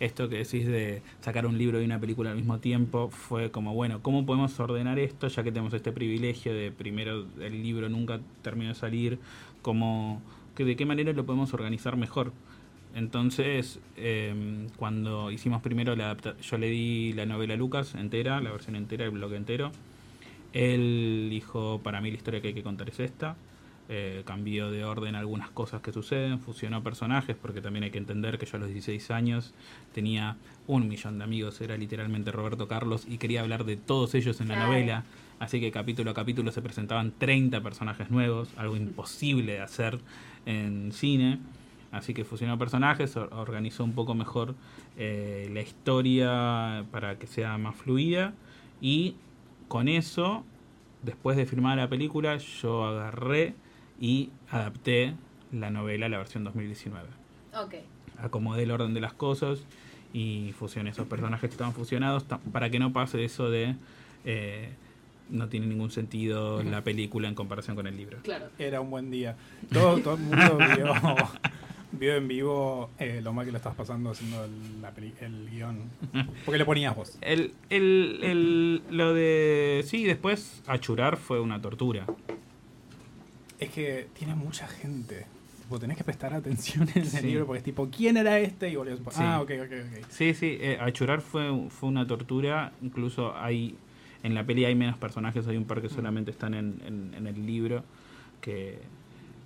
esto 0.00 0.28
que 0.28 0.38
decís 0.38 0.66
de 0.66 1.02
sacar 1.20 1.44
un 1.46 1.58
libro 1.58 1.80
y 1.80 1.84
una 1.84 1.98
película 2.00 2.30
al 2.30 2.36
mismo 2.36 2.58
tiempo 2.58 3.10
fue 3.10 3.50
como, 3.50 3.74
bueno, 3.74 4.00
¿cómo 4.02 4.24
podemos 4.24 4.58
ordenar 4.58 4.98
esto 4.98 5.28
ya 5.28 5.42
que 5.42 5.52
tenemos 5.52 5.74
este 5.74 5.92
privilegio 5.92 6.54
de 6.54 6.72
primero 6.72 7.26
el 7.40 7.62
libro 7.62 7.88
nunca 7.88 8.20
terminó 8.42 8.70
de 8.70 8.74
salir? 8.74 9.18
¿Cómo, 9.60 10.22
que, 10.54 10.64
¿De 10.64 10.74
qué 10.76 10.86
manera 10.86 11.12
lo 11.12 11.26
podemos 11.26 11.52
organizar 11.52 11.96
mejor? 11.96 12.32
Entonces, 12.94 13.78
eh, 13.96 14.66
cuando 14.76 15.30
hicimos 15.30 15.62
primero 15.62 15.94
la 15.96 16.06
adapta- 16.10 16.36
yo 16.40 16.58
le 16.58 16.68
di 16.68 17.12
la 17.12 17.24
novela 17.26 17.54
a 17.54 17.56
Lucas 17.56 17.94
entera, 17.94 18.40
la 18.40 18.50
versión 18.50 18.76
entera, 18.76 19.04
el 19.04 19.10
blog 19.12 19.32
entero. 19.34 19.70
Él 20.52 21.28
dijo, 21.30 21.80
para 21.82 22.00
mí 22.00 22.10
la 22.10 22.16
historia 22.16 22.40
que 22.40 22.48
hay 22.48 22.54
que 22.54 22.62
contar 22.62 22.88
es 22.88 22.98
esta. 23.00 23.36
Eh, 23.92 24.22
cambió 24.24 24.70
de 24.70 24.84
orden 24.84 25.16
algunas 25.16 25.50
cosas 25.50 25.80
que 25.82 25.92
suceden, 25.92 26.38
fusionó 26.38 26.82
personajes, 26.82 27.34
porque 27.40 27.60
también 27.60 27.84
hay 27.84 27.90
que 27.90 27.98
entender 27.98 28.38
que 28.38 28.46
yo 28.46 28.56
a 28.56 28.60
los 28.60 28.68
16 28.68 29.10
años 29.10 29.52
tenía 29.92 30.36
un 30.68 30.88
millón 30.88 31.18
de 31.18 31.24
amigos, 31.24 31.60
era 31.60 31.76
literalmente 31.76 32.30
Roberto 32.30 32.68
Carlos, 32.68 33.04
y 33.08 33.18
quería 33.18 33.40
hablar 33.40 33.64
de 33.64 33.76
todos 33.76 34.14
ellos 34.14 34.40
en 34.40 34.46
la 34.48 34.54
Claro. 34.54 34.72
novela. 34.72 35.04
Así 35.40 35.58
que 35.58 35.72
capítulo 35.72 36.12
a 36.12 36.14
capítulo 36.14 36.52
se 36.52 36.62
presentaban 36.62 37.12
30 37.18 37.62
personajes 37.62 38.10
nuevos, 38.10 38.50
algo 38.56 38.76
imposible 38.76 39.52
de 39.54 39.60
hacer 39.60 39.98
en 40.46 40.92
cine. 40.92 41.38
Así 41.92 42.14
que 42.14 42.24
fusionó 42.24 42.56
personajes, 42.58 43.16
or- 43.16 43.30
organizó 43.32 43.82
un 43.84 43.92
poco 43.94 44.14
mejor 44.14 44.54
eh, 44.96 45.48
la 45.52 45.60
historia 45.60 46.84
para 46.90 47.18
que 47.18 47.26
sea 47.26 47.56
más 47.58 47.74
fluida. 47.76 48.32
Y 48.80 49.16
con 49.68 49.88
eso, 49.88 50.44
después 51.02 51.36
de 51.36 51.46
firmar 51.46 51.76
la 51.78 51.88
película, 51.88 52.36
yo 52.36 52.84
agarré 52.86 53.54
y 54.00 54.30
adapté 54.50 55.14
la 55.52 55.70
novela 55.70 56.06
a 56.06 56.08
la 56.08 56.18
versión 56.18 56.44
2019. 56.44 57.08
Ok. 57.60 57.74
Acomodé 58.18 58.62
el 58.62 58.70
orden 58.70 58.94
de 58.94 59.00
las 59.00 59.12
cosas 59.12 59.64
y 60.12 60.52
fusioné 60.58 60.90
esos 60.90 61.06
personajes 61.08 61.48
que 61.48 61.54
estaban 61.54 61.72
fusionados 61.72 62.24
para 62.52 62.70
que 62.70 62.78
no 62.78 62.92
pase 62.92 63.24
eso 63.24 63.48
de 63.50 63.74
eh, 64.24 64.70
no 65.30 65.48
tiene 65.48 65.66
ningún 65.66 65.90
sentido 65.90 66.62
la 66.62 66.82
película 66.82 67.28
en 67.28 67.34
comparación 67.34 67.76
con 67.76 67.86
el 67.86 67.96
libro. 67.96 68.18
Claro. 68.22 68.46
Era 68.58 68.80
un 68.80 68.90
buen 68.90 69.10
día. 69.10 69.36
Todo, 69.72 69.98
todo 69.98 70.14
el 70.14 70.20
mundo 70.20 70.58
vio, 70.76 70.92
vio 71.92 72.14
en 72.16 72.28
vivo 72.28 72.90
eh, 72.98 73.20
lo 73.22 73.32
mal 73.32 73.44
que 73.46 73.52
lo 73.52 73.58
estás 73.58 73.74
pasando 73.74 74.10
haciendo 74.10 74.44
el, 74.44 74.80
la 74.82 74.92
peli- 74.92 75.14
el 75.20 75.48
guion. 75.50 75.78
Porque 76.44 76.58
le 76.58 76.64
ponías 76.64 76.94
vos. 76.94 77.18
El, 77.20 77.52
el, 77.68 78.20
el- 78.22 78.82
lo 78.90 79.12
de. 79.14 79.82
Sí, 79.86 80.04
después 80.04 80.62
achurar 80.66 81.16
fue 81.16 81.40
una 81.40 81.60
tortura. 81.60 82.06
Es 83.58 83.70
que 83.70 84.08
tiene 84.18 84.34
mucha 84.34 84.66
gente. 84.68 85.26
Tipo, 85.62 85.78
tenés 85.78 85.96
que 85.96 86.04
prestar 86.04 86.32
atención 86.34 86.88
en 86.94 87.02
el 87.02 87.06
Sí. 87.08 87.26
libro 87.26 87.46
porque 87.46 87.58
es 87.58 87.64
tipo, 87.64 87.88
¿quién 87.94 88.16
era 88.16 88.38
este? 88.38 88.70
Y 88.70 88.76
volvías, 88.76 88.98
Sí. 88.98 89.04
ah, 89.16 89.40
ok, 89.40 89.50
ok, 89.64 89.72
ok. 90.00 90.06
Sí, 90.08 90.34
sí, 90.34 90.56
eh, 90.60 90.78
achurar 90.80 91.20
fue, 91.20 91.68
fue 91.70 91.88
una 91.88 92.06
tortura. 92.06 92.72
Incluso 92.82 93.36
hay. 93.36 93.76
En 94.22 94.34
la 94.34 94.44
peli 94.44 94.64
hay 94.66 94.74
menos 94.74 94.98
personajes, 94.98 95.46
hay 95.46 95.56
un 95.56 95.64
par 95.64 95.80
que 95.80 95.88
solamente 95.88 96.30
están 96.30 96.54
en, 96.54 96.80
en- 96.86 97.14
en 97.14 97.26
el 97.26 97.46
libro. 97.46 97.82
Que, 98.40 98.78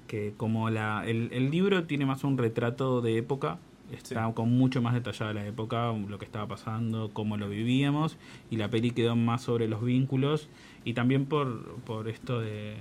que 0.06 0.34
como 0.36 0.70
la. 0.70 1.04
El, 1.06 1.30
el 1.32 1.50
libro 1.50 1.84
tiene 1.84 2.06
más 2.06 2.24
un 2.24 2.36
retrato 2.38 3.00
de 3.00 3.18
época. 3.18 3.58
Está 3.92 4.32
con 4.32 4.50
mucho 4.50 4.80
más 4.82 4.94
detallada 4.94 5.34
la 5.34 5.46
época, 5.46 5.92
lo 5.92 6.18
que 6.18 6.24
estaba 6.24 6.48
pasando, 6.48 7.10
cómo 7.12 7.36
lo 7.36 7.48
vivíamos. 7.48 8.16
Y 8.50 8.56
la 8.56 8.68
peli 8.68 8.90
quedó 8.92 9.14
más 9.14 9.42
sobre 9.42 9.68
los 9.68 9.84
vínculos. 9.84 10.48
Y 10.84 10.94
también 10.94 11.26
por, 11.26 11.76
por 11.86 12.08
esto 12.08 12.40
de. 12.40 12.76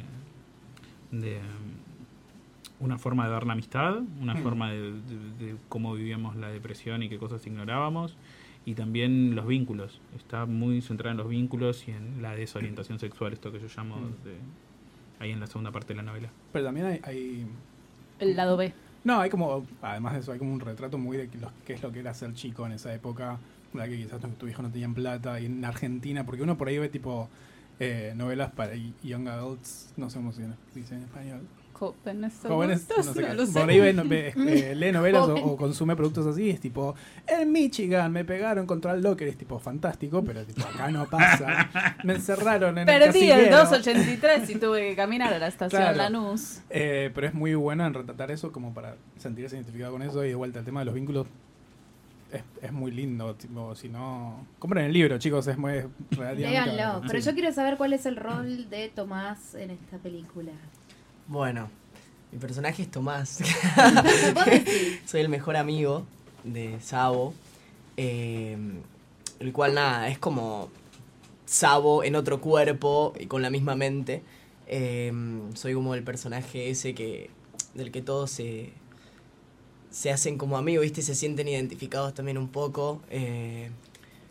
de 1.12 1.38
um, 1.38 1.84
una 2.86 2.98
forma 2.98 3.26
de 3.28 3.34
ver 3.34 3.46
la 3.46 3.54
amistad, 3.54 4.00
una 4.22 4.34
Mm. 4.34 4.44
forma 4.44 4.72
de, 4.72 4.82
de- 4.92 5.46
de 5.46 5.56
cómo 5.70 5.94
vivíamos 5.94 6.36
la 6.36 6.50
depresión 6.50 7.02
y 7.04 7.08
qué 7.08 7.18
cosas 7.18 7.46
ignorábamos, 7.48 8.18
y 8.66 8.74
también 8.76 9.36
los 9.36 9.48
vínculos. 9.48 10.02
Está 10.18 10.46
muy 10.46 10.82
centrado 10.82 11.12
en 11.12 11.18
los 11.18 11.30
vínculos 11.30 11.88
y 11.88 11.92
en 11.92 12.22
la 12.22 12.36
desorientación 12.36 13.00
sexual, 13.00 13.32
esto 13.32 13.52
que 13.54 13.60
yo 13.60 13.68
llamo 13.78 13.96
Mm. 13.98 14.24
de- 14.26 14.38
ahí 15.24 15.32
en 15.32 15.40
la 15.40 15.48
segunda 15.48 15.72
parte 15.72 15.90
de 15.90 15.96
la 15.98 16.04
novela. 16.04 16.30
Pero 16.52 16.66
también 16.66 16.86
hay, 16.88 17.00
hay- 17.04 17.48
El 18.20 18.36
lado 18.36 18.58
B. 18.58 18.74
No, 19.04 19.20
hay 19.20 19.30
como, 19.30 19.66
además 19.82 20.14
de 20.14 20.20
eso, 20.20 20.32
hay 20.32 20.40
como 20.40 20.54
un 20.54 20.60
retrato 20.60 20.98
muy 20.98 21.18
de 21.18 21.28
que 21.30 21.38
los- 21.38 21.52
qué 21.66 21.74
es 21.74 21.82
lo 21.84 21.92
que 21.92 22.00
era 22.00 22.14
ser 22.14 22.34
chico 22.34 22.66
en 22.66 22.72
esa 22.74 22.94
época, 22.94 23.38
la 23.74 23.88
que 23.88 23.98
quizás 23.98 24.22
tu, 24.22 24.28
tu 24.30 24.48
hijo 24.48 24.62
no 24.62 24.70
tenían 24.72 24.94
plata, 24.94 25.40
y 25.40 25.48
en 25.48 25.66
Argentina, 25.66 26.26
porque 26.26 26.44
uno 26.44 26.58
por 26.58 26.68
ahí 26.68 26.78
ve 26.78 26.90
tipo 26.90 27.30
eh, 27.80 28.14
novelas 28.16 28.52
para 28.52 28.74
young 29.04 29.28
adults, 29.28 29.94
no 29.98 30.10
sé 30.10 30.18
cómo 30.20 30.32
se 30.32 30.48
dice 30.76 30.96
en 30.96 31.02
español. 31.02 31.42
Jóvenes 31.92 32.34
Jóvenes, 32.42 32.86
adultos, 32.90 33.06
no 33.08 33.14
sé 33.14 33.22
no 33.22 33.28
qué. 33.28 33.34
lo 33.36 33.46
sé. 33.46 33.60
Por 33.60 33.70
ahí 33.70 33.80
ve- 33.80 33.94
ve- 33.94 34.34
eh, 34.72 34.76
lee 34.76 34.92
novelas 34.92 35.28
o, 35.30 35.58
consume 35.58 35.96
productos 35.96 36.26
así, 36.26 36.50
es 36.50 36.60
tipo, 36.60 36.96
en 37.28 37.52
Michigan 37.52 38.12
me 38.12 38.24
pegaron 38.26 38.66
contra 38.66 38.94
el 38.94 39.02
locker, 39.02 39.28
es 39.28 39.38
tipo 39.38 39.60
fantástico, 39.60 40.24
pero 40.24 40.44
tipo 40.46 40.62
acá 40.68 40.90
no 40.90 41.06
pasa. 41.10 41.70
Me 42.04 42.14
encerraron 42.16 42.78
en 42.78 42.88
el 42.90 43.00
Perdí 43.00 43.30
el 43.32 43.38
casillero. 43.50 43.58
283 43.58 44.50
y 44.50 44.56
tuve 44.56 44.90
que 44.90 44.96
caminar 44.96 45.34
a 45.34 45.40
la 45.40 45.48
estación 45.48 45.82
Claro. 45.82 45.98
Lanús. 45.98 46.60
Eh, 46.70 47.12
pero 47.16 47.28
es 47.28 47.34
muy 47.34 47.56
bueno 47.56 47.86
en 47.86 47.94
retratar 47.94 48.32
eso 48.32 48.52
como 48.52 48.74
para 48.74 48.96
sentirse 49.18 49.56
identificado 49.56 49.92
con 49.94 50.02
eso 50.02 50.24
y 50.26 50.30
de 50.30 50.36
vuelta 50.36 50.60
el 50.60 50.66
tema 50.66 50.82
de 50.82 50.86
los 50.86 50.94
vínculos 50.96 51.28
es, 52.32 52.42
es 52.64 52.72
muy 52.74 52.92
lindo. 52.92 53.36
Tipo, 53.36 53.76
si 53.76 53.90
no, 53.90 54.46
compren 54.60 54.86
el 54.86 54.94
libro, 54.94 55.18
chicos, 55.20 55.46
es 55.48 55.58
muy 55.58 55.84
barato. 56.18 57.02
Pero 57.08 57.22
Sí. 57.22 57.28
yo 57.30 57.34
quiero 57.34 57.52
saber 57.54 57.78
cuál 57.78 57.94
es 57.94 58.06
el 58.06 58.16
rol 58.16 58.70
de 58.70 58.90
Tomás 58.90 59.54
en 59.56 59.70
esta 59.72 59.98
película. 59.98 60.52
Bueno, 61.28 61.70
mi 62.32 62.40
personaje 62.40 62.84
es 62.84 62.92
Tomás. 62.92 63.40
Soy 65.06 65.22
el 65.22 65.30
mejor 65.30 65.56
amigo 65.56 66.06
de 66.44 66.80
Sabo. 66.82 67.34
eh, 67.98 68.58
el 69.40 69.52
cual, 69.52 69.74
nada, 69.74 70.08
es 70.10 70.18
como 70.20 70.70
Sabo 71.46 72.04
en 72.04 72.16
otro 72.16 72.40
cuerpo 72.42 73.14
y 73.20 73.28
con 73.28 73.42
la 73.42 73.50
misma 73.50 73.76
mente. 73.76 74.24
Eh, 74.68 75.12
soy 75.56 75.74
como 75.74 75.94
el 75.94 76.04
personaje 76.04 76.70
ese 76.70 76.96
que 76.96 77.30
del 77.74 77.92
que 77.92 78.02
todos 78.02 78.32
se, 78.32 78.72
se 79.92 80.12
hacen 80.12 80.38
como 80.38 80.58
amigos, 80.58 80.84
¿viste? 80.84 81.02
Se 81.02 81.16
sienten 81.16 81.48
identificados 81.48 82.14
también 82.14 82.38
un 82.38 82.50
poco. 82.50 83.02
eh, 83.10 83.70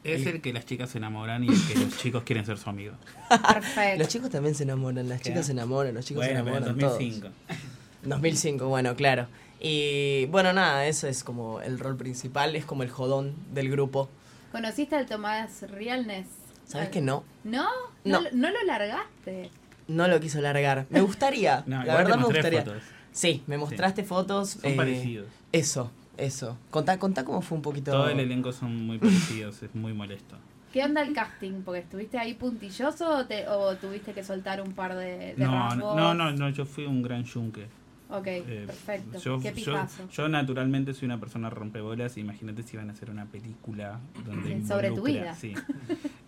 Es 0.04 0.22
y- 0.22 0.28
el 0.28 0.40
que 0.40 0.52
las 0.52 0.66
chicas 0.66 0.90
se 0.90 0.98
enamoran 0.98 1.44
y 1.44 1.48
el 1.48 1.66
que 1.68 1.74
los 1.76 1.96
chicos 1.98 2.22
quieren 2.24 2.44
ser 2.44 2.58
su 2.58 2.68
amigo. 2.70 2.94
Perfecto. 3.28 3.98
Los 3.98 4.08
chicos 4.08 4.30
también 4.30 4.54
se 4.54 4.64
enamoran, 4.64 5.08
las 5.08 5.20
chicas 5.22 5.46
se 5.46 5.52
enamoran, 5.52 5.94
los 5.94 6.04
chicos 6.04 6.24
Bueno, 6.24 6.40
se 6.40 6.44
pero 6.44 6.56
en 6.56 6.62
enamoran. 6.64 6.88
2005. 6.90 7.28
todos. 7.28 7.58
2005, 8.02 8.66
bueno, 8.68 8.96
claro. 8.96 9.28
Y 9.60 10.26
bueno, 10.26 10.52
nada, 10.52 10.86
eso 10.86 11.06
es 11.06 11.22
como 11.22 11.60
el 11.60 11.78
rol 11.78 11.96
principal, 11.96 12.56
es 12.56 12.64
como 12.64 12.82
el 12.82 12.90
jodón 12.90 13.34
del 13.54 13.70
grupo. 13.70 14.08
¿Conociste 14.50 14.96
al 14.96 15.06
Tomás 15.06 15.62
Realness? 15.70 16.26
¿Sabes 16.66 16.88
que 16.88 17.00
no? 17.00 17.22
¿No? 17.44 17.68
¿No, 18.04 18.22
No. 18.22 18.28
no 18.32 18.50
lo 18.50 18.62
largaste? 18.64 19.50
No 19.88 20.08
lo 20.08 20.18
quiso 20.20 20.40
largar. 20.40 20.86
Me 20.90 21.00
gustaría, 21.00 21.62
No, 21.66 21.84
la 21.84 21.96
verdad 21.96 22.16
me 22.18 22.24
gustaría. 22.24 22.64
fotos. 22.64 22.82
Sí, 23.12 23.42
me 23.46 23.56
mostraste 23.58 24.02
fotos. 24.04 24.56
eh, 24.56 24.60
Son 24.62 24.76
parecidos. 24.76 25.26
Eso, 25.52 25.90
eso. 26.16 26.56
Contá, 26.70 26.98
contá 26.98 27.24
cómo 27.24 27.40
fue 27.42 27.56
un 27.56 27.62
poquito. 27.62 27.90
Todo 27.90 28.08
el 28.08 28.20
elenco 28.20 28.52
son 28.52 28.86
muy 28.86 28.98
parecidos, 28.98 29.62
es 29.62 29.74
muy 29.74 29.92
molesto. 29.92 30.36
¿Qué 30.72 30.82
onda 30.84 31.02
el 31.02 31.12
casting? 31.12 31.62
Porque 31.64 31.80
estuviste 31.80 32.18
ahí 32.18 32.34
puntilloso 32.34 33.18
o, 33.18 33.24
te- 33.26 33.46
o 33.46 33.74
tuviste 33.76 34.12
que 34.12 34.24
soltar 34.24 34.62
un 34.62 34.72
par 34.72 34.94
de, 34.96 35.34
de 35.34 35.36
No, 35.36 35.52
rasgos? 35.68 35.94
no, 35.94 36.14
no, 36.14 36.32
no, 36.32 36.48
yo 36.50 36.64
fui 36.64 36.86
un 36.86 37.02
gran 37.02 37.24
yunque. 37.24 37.66
Ok, 38.08 38.26
Eh, 38.26 38.64
perfecto. 38.66 39.18
Yo, 39.18 39.38
Qué 39.40 39.52
yo, 39.54 39.86
yo 40.10 40.28
naturalmente 40.28 40.94
soy 40.94 41.06
una 41.06 41.18
persona 41.20 41.50
rompebolas. 41.50 42.16
Imagínate 42.16 42.62
si 42.62 42.76
van 42.76 42.88
a 42.88 42.92
hacer 42.92 43.10
una 43.10 43.26
película 43.26 44.00
donde 44.24 44.60
Sí, 44.60 44.66
sobre 44.66 44.90
tu 44.92 45.02
vida. 45.02 45.34
Sí. 45.34 45.54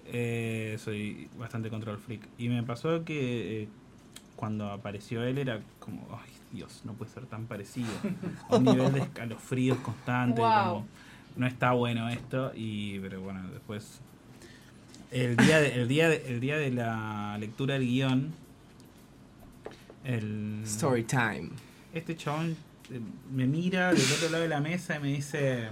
Eh, 0.06 0.76
soy 0.78 1.28
bastante 1.38 1.70
control 1.70 1.98
freak. 1.98 2.28
Y 2.38 2.48
me 2.50 2.62
pasó 2.62 3.04
que 3.04 3.62
eh, 3.62 3.68
cuando 4.36 4.70
apareció 4.70 5.24
él 5.24 5.38
era 5.38 5.60
como, 5.80 6.06
ay 6.12 6.30
Dios, 6.54 6.82
no 6.84 6.92
puede 6.94 7.10
ser 7.10 7.26
tan 7.26 7.46
parecido. 7.46 7.88
A 8.48 8.56
un 8.56 8.64
nivel 8.64 8.92
de 8.92 9.00
escalofríos 9.02 9.76
constante. 9.78 10.40
Wow. 10.40 10.50
como, 10.50 10.86
no 11.36 11.46
está 11.46 11.72
bueno 11.72 12.08
esto. 12.08 12.52
Y, 12.54 13.00
pero 13.00 13.20
bueno, 13.20 13.42
después. 13.50 14.00
El 15.10 15.36
día 15.36 15.60
de, 15.60 15.74
el 15.74 15.88
día 15.88 16.08
de, 16.08 16.24
el 16.28 16.40
día 16.40 16.56
de 16.56 16.70
la 16.70 17.36
lectura 17.38 17.74
del 17.74 17.86
guion. 17.86 18.32
El, 20.04 20.62
Story 20.64 21.02
time. 21.04 21.50
este 21.92 22.14
chabón 22.14 22.56
eh, 22.90 23.00
me 23.32 23.46
mira 23.46 23.94
del 23.94 24.12
otro 24.12 24.28
lado 24.28 24.42
de 24.42 24.48
la 24.48 24.60
mesa 24.60 24.96
y 24.96 25.00
me 25.00 25.08
dice. 25.08 25.70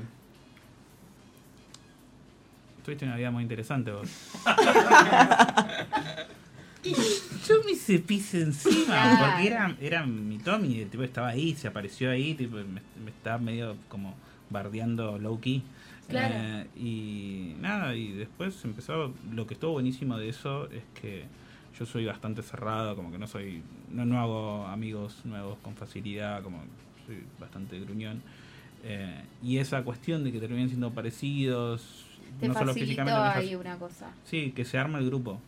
Tuviste 2.84 3.04
una 3.04 3.16
vida 3.16 3.30
muy 3.30 3.44
interesante 3.44 3.92
vos. 3.92 4.08
yo 6.84 7.62
me 7.64 7.72
hice 7.72 7.98
pis 7.98 8.34
encima, 8.34 9.18
porque 9.18 9.46
era, 9.46 9.76
era 9.80 10.06
mi 10.06 10.38
Tommy, 10.38 10.80
el 10.80 10.88
tipo 10.90 11.02
estaba 11.02 11.28
ahí, 11.28 11.54
se 11.54 11.68
apareció 11.68 12.10
ahí, 12.10 12.34
tipo, 12.34 12.56
me, 12.56 12.64
me 13.04 13.10
estaba 13.10 13.38
medio 13.38 13.76
como 13.88 14.14
bardeando 14.50 15.18
low 15.18 15.40
key. 15.40 15.62
Claro. 16.08 16.34
Eh, 16.36 16.66
y 16.76 17.54
nada, 17.60 17.94
y 17.94 18.12
después 18.12 18.64
empezó, 18.64 19.14
lo 19.32 19.46
que 19.46 19.54
estuvo 19.54 19.72
buenísimo 19.72 20.18
de 20.18 20.28
eso 20.28 20.68
es 20.70 20.82
que 21.00 21.24
yo 21.78 21.86
soy 21.86 22.04
bastante 22.04 22.42
cerrado, 22.42 22.96
como 22.96 23.10
que 23.10 23.18
no 23.18 23.26
soy, 23.26 23.62
no, 23.90 24.04
no 24.04 24.20
hago 24.20 24.66
amigos 24.66 25.24
nuevos 25.24 25.58
con 25.62 25.74
facilidad, 25.74 26.42
como 26.42 26.62
soy 27.06 27.24
bastante 27.40 27.78
gruñón. 27.80 28.22
Eh, 28.84 29.22
y 29.42 29.58
esa 29.58 29.82
cuestión 29.84 30.24
de 30.24 30.32
que 30.32 30.40
terminen 30.40 30.68
siendo 30.68 30.90
parecidos, 30.92 32.04
Te 32.40 32.48
no 32.48 32.54
solo 32.54 32.74
físicamente, 32.74 33.18
me 33.18 33.26
ahí 33.26 33.54
una 33.54 33.78
cosa. 33.78 34.10
Sí, 34.24 34.52
que 34.54 34.64
se 34.64 34.76
arma 34.76 34.98
el 34.98 35.06
grupo. 35.06 35.40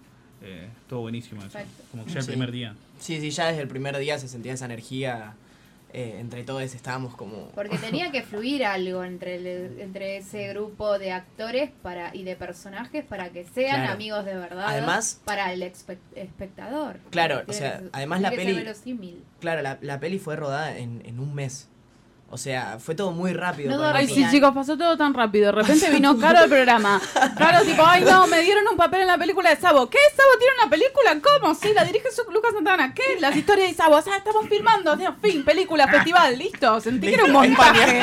Eh, 0.44 0.68
estuvo 0.82 1.00
buenísimo 1.00 1.42
eso. 1.42 1.58
Como 1.90 2.04
que 2.04 2.10
ya 2.12 2.18
el 2.18 2.24
Sí. 2.24 2.30
primer 2.30 2.52
día. 2.52 2.74
Sí, 3.00 3.20
sí, 3.20 3.30
ya 3.30 3.46
desde 3.46 3.62
el 3.62 3.68
primer 3.68 3.96
día 3.98 4.18
se 4.18 4.28
sentía 4.28 4.52
esa 4.52 4.66
energía. 4.66 5.34
eh, 5.96 6.16
entre 6.18 6.42
todos 6.42 6.60
estábamos 6.74 7.14
como... 7.14 7.50
Porque 7.54 7.78
tenía 7.78 8.10
que 8.10 8.22
fluir 8.24 8.64
algo 8.64 9.04
entre, 9.04 9.36
el- 9.36 9.78
entre 9.80 10.16
ese 10.16 10.48
grupo 10.48 10.98
de 10.98 11.12
actores 11.12 11.70
para 11.82 12.12
y 12.12 12.24
de 12.24 12.34
personajes 12.34 13.04
para 13.04 13.28
que 13.30 13.44
sean 13.44 13.76
Claro. 13.76 13.92
amigos 13.92 14.24
de 14.24 14.34
verdad. 14.34 14.64
Además- 14.66 15.20
para 15.24 15.52
el 15.52 15.62
espe- 15.62 15.98
espectador. 16.16 16.96
Claro, 17.10 17.42
o 17.46 17.52
sea, 17.52 17.80
además 17.92 18.20
la 18.22 18.32
peli-. 18.32 18.64
Claro, 19.38 19.62
la, 19.62 19.78
la 19.82 20.00
peli 20.00 20.18
fue 20.18 20.34
rodada 20.34 20.76
en, 20.76 21.00
en 21.06 21.20
un 21.20 21.32
mes. 21.32 21.68
O 22.34 22.36
sea, 22.36 22.80
fue 22.80 22.96
todo 22.96 23.12
muy 23.12 23.32
rápido. 23.32 23.76
No 23.76 23.84
Ay, 23.84 24.08
sí, 24.08 24.26
chicos, 24.28 24.52
pasó 24.52 24.76
todo 24.76 24.96
tan 24.96 25.14
rápido. 25.14 25.46
De 25.46 25.52
repente 25.52 25.88
vino 25.92 26.18
Caro 26.18 26.40
al 26.40 26.48
programa. 26.48 27.00
Caro, 27.38 27.64
tipo, 27.64 27.86
ay, 27.86 28.02
no, 28.02 28.26
me 28.26 28.42
dieron 28.42 28.64
un 28.66 28.76
papel 28.76 29.02
en 29.02 29.06
la 29.06 29.16
película 29.16 29.50
de 29.50 29.56
Sabo. 29.56 29.88
¿Qué? 29.88 29.98
¿Sabo 30.16 30.30
tiene 30.36 30.52
una 30.60 30.68
película? 30.68 31.16
¿Cómo? 31.22 31.54
Sí, 31.54 31.72
la 31.72 31.84
dirige 31.84 32.10
su- 32.10 32.28
Lucas 32.32 32.50
Santana. 32.52 32.92
¿Qué? 32.92 33.20
Las 33.20 33.36
historias 33.36 33.68
de 33.68 33.74
Sabo. 33.74 33.94
O 33.94 34.02
sea, 34.02 34.16
estamos 34.16 34.48
filmando. 34.48 34.94
O 34.94 34.96
sea, 34.96 35.12
fin, 35.22 35.44
película, 35.44 35.86
festival, 35.86 36.36
listo. 36.36 36.80
Sentí 36.80 37.06
que 37.06 37.14
era 37.14 37.24
un 37.26 37.30
montaje. 37.30 38.02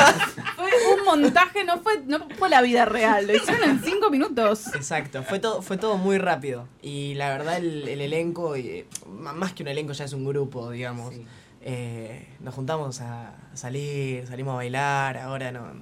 Fue 0.55 0.71
un 0.97 1.03
montaje, 1.03 1.65
no 1.65 1.79
fue, 1.81 2.01
no 2.05 2.25
fue 2.39 2.47
la 2.47 2.61
vida 2.61 2.85
real. 2.85 3.27
Lo 3.27 3.35
hicieron 3.35 3.69
en 3.69 3.83
cinco 3.83 4.09
minutos. 4.09 4.73
Exacto, 4.73 5.23
fue 5.23 5.39
todo, 5.39 5.61
fue 5.61 5.75
todo 5.75 5.97
muy 5.97 6.19
rápido. 6.19 6.69
Y 6.81 7.15
la 7.15 7.31
verdad 7.31 7.57
el, 7.57 7.85
el 7.85 7.99
elenco, 7.99 8.55
y, 8.55 8.85
más 9.09 9.51
que 9.51 9.63
un 9.63 9.67
elenco 9.67 9.91
ya 9.91 10.05
es 10.05 10.13
un 10.13 10.23
grupo, 10.23 10.71
digamos. 10.71 11.13
Sí. 11.13 11.25
Eh, 11.63 12.27
nos 12.39 12.55
juntamos 12.55 13.01
a 13.01 13.35
salir, 13.53 14.25
salimos 14.27 14.53
a 14.53 14.55
bailar, 14.55 15.17
ahora 15.17 15.51
no, 15.51 15.73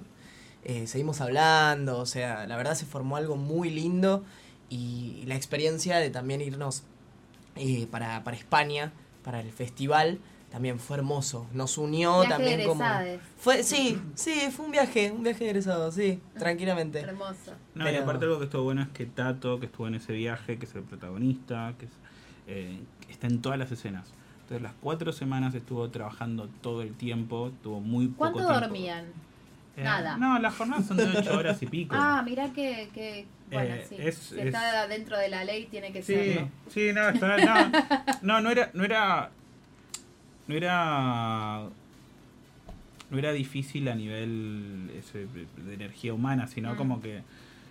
eh, 0.63 0.87
seguimos 0.87 1.21
hablando, 1.21 1.99
o 1.99 2.05
sea, 2.05 2.45
la 2.47 2.57
verdad 2.57 2.75
se 2.75 2.85
formó 2.85 3.15
algo 3.15 3.37
muy 3.37 3.69
lindo 3.69 4.23
y 4.69 5.23
la 5.25 5.35
experiencia 5.35 5.97
de 5.97 6.09
también 6.09 6.41
irnos 6.41 6.83
eh, 7.55 7.87
para, 7.89 8.23
para 8.23 8.35
España, 8.35 8.91
para 9.23 9.39
el 9.39 9.51
festival, 9.51 10.19
también 10.51 10.79
fue 10.79 10.97
hermoso. 10.97 11.47
Nos 11.53 11.77
unió 11.77 12.21
Viaje 12.21 12.43
de 12.43 12.49
también 12.49 12.67
como... 12.67 12.83
Fue, 13.37 13.63
sí, 13.63 14.01
sí, 14.15 14.49
fue 14.51 14.65
un 14.65 14.71
viaje, 14.71 15.11
un 15.11 15.23
viaje 15.23 15.45
egresado, 15.45 15.91
sí, 15.91 16.19
tranquilamente. 16.37 16.99
Hermoso. 16.99 17.53
No, 17.73 17.89
y 17.89 17.95
aparte 17.95 18.25
algo 18.25 18.39
que 18.39 18.45
estuvo 18.45 18.63
bueno 18.63 18.81
es 18.81 18.89
que 18.89 19.05
Tato, 19.05 19.59
que 19.59 19.67
estuvo 19.67 19.87
en 19.87 19.95
ese 19.95 20.11
viaje, 20.13 20.57
que 20.57 20.65
es 20.65 20.75
el 20.75 20.83
protagonista, 20.83 21.73
que 21.79 21.85
es, 21.85 21.91
eh, 22.47 22.79
está 23.09 23.27
en 23.27 23.41
todas 23.41 23.57
las 23.57 23.71
escenas. 23.71 24.11
Entonces 24.49 24.63
las 24.63 24.73
cuatro 24.81 25.13
semanas 25.13 25.53
estuvo 25.53 25.87
trabajando 25.91 26.49
todo 26.63 26.81
el 26.81 26.95
tiempo, 26.95 27.51
tuvo 27.61 27.81
muy 27.81 28.07
poco 28.07 28.17
¿Cuánto 28.31 28.39
tiempo. 28.39 28.59
dormían? 28.61 29.05
Eh, 29.77 29.83
Nada. 29.83 30.17
No, 30.17 30.39
las 30.39 30.55
jornadas 30.55 30.87
son 30.87 30.97
de 30.97 31.03
ocho 31.05 31.37
horas 31.37 31.61
y 31.61 31.67
pico. 31.67 31.95
Ah, 31.95 32.23
mirá 32.25 32.51
que, 32.51 32.89
que 32.91 33.27
bueno, 33.51 33.75
Eh, 33.75 33.85
sí. 33.87 33.95
es- 33.99 34.15
si 34.17 34.39
es- 34.39 34.47
está 34.47 34.87
dentro 34.87 35.19
de 35.19 35.29
la 35.29 35.43
ley 35.43 35.67
tiene 35.67 35.91
que 35.91 36.01
Sí, 36.01 36.13
serlo. 36.15 36.49
sí, 36.67 36.89
no, 36.93 37.09
está- 37.09 37.37
no, 37.37 38.11
no, 38.23 38.41
no 38.41 38.49
era, 38.49 38.71
no 38.73 38.83
era, 38.83 39.29
no 40.47 40.55
era, 40.55 41.59
no 43.11 43.17
era 43.19 43.31
difícil 43.31 43.87
a 43.87 43.93
nivel 43.93 44.89
ese, 44.97 45.27
de 45.27 45.73
energía 45.75 46.11
humana, 46.15 46.47
sino 46.47 46.73
Mm. 46.73 46.77
como 46.77 47.01
que 47.03 47.21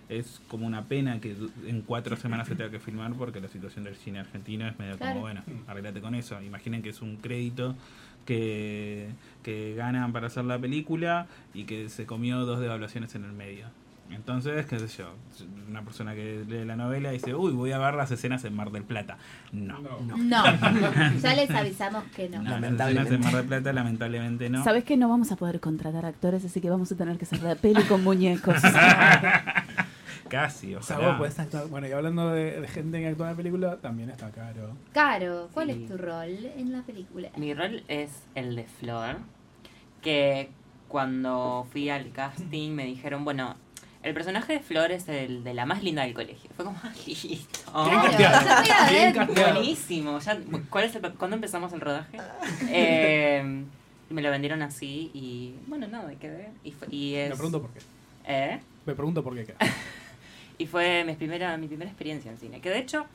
es 0.09 0.41
como 0.47 0.65
una 0.67 0.83
pena 0.85 1.19
que 1.21 1.35
en 1.67 1.81
cuatro 1.81 2.17
semanas 2.17 2.47
se 2.47 2.55
tenga 2.55 2.71
que 2.71 2.79
filmar 2.79 3.13
porque 3.13 3.39
la 3.39 3.47
situación 3.47 3.83
del 3.85 3.95
cine 3.95 4.19
argentino 4.19 4.67
es 4.67 4.77
medio 4.79 4.97
Claro. 4.97 5.13
como, 5.13 5.21
bueno, 5.21 5.43
arreglate 5.67 6.01
con 6.01 6.15
eso. 6.15 6.41
Imaginen 6.41 6.81
que 6.81 6.89
es 6.89 7.01
un 7.01 7.17
crédito 7.17 7.75
que, 8.25 9.09
que 9.43 9.75
ganan 9.75 10.11
para 10.11 10.27
hacer 10.27 10.45
la 10.45 10.57
película 10.59 11.27
y 11.53 11.63
que 11.65 11.89
se 11.89 12.05
comió 12.05 12.39
dos 12.45 12.59
devaluaciones 12.59 13.13
en 13.15 13.23
el 13.23 13.31
medio. 13.33 13.67
Entonces, 14.11 14.65
qué 14.65 14.79
sé 14.79 14.87
yo, 14.87 15.13
una 15.69 15.83
persona 15.83 16.15
que 16.15 16.43
lee 16.47 16.65
la 16.65 16.75
novela 16.75 17.11
dice, 17.11 17.35
uy, 17.35 17.51
voy 17.51 17.71
a 17.73 17.77
ver 17.77 17.93
las 17.93 18.09
escenas 18.09 18.43
en 18.43 18.55
Mar 18.55 18.71
del 18.71 18.81
Plata. 18.81 19.19
No. 19.51 19.79
No. 19.81 20.17
No, 20.17 20.43
ya 21.21 21.35
les 21.35 21.51
avisamos 21.51 22.03
que 22.15 22.27
no. 22.27 22.41
No, 22.41 22.57
las 22.59 22.71
escenas 22.73 23.11
en 23.11 23.21
Mar 23.21 23.35
del 23.35 23.45
Plata 23.45 23.71
lamentablemente 23.71 24.49
no. 24.49 24.63
¿Sabes 24.63 24.83
que 24.83 24.97
no 24.97 25.09
vamos 25.09 25.31
a 25.31 25.35
poder 25.35 25.59
contratar 25.59 26.07
actores? 26.07 26.43
Así 26.43 26.59
que 26.59 26.71
vamos 26.71 26.91
a 26.91 26.95
tener 26.97 27.19
que 27.19 27.25
hacer 27.25 27.43
la 27.43 27.53
peli 27.53 27.83
con 27.83 28.03
muñecos. 28.03 28.55
Casi, 30.29 30.75
O 30.75 30.81
sea, 30.81 30.97
vos 30.99 31.15
podés 31.17 31.37
actuar. 31.39 31.67
Bueno, 31.67 31.87
y 31.87 31.91
hablando 31.91 32.29
de, 32.31 32.61
de 32.61 32.67
gente 32.67 32.99
que 32.99 33.07
actúa 33.07 33.27
en 33.27 33.31
la 33.33 33.37
película, 33.37 33.77
también 33.77 34.09
está 34.09 34.29
caro. 34.31 34.75
Caro, 34.93 35.49
¿cuál 35.53 35.71
Sí. 35.73 35.83
es 35.83 35.89
tu 35.89 35.97
rol 35.97 36.51
en 36.57 36.71
la 36.71 36.81
película? 36.83 37.29
Mi 37.35 37.53
rol 37.53 37.83
es 37.87 38.11
el 38.35 38.55
de 38.55 38.63
Flor, 38.65 39.17
que 40.01 40.49
cuando 40.87 41.67
fui 41.71 41.89
al 41.89 42.11
casting 42.11 42.71
me 42.71 42.85
dijeron, 42.85 43.23
bueno, 43.25 43.55
el 44.01 44.13
personaje 44.13 44.53
de 44.53 44.59
Flor 44.61 44.91
es 44.91 45.09
el 45.09 45.43
de 45.43 45.53
la 45.53 45.65
más 45.65 45.83
linda 45.83 46.03
del 46.03 46.13
colegio. 46.13 46.49
Fue 46.55 46.63
como, 46.65 46.79
listo. 47.05 47.71
Claro. 47.73 49.27
Buenísimo. 49.33 50.19
Ya, 50.19 50.37
¿cuál 50.69 50.85
es 50.85 50.95
el, 50.95 51.01
pa- 51.01 51.11
¿Cuándo 51.11 51.35
empezamos 51.35 51.73
el 51.73 51.81
rodaje? 51.81 52.17
Eh, 52.69 53.63
y 54.09 54.13
me 54.13 54.21
lo 54.23 54.31
vendieron 54.31 54.61
así 54.63 55.11
y 55.13 55.53
bueno, 55.67 55.87
nada, 55.87 56.11
quedé. 56.19 56.49
Y, 56.63 56.73
y 56.89 57.15
es, 57.15 57.29
Me 57.29 57.35
pregunto 57.35 57.61
por 57.61 57.69
qué. 57.71 57.79
¿Eh? 58.25 58.59
Me 58.85 58.95
pregunto 58.95 59.23
por 59.23 59.35
qué. 59.35 59.45
qué. 59.45 59.53
Y 60.59 60.67
fue 60.67 61.05
mi 61.05 61.13
primera, 61.13 61.55
mi 61.57 61.67
primera 61.67 61.89
experiencia 61.89 62.29
en 62.29 62.37
cine. 62.37 62.59
Que 62.59 62.69
de 62.69 62.79
hecho, 62.79 63.05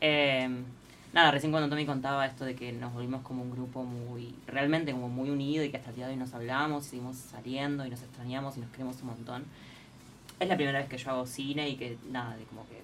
eh, 0.00 0.48
nada, 1.12 1.30
recién 1.30 1.52
cuando 1.52 1.68
Tommy 1.68 1.84
contaba 1.84 2.24
esto 2.24 2.46
de 2.46 2.54
que 2.54 2.72
nos 2.72 2.94
volvimos 2.94 3.20
como 3.22 3.42
un 3.42 3.50
grupo 3.50 3.84
muy, 3.84 4.34
realmente 4.46 4.90
como 4.92 5.10
muy 5.10 5.28
unido 5.28 5.62
y 5.62 5.70
que 5.70 5.76
hasta 5.76 5.90
el 5.90 5.96
día 5.96 6.06
de 6.06 6.14
hoy 6.14 6.18
nos 6.18 6.32
hablamos, 6.32 6.86
y 6.86 6.90
seguimos 6.90 7.16
saliendo 7.16 7.84
y 7.84 7.90
nos 7.90 8.02
extrañamos 8.02 8.56
y 8.56 8.60
nos 8.60 8.70
queremos 8.70 9.00
un 9.02 9.08
montón. 9.08 9.44
Es 10.40 10.48
la 10.48 10.56
primera 10.56 10.78
vez 10.78 10.88
que 10.88 10.96
yo 10.96 11.10
hago 11.10 11.26
cine 11.26 11.68
y 11.68 11.76
que 11.76 11.98
nada, 12.10 12.36
de 12.38 12.44
como 12.44 12.66
que 12.68 12.82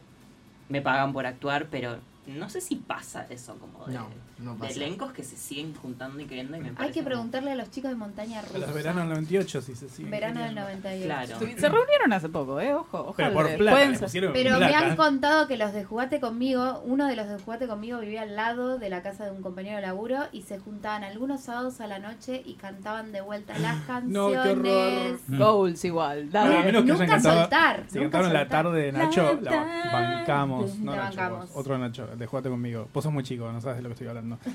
me 0.68 0.82
pagan 0.82 1.14
por 1.14 1.24
actuar, 1.24 1.68
pero 1.70 1.98
no 2.26 2.48
sé 2.48 2.60
si 2.60 2.76
pasa 2.76 3.26
eso 3.30 3.56
como 3.58 3.86
de, 3.86 3.94
No, 3.94 4.08
no 4.38 4.56
elencos 4.64 5.12
que 5.12 5.24
se 5.24 5.36
siguen 5.36 5.74
juntando 5.74 6.20
y 6.20 6.26
queriendo 6.26 6.56
y 6.56 6.60
me 6.60 6.72
Hay 6.76 6.92
que 6.92 7.02
preguntarle 7.02 7.52
a 7.52 7.54
los 7.56 7.70
chicos 7.70 7.90
de 7.90 7.96
Montaña 7.96 8.38
A 8.38 8.42
Rusa. 8.42 8.58
los 8.58 8.72
veranos 8.74 9.00
del 9.02 9.08
98, 9.10 9.62
si 9.62 9.74
se 9.74 9.88
siguen. 9.88 10.10
Verano 10.10 10.40
del 10.40 10.54
queriendo. 10.54 10.60
98. 10.62 11.04
Claro. 11.38 11.60
Se 11.60 11.68
reunieron 11.68 12.12
hace 12.12 12.28
poco, 12.28 12.60
¿eh? 12.60 12.74
Ojo, 12.74 13.14
Pero 13.16 13.30
ojalá. 13.30 13.48
por 13.48 13.56
plata, 13.56 14.06
Pero 14.32 14.58
me 14.60 14.74
han 14.74 14.96
contado 14.96 15.48
que 15.48 15.56
los 15.56 15.72
de 15.72 15.84
Jugate 15.84 16.20
conmigo, 16.20 16.82
uno 16.84 17.06
de 17.08 17.16
los 17.16 17.28
de 17.28 17.38
Jugate 17.38 17.66
conmigo 17.66 17.98
vivía 17.98 18.22
al 18.22 18.36
lado 18.36 18.78
de 18.78 18.90
la 18.90 19.02
casa 19.02 19.24
de 19.24 19.32
un 19.32 19.42
compañero 19.42 19.76
de 19.76 19.82
laburo 19.82 20.18
y 20.32 20.42
se 20.42 20.58
juntaban 20.58 21.02
algunos 21.04 21.40
sábados 21.40 21.80
a 21.80 21.86
la 21.86 21.98
noche 21.98 22.42
y 22.44 22.54
cantaban 22.54 23.12
de 23.12 23.22
vuelta 23.22 23.58
las 23.58 23.76
No, 24.04 24.30
canciones. 24.32 25.20
Goals 25.28 25.84
igual. 25.84 26.30
Dale. 26.30 26.64
menos 26.64 26.84
que 26.84 26.92
Nunca 26.92 27.20
soltar, 27.20 27.84
Si 27.88 27.98
nunca 27.98 28.10
cantaron 28.18 28.32
la 28.32 28.48
tarde 28.48 28.82
de 28.82 28.92
Nacho, 28.92 29.38
La 29.42 29.50
la 29.50 29.90
bancamos. 29.92 30.78
No 30.78 30.94
La 30.94 31.04
Nacho, 31.04 31.16
bancamos. 31.16 31.50
otro 31.54 31.78
Nacho, 31.78 32.08
de 32.16 32.26
Jugate 32.26 32.48
conmigo. 32.48 32.88
Vos 32.92 33.04
sos 33.04 33.12
muy 33.12 33.22
chico, 33.22 33.50
no 33.50 33.60
sabes 33.60 33.76
de 33.78 33.82
lo 33.82 33.88
que 33.88 33.92
estoy 33.94 34.08
hablando. 34.08 34.38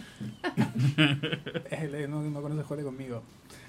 De 1.69 2.07
no, 2.07 2.21
no 2.21 2.41
conoces 2.41 2.65
Jugate 2.65 2.83
conmigo. 2.83 3.23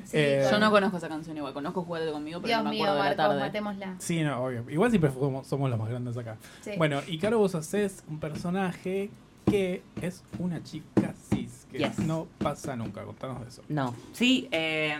Sí, 0.05 0.17
Eh, 0.19 0.49
Yo 0.51 0.59
no 0.59 0.71
conozco 0.71 0.97
esa 0.97 1.09
canción 1.09 1.37
igual. 1.37 1.53
Conozco 1.53 1.83
Juguete 1.83 2.11
conmigo, 2.13 2.41
pero 2.41 2.49
Dios 2.49 2.59
no 2.65 2.71
me 2.71 2.77
mío, 2.77 2.85
acuerdo 2.85 3.03
de 3.05 3.11
la 3.11 3.17
tarde. 3.17 3.41
matémosla. 3.41 3.95
Sí, 3.99 4.23
no, 4.23 4.45
obvio. 4.45 4.65
Igual 4.71 4.91
siempre 4.91 5.11
somos, 5.13 5.47
somos 5.47 5.71
los 5.71 5.79
más 5.79 5.89
grandes 5.89 6.17
acá. 6.17 6.37
Sí. 6.61 6.73
Bueno, 6.77 7.01
y 7.07 7.19
Caro, 7.19 7.39
vos 7.39 7.55
haces 7.55 8.05
un 8.09 8.19
personaje 8.21 9.11
que 9.49 9.83
es 10.03 10.25
una 10.39 10.63
chica 10.63 11.15
cis, 11.31 11.67
que 11.71 11.79
Yes. 11.79 11.99
no 12.01 12.27
pasa 12.39 12.75
nunca. 12.77 13.05
Contanos 13.05 13.41
de 13.43 13.49
eso. 13.49 13.63
No, 13.69 13.95
sí, 14.13 14.49
eh, 14.51 14.97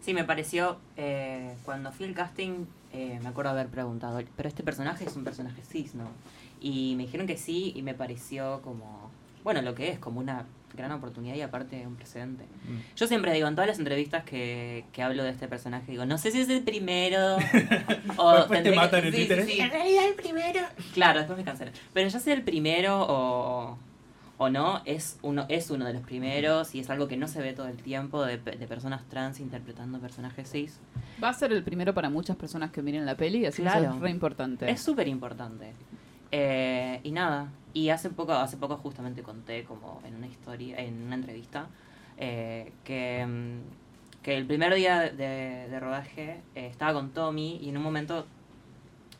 sí, 0.00 0.12
me 0.14 0.24
pareció, 0.24 0.78
eh, 0.96 1.54
cuando 1.64 1.92
fui 1.92 2.06
al 2.06 2.14
casting, 2.14 2.64
eh, 2.92 3.20
me 3.22 3.28
acuerdo 3.28 3.50
haber 3.52 3.68
preguntado, 3.68 4.20
pero 4.36 4.48
este 4.48 4.64
personaje 4.64 5.04
es 5.04 5.14
un 5.16 5.22
personaje 5.24 5.62
cis, 5.62 5.94
¿no? 5.94 6.04
Y 6.60 6.94
me 6.96 7.04
dijeron 7.04 7.26
que 7.26 7.36
sí 7.36 7.72
y 7.74 7.82
me 7.82 7.94
pareció 7.94 8.60
como, 8.62 9.10
bueno, 9.44 9.62
lo 9.62 9.74
que 9.74 9.88
es, 9.90 9.98
como 9.98 10.20
una 10.20 10.44
gran 10.76 10.92
oportunidad 10.92 11.34
y 11.34 11.40
aparte 11.40 11.84
un 11.86 11.96
precedente. 11.96 12.44
Mm. 12.44 12.94
Yo 12.96 13.06
siempre 13.08 13.32
digo, 13.32 13.48
en 13.48 13.54
todas 13.56 13.66
las 13.68 13.78
entrevistas 13.80 14.22
que, 14.24 14.84
que 14.92 15.02
hablo 15.02 15.24
de 15.24 15.30
este 15.30 15.48
personaje, 15.48 15.90
digo, 15.90 16.06
no 16.06 16.16
sé 16.16 16.30
si 16.30 16.40
es 16.42 16.48
el 16.48 16.62
primero 16.62 17.36
o... 18.18 18.32
Después 18.36 18.62
te 18.62 18.70
que- 18.70 18.76
matan 18.76 19.04
en 19.06 19.12
sí, 19.12 19.18
Twitter, 19.18 19.44
sí, 19.46 19.52
sí. 19.54 19.60
En 19.60 19.70
realidad 19.70 20.04
el 20.06 20.14
primero. 20.14 20.60
Claro, 20.94 21.18
después 21.18 21.36
me 21.38 21.44
cancelan. 21.44 21.74
Pero 21.92 22.08
ya 22.08 22.20
sea 22.20 22.34
el 22.34 22.42
primero 22.42 23.00
o, 23.08 23.78
o 24.38 24.48
no, 24.48 24.80
es 24.84 25.18
uno, 25.22 25.44
es 25.48 25.70
uno 25.70 25.86
de 25.86 25.92
los 25.94 26.02
primeros 26.02 26.72
y 26.76 26.80
es 26.80 26.88
algo 26.90 27.08
que 27.08 27.16
no 27.16 27.26
se 27.26 27.40
ve 27.42 27.52
todo 27.52 27.66
el 27.66 27.78
tiempo 27.78 28.22
de, 28.24 28.38
pe- 28.38 28.56
de 28.56 28.66
personas 28.68 29.02
trans 29.08 29.40
interpretando 29.40 29.98
personajes 29.98 30.52
cis. 30.52 30.78
Va 31.22 31.30
a 31.30 31.34
ser 31.34 31.52
el 31.52 31.64
primero 31.64 31.94
para 31.94 32.10
muchas 32.10 32.36
personas 32.36 32.70
que 32.70 32.80
miren 32.80 33.06
la 33.06 33.16
peli, 33.16 33.44
así 33.44 33.56
que 33.56 33.62
Claro. 33.62 33.86
eso 33.86 33.94
es 33.96 34.00
re 34.00 34.10
importante. 34.10 34.70
Es 34.70 34.80
súper 34.80 35.08
importante. 35.08 35.72
Eh, 36.32 37.00
y 37.02 37.10
nada, 37.12 37.48
y 37.72 37.90
hace 37.90 38.10
poco, 38.10 38.32
hace 38.32 38.56
poco 38.56 38.76
justamente 38.76 39.22
conté 39.22 39.64
como 39.64 40.00
en 40.04 40.16
una 40.16 40.26
historia, 40.26 40.78
en 40.78 41.02
una 41.06 41.14
entrevista, 41.14 41.68
eh, 42.18 42.72
que, 42.84 43.24
mm, 43.26 44.22
que 44.22 44.36
el 44.36 44.46
primer 44.46 44.74
día 44.74 45.00
de, 45.00 45.68
de 45.68 45.80
rodaje 45.80 46.40
eh, 46.54 46.66
estaba 46.66 46.94
con 46.94 47.10
Tommy 47.10 47.58
y 47.62 47.68
en 47.68 47.76
un 47.76 47.82
momento, 47.82 48.26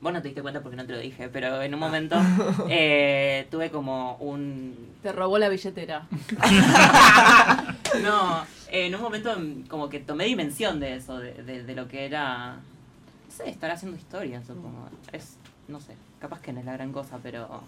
vos 0.00 0.12
no 0.12 0.20
te 0.20 0.28
diste 0.28 0.42
cuenta 0.42 0.62
porque 0.62 0.76
no 0.76 0.84
te 0.84 0.92
lo 0.92 0.98
dije, 0.98 1.28
pero 1.28 1.62
en 1.62 1.74
un 1.74 1.80
momento 1.80 2.16
eh, 2.68 3.46
tuve 3.50 3.70
como 3.70 4.16
un... 4.16 4.90
Te 5.02 5.12
robó 5.12 5.38
la 5.38 5.48
billetera. 5.48 6.06
No, 8.04 8.44
en 8.70 8.94
un 8.94 9.00
momento 9.00 9.36
mm, 9.36 9.62
como 9.66 9.88
que 9.88 9.98
tomé 9.98 10.24
dimensión 10.26 10.78
de 10.78 10.94
eso, 10.94 11.18
de, 11.18 11.32
de, 11.42 11.64
de 11.64 11.74
lo 11.74 11.88
que 11.88 12.04
era, 12.04 12.54
no 12.54 13.34
sé, 13.36 13.50
estar 13.50 13.68
haciendo 13.68 13.98
historia, 13.98 14.40
supongo. 14.44 14.88
Es, 15.12 15.38
no 15.66 15.80
sé, 15.80 15.96
capaz 16.20 16.40
que 16.40 16.52
no 16.52 16.60
es 16.60 16.66
la 16.66 16.72
gran 16.74 16.92
cosa, 16.92 17.18
pero 17.22 17.62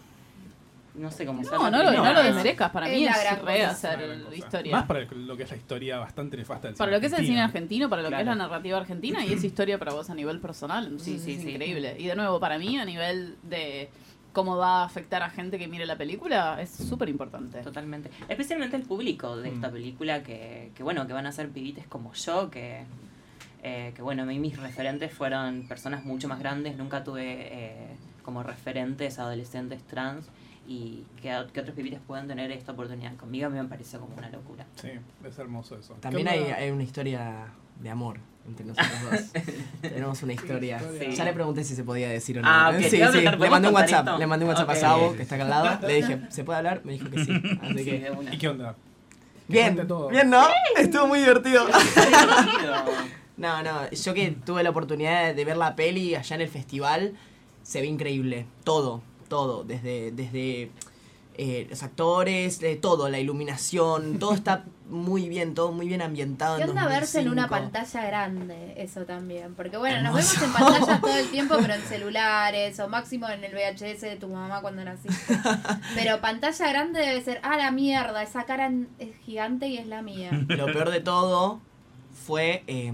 no 0.95 1.11
sé 1.11 1.25
cómo 1.25 1.43
No, 1.43 1.71
no 1.71 1.83
lo, 1.83 1.91
no 1.91 2.13
lo 2.13 2.23
desmerezcas. 2.23 2.71
Para 2.71 2.87
Es 2.89 2.99
mí 2.99 3.05
la 3.07 3.13
es 3.13 3.21
gran 3.23 3.37
re 3.47 3.59
cosa. 3.61 3.71
hacer 3.71 3.97
Una 3.99 4.07
gran 4.09 4.21
cosa. 4.25 4.37
historia. 4.37 4.73
Más 4.77 4.87
para 4.87 5.01
lo 5.05 5.37
que 5.37 5.43
es 5.45 5.51
la 5.51 5.57
historia 5.57 5.99
bastante 5.99 6.37
nefasta 6.37 6.69
del 6.69 6.77
Para 6.77 6.91
cine 6.91 6.97
lo 6.97 7.01
que 7.01 7.07
es 7.07 7.13
el 7.15 7.19
cine 7.27 7.41
argentino. 7.41 7.45
argentino, 7.87 7.89
para 7.89 8.03
lo 8.03 8.09
que 8.11 8.15
es 8.15 8.19
la 8.27 8.33
Claro. 8.35 8.49
narrativa 8.49 8.79
argentina 8.79 9.25
y 9.25 9.33
es 9.33 9.43
historia 9.43 9.79
para 9.79 9.93
vos 9.93 10.11
a 10.11 10.15
nivel 10.15 10.39
personal. 10.41 10.85
Entonces 10.85 11.15
Sí, 11.15 11.19
sí, 11.19 11.33
es 11.39 11.43
sí. 11.43 11.51
increíble. 11.51 11.97
Y 11.99 12.07
de 12.07 12.15
nuevo, 12.17 12.39
para 12.41 12.59
mí, 12.59 12.77
a 12.79 12.85
nivel 12.85 13.37
de 13.43 13.89
cómo 14.35 14.57
va 14.57 14.83
a 14.83 14.85
afectar 14.85 15.23
a 15.23 15.31
gente 15.31 15.59
que 15.59 15.67
mire 15.69 15.87
la 15.87 15.97
película, 15.97 16.59
es 16.61 16.71
súper 16.71 17.09
importante. 17.09 17.61
Totalmente. 17.63 18.11
Especialmente 18.29 18.77
el 18.77 18.83
público 18.83 19.37
de 19.37 19.49
esta 19.51 19.69
Mm. 19.69 19.73
película 19.73 20.23
que, 20.23 20.73
que, 20.75 20.83
bueno, 20.83 21.07
que 21.07 21.13
van 21.15 21.27
a 21.27 21.33
ser 21.33 21.49
pibites 21.51 21.87
como 21.87 22.13
yo, 22.15 22.51
que, 22.51 22.85
eh, 23.63 23.93
que 23.95 24.03
bueno, 24.03 24.23
a 24.25 24.27
mí 24.27 24.39
mis 24.39 24.59
referentes 24.59 25.13
fueron 25.13 25.67
personas 25.69 26.05
mucho 26.05 26.29
más 26.29 26.39
grandes, 26.39 26.77
nunca 26.77 27.05
tuve 27.05 27.23
eh, 27.51 27.89
como 28.23 28.43
referentes 28.43 29.19
adolescentes 29.19 29.83
trans 29.85 30.27
y 30.67 31.05
que, 31.21 31.37
que 31.53 31.61
otros 31.61 31.75
pibites 31.75 32.01
puedan 32.07 32.29
tener 32.29 32.51
esta 32.53 32.73
oportunidad 32.73 33.17
conmigo 33.17 33.47
a 33.47 33.51
mí 33.51 33.59
me 33.59 33.65
pareció 33.69 34.01
como 34.01 34.15
una 34.17 34.31
locura. 34.31 34.65
Sí, 34.81 34.91
es 35.25 35.39
hermoso 35.39 35.77
eso. 35.77 35.95
También 35.95 36.27
¿Qué 36.27 36.33
hay, 36.35 36.45
hay 36.53 36.71
una 36.71 36.83
historia 36.85 37.47
de 37.81 37.91
amor 37.91 38.19
entre 38.47 38.67
nosotros 38.67 38.91
dos. 39.11 39.43
Tenemos 39.83 40.23
una 40.23 40.33
historia. 40.33 40.81
Sí. 40.99 41.13
Ya 41.17 41.25
le 41.25 41.33
pregunté 41.33 41.63
si 41.65 41.75
se 41.77 41.85
podía 41.85 42.09
decir 42.09 42.39
o 42.39 42.43
no. 42.43 42.49
Ah, 42.49 42.71
ok, 42.75 42.81
sí, 42.83 42.91
sí. 42.91 42.97
Le 42.99 43.03
mandé 43.03 43.29
un 43.31 43.39
¿podemos 43.39 43.61
contar 43.61 43.73
WhatsApp. 43.75 44.07
esto? 44.07 44.19
Le 44.19 44.27
mandé 44.27 44.45
un 44.45 44.49
WhatsApp 44.51 44.69
Ok. 44.69 44.75
a 44.75 44.77
Sabo, 44.81 45.17
que 45.17 45.23
está 45.23 45.35
acá 45.37 45.45
al 45.45 45.51
lado. 45.51 45.87
Le 45.89 45.95
dije, 45.95 46.21
¿se 46.29 46.45
puede 46.45 46.59
hablar? 46.59 46.81
Me 46.85 46.93
dijo 46.93 47.11
que 47.11 47.25
sí. 47.25 47.33
Así 47.63 47.79
Sí, 47.79 47.85
que. 47.85 48.13
¿Y 48.33 48.39
qué 48.39 48.49
onda? 48.49 48.77
Bien, 49.49 49.87
todo. 49.87 50.09
bien, 50.09 50.31
¿no? 50.31 50.47
Estuvo 50.79 51.09
muy 51.09 51.19
divertido. 51.19 51.67
Divertido. 51.67 52.75
No, 53.37 53.63
no, 53.63 53.91
yo 53.91 54.15
que 54.15 54.31
tuve 54.31 54.63
la 54.63 54.71
oportunidad 54.71 55.35
de 55.35 55.45
ver 55.45 55.57
la 55.57 55.75
peli 55.75 56.15
allá 56.15 56.37
en 56.37 56.43
el 56.43 56.49
festival, 56.49 57.15
se 57.63 57.81
ve 57.81 57.87
increíble. 57.87 58.47
Todo, 58.65 59.03
todo. 59.29 59.65
Desde, 59.65 60.11
desde 60.13 60.71
eh, 61.39 61.67
los 61.71 61.83
actores, 61.83 62.61
de 62.61 62.77
todo, 62.77 63.09
la 63.09 63.19
iluminación, 63.19 64.19
todo 64.19 64.35
está 64.35 64.65
muy 64.91 65.29
bien, 65.31 65.55
todo 65.55 65.73
muy 65.73 65.89
bien 65.89 66.03
ambientado. 66.03 66.59
¿Qué 66.59 66.65
onda 66.65 66.87
verse 66.87 67.21
en 67.21 67.31
una 67.31 67.47
2005. 67.47 67.73
pantalla 67.73 68.07
grande? 68.07 68.75
Eso 68.77 69.05
también. 69.07 69.55
Porque 69.55 69.79
bueno, 69.79 70.03
nos 70.03 70.15
vemos 70.15 70.43
en 70.43 70.53
pantallas 70.53 71.01
todo 71.01 71.17
el 71.17 71.31
tiempo, 71.31 71.55
pero 71.61 71.73
en 71.73 71.81
celulares 71.83 72.79
o 72.81 72.89
máximo 72.89 73.29
en 73.31 73.45
el 73.45 73.53
VHS 73.55 74.03
de 74.03 74.17
tu 74.17 74.29
mamá 74.29 74.61
cuando 74.61 74.85
naciste. 74.85 75.39
Pero 75.95 76.21
pantalla 76.21 76.69
grande 76.69 77.01
debe 77.01 77.23
ser, 77.23 77.41
ah, 77.43 77.57
la 77.57 77.71
mierda, 77.71 78.23
esa 78.23 78.45
cara 78.45 78.71
es 78.99 79.17
gigante 79.25 79.69
y 79.69 79.79
es 79.79 79.87
la 79.87 80.03
mía. 80.03 80.31
Lo 80.49 80.67
peor 80.67 80.91
de 80.91 81.01
todo 81.01 81.61
fue. 82.27 82.65
eh, 82.67 82.93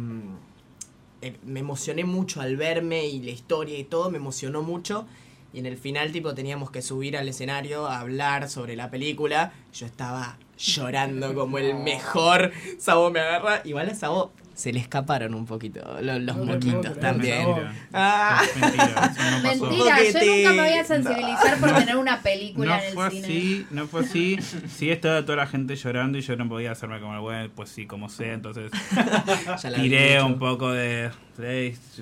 eh, 1.23 1.37
me 1.45 1.61
emocioné 1.61 2.05
mucho 2.05 2.41
al 2.41 2.57
verme 2.57 3.07
y 3.07 3.21
la 3.21 3.31
historia 3.31 3.79
y 3.79 3.85
todo, 3.85 4.11
me 4.11 4.19
emocionó 4.19 4.63
mucho. 4.63 5.07
Y 5.53 5.59
en 5.59 5.67
el 5.67 5.79
final, 5.79 6.13
tipo, 6.13 6.35
teníamos 6.35 6.71
que 6.71 6.83
subir 6.83 7.17
al 7.17 7.29
escenario 7.29 7.87
a 7.87 8.01
hablar 8.01 8.51
sobre 8.51 8.77
la 8.77 8.91
película. 8.91 9.53
Yo 9.73 9.87
estaba 9.87 10.39
llorando 10.59 11.35
como 11.35 11.59
el 11.59 11.75
mejor. 11.75 12.53
Sabo 12.79 13.11
me 13.11 13.21
agarra. 13.21 13.63
Igual 13.65 13.89
a 13.89 13.95
Sabo 13.95 14.33
se 14.59 14.73
le 14.73 14.81
escaparon 14.81 15.35
un 15.35 15.47
poquito 15.47 15.81
lo- 16.03 16.19
los 16.19 16.37
No 16.37 16.45
moquitos 16.47 16.99
también. 16.99 17.47
Ah. 17.93 18.43
Mentira, 18.61 19.13
no 19.43 19.55
yo 19.55 19.69
nunca 19.71 20.51
me 20.53 20.61
voy 20.69 20.73
a 20.73 20.85
sensibilizar 20.85 21.59
por 21.61 21.73
tener 21.79 21.97
una 21.97 22.21
película 22.23 22.77
No 22.77 22.83
en 22.83 22.89
el 22.89 22.93
fue 22.95 23.11
cine. 23.13 23.25
así, 23.27 23.67
no 23.71 23.87
fue 23.87 24.01
así. 24.01 24.39
Sí 24.69 24.91
estaba 24.91 25.23
toda 25.25 25.37
la 25.37 25.47
gente 25.47 25.77
llorando 25.77 26.19
y 26.19 26.23
yo 26.23 26.35
no 26.35 26.49
podía 26.49 26.73
hacerme 26.73 26.99
como, 26.99 27.21
bueno, 27.23 27.49
pues 27.55 27.69
sí, 27.71 27.87
como 27.87 28.09
sea. 28.09 28.33
Entonces 28.33 28.73
Ya 29.63 29.71
la 29.71 29.79
vi 29.79 29.85
tiré 29.85 30.21
un 30.25 30.41
poco 30.41 30.73
de... 30.73 31.11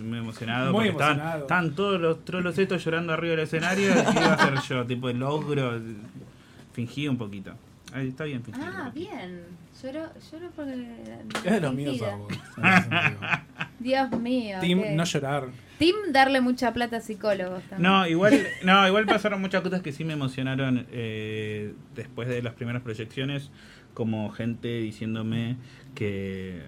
muy 0.02 0.18
emocionado. 0.20 0.72
Muy 0.72 0.86
porque 0.86 0.90
estaban, 0.92 1.12
emocionado. 1.16 1.42
estaban 1.42 1.74
todos 1.74 2.00
los 2.00 2.24
trolos 2.24 2.56
estos 2.56 2.82
llorando 2.82 3.12
arriba 3.12 3.32
del 3.32 3.40
escenario. 3.44 3.92
¿Qué 3.92 4.00
iba 4.18 4.26
a 4.28 4.32
hacer 4.32 4.54
yo? 4.66 4.86
Tipo, 4.86 5.10
el 5.10 5.18
logro. 5.18 5.78
Fingí 6.72 7.06
un 7.06 7.18
poquito. 7.18 7.52
Ahí 7.92 8.08
está 8.08 8.24
bien 8.24 8.42
fingido. 8.42 8.66
Ah, 8.66 8.90
bien. 8.94 9.42
Lloro, 9.82 10.08
lloro 10.30 10.50
porque... 10.56 10.86
Es 11.44 11.52
de 11.52 11.60
los 11.60 11.74
míos. 11.74 12.00
Dios 13.78 14.10
mío. 14.12 14.58
No 14.94 15.04
llorar. 15.04 15.48
Team 15.78 15.94
darle 16.12 16.40
mucha 16.40 16.72
plata 16.72 16.96
a 16.96 17.00
psicólogos 17.00 17.62
también. 17.64 17.82
No, 17.82 18.06
igual, 18.06 18.46
no, 18.64 18.86
igual 18.86 19.04
pasaron 19.06 19.40
muchas 19.40 19.62
cosas 19.62 19.82
que 19.82 19.92
sí 19.92 20.04
me 20.04 20.14
emocionaron 20.14 20.86
eh, 20.90 21.74
después 21.94 22.28
de 22.28 22.42
las 22.42 22.54
primeras 22.54 22.82
proyecciones, 22.82 23.50
como 23.92 24.30
gente 24.30 24.68
diciéndome 24.80 25.56
que 25.94 26.62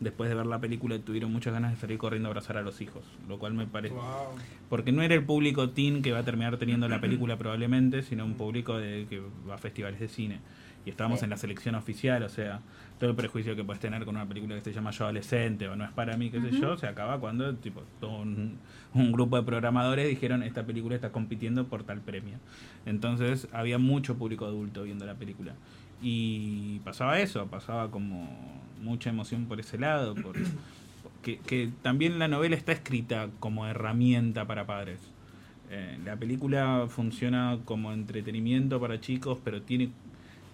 después 0.00 0.28
de 0.28 0.36
ver 0.36 0.46
la 0.46 0.60
película 0.60 0.98
tuvieron 0.98 1.32
muchas 1.32 1.52
ganas 1.52 1.72
de 1.72 1.80
salir 1.80 1.98
corriendo 1.98 2.28
a 2.28 2.30
abrazar 2.30 2.56
a 2.56 2.62
los 2.62 2.80
hijos, 2.80 3.04
lo 3.28 3.38
cual 3.38 3.54
me 3.54 3.66
parece... 3.66 3.94
Wow. 3.94 4.36
Porque 4.68 4.92
no 4.92 5.02
era 5.02 5.14
el 5.14 5.24
público 5.24 5.70
teen 5.70 6.02
que 6.02 6.12
va 6.12 6.20
a 6.20 6.24
terminar 6.24 6.56
teniendo 6.58 6.88
la 6.88 7.00
película 7.00 7.36
probablemente, 7.36 8.02
sino 8.02 8.24
un 8.24 8.34
público 8.34 8.76
de, 8.76 9.06
que 9.08 9.20
va 9.48 9.54
a 9.54 9.58
festivales 9.58 9.98
de 9.98 10.08
cine. 10.08 10.40
Y 10.86 10.90
estábamos 10.90 11.20
Sí. 11.20 11.24
en 11.24 11.30
la 11.30 11.36
selección 11.36 11.74
oficial, 11.76 12.22
o 12.22 12.28
sea, 12.28 12.60
todo 12.98 13.10
el 13.10 13.16
prejuicio 13.16 13.56
que 13.56 13.64
puedes 13.64 13.80
tener 13.80 14.04
con 14.04 14.16
una 14.16 14.26
película 14.26 14.54
que 14.54 14.60
se 14.60 14.72
llama 14.72 14.90
Yo 14.90 15.04
Adolescente 15.04 15.66
o 15.68 15.76
No 15.76 15.84
es 15.84 15.90
para 15.92 16.16
mí, 16.16 16.30
qué 16.30 16.40
sé 16.40 16.50
yo, 16.52 16.76
se 16.76 16.86
acaba 16.86 17.18
cuando 17.18 17.54
tipo 17.56 17.82
todo 18.00 18.18
un, 18.18 18.58
un 18.92 19.12
grupo 19.12 19.36
de 19.36 19.42
programadores 19.42 20.08
dijeron 20.08 20.42
esta 20.42 20.64
película 20.64 20.94
está 20.94 21.10
compitiendo 21.10 21.66
por 21.66 21.84
tal 21.84 22.00
premio. 22.00 22.36
Entonces 22.86 23.48
había 23.52 23.78
mucho 23.78 24.16
público 24.16 24.44
adulto 24.44 24.82
viendo 24.84 25.06
la 25.06 25.14
película. 25.14 25.54
Y 26.02 26.80
pasaba 26.80 27.18
eso, 27.20 27.46
pasaba 27.46 27.90
como 27.90 28.28
mucha 28.82 29.08
emoción 29.10 29.46
por 29.46 29.60
ese 29.60 29.78
lado, 29.78 30.14
por, 30.14 30.36
que, 31.22 31.38
que 31.38 31.70
también 31.82 32.18
la 32.18 32.28
novela 32.28 32.56
está 32.56 32.72
escrita 32.72 33.28
como 33.40 33.66
herramienta 33.66 34.46
para 34.46 34.66
padres. 34.66 34.98
Eh, 35.70 35.98
la 36.04 36.16
película 36.16 36.86
funciona 36.90 37.58
como 37.64 37.92
entretenimiento 37.92 38.78
para 38.80 39.00
chicos, 39.00 39.38
pero 39.42 39.62
tiene 39.62 39.90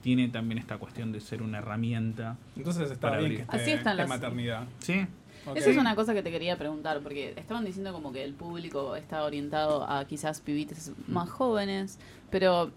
tiene 0.02 0.28
también 0.28 0.58
esta 0.58 0.78
cuestión 0.78 1.12
de 1.12 1.20
ser 1.20 1.42
una 1.42 1.58
herramienta. 1.58 2.36
Entonces 2.56 2.90
está 2.90 3.08
Para 3.08 3.18
bien 3.18 3.32
abrir. 3.32 3.36
que 3.38 3.42
esté 3.56 3.56
Así 3.62 3.70
están 3.72 3.92
en 3.92 3.96
las- 3.98 4.08
maternidad. 4.08 4.64
Sí. 4.78 5.06
Eso 5.54 5.70
es 5.70 5.76
una 5.78 5.94
cosa 5.96 6.12
que 6.12 6.22
te 6.22 6.30
quería 6.30 6.56
preguntar, 6.58 7.00
porque 7.00 7.32
estaban 7.36 7.64
diciendo 7.64 7.92
como 7.94 8.12
que 8.12 8.22
el 8.24 8.34
público 8.34 8.94
está 8.96 9.24
orientado 9.24 9.88
a 9.90 10.04
quizás 10.04 10.40
pibites 10.42 10.92
más 11.08 11.30
jóvenes, 11.30 11.98
pero 12.30 12.70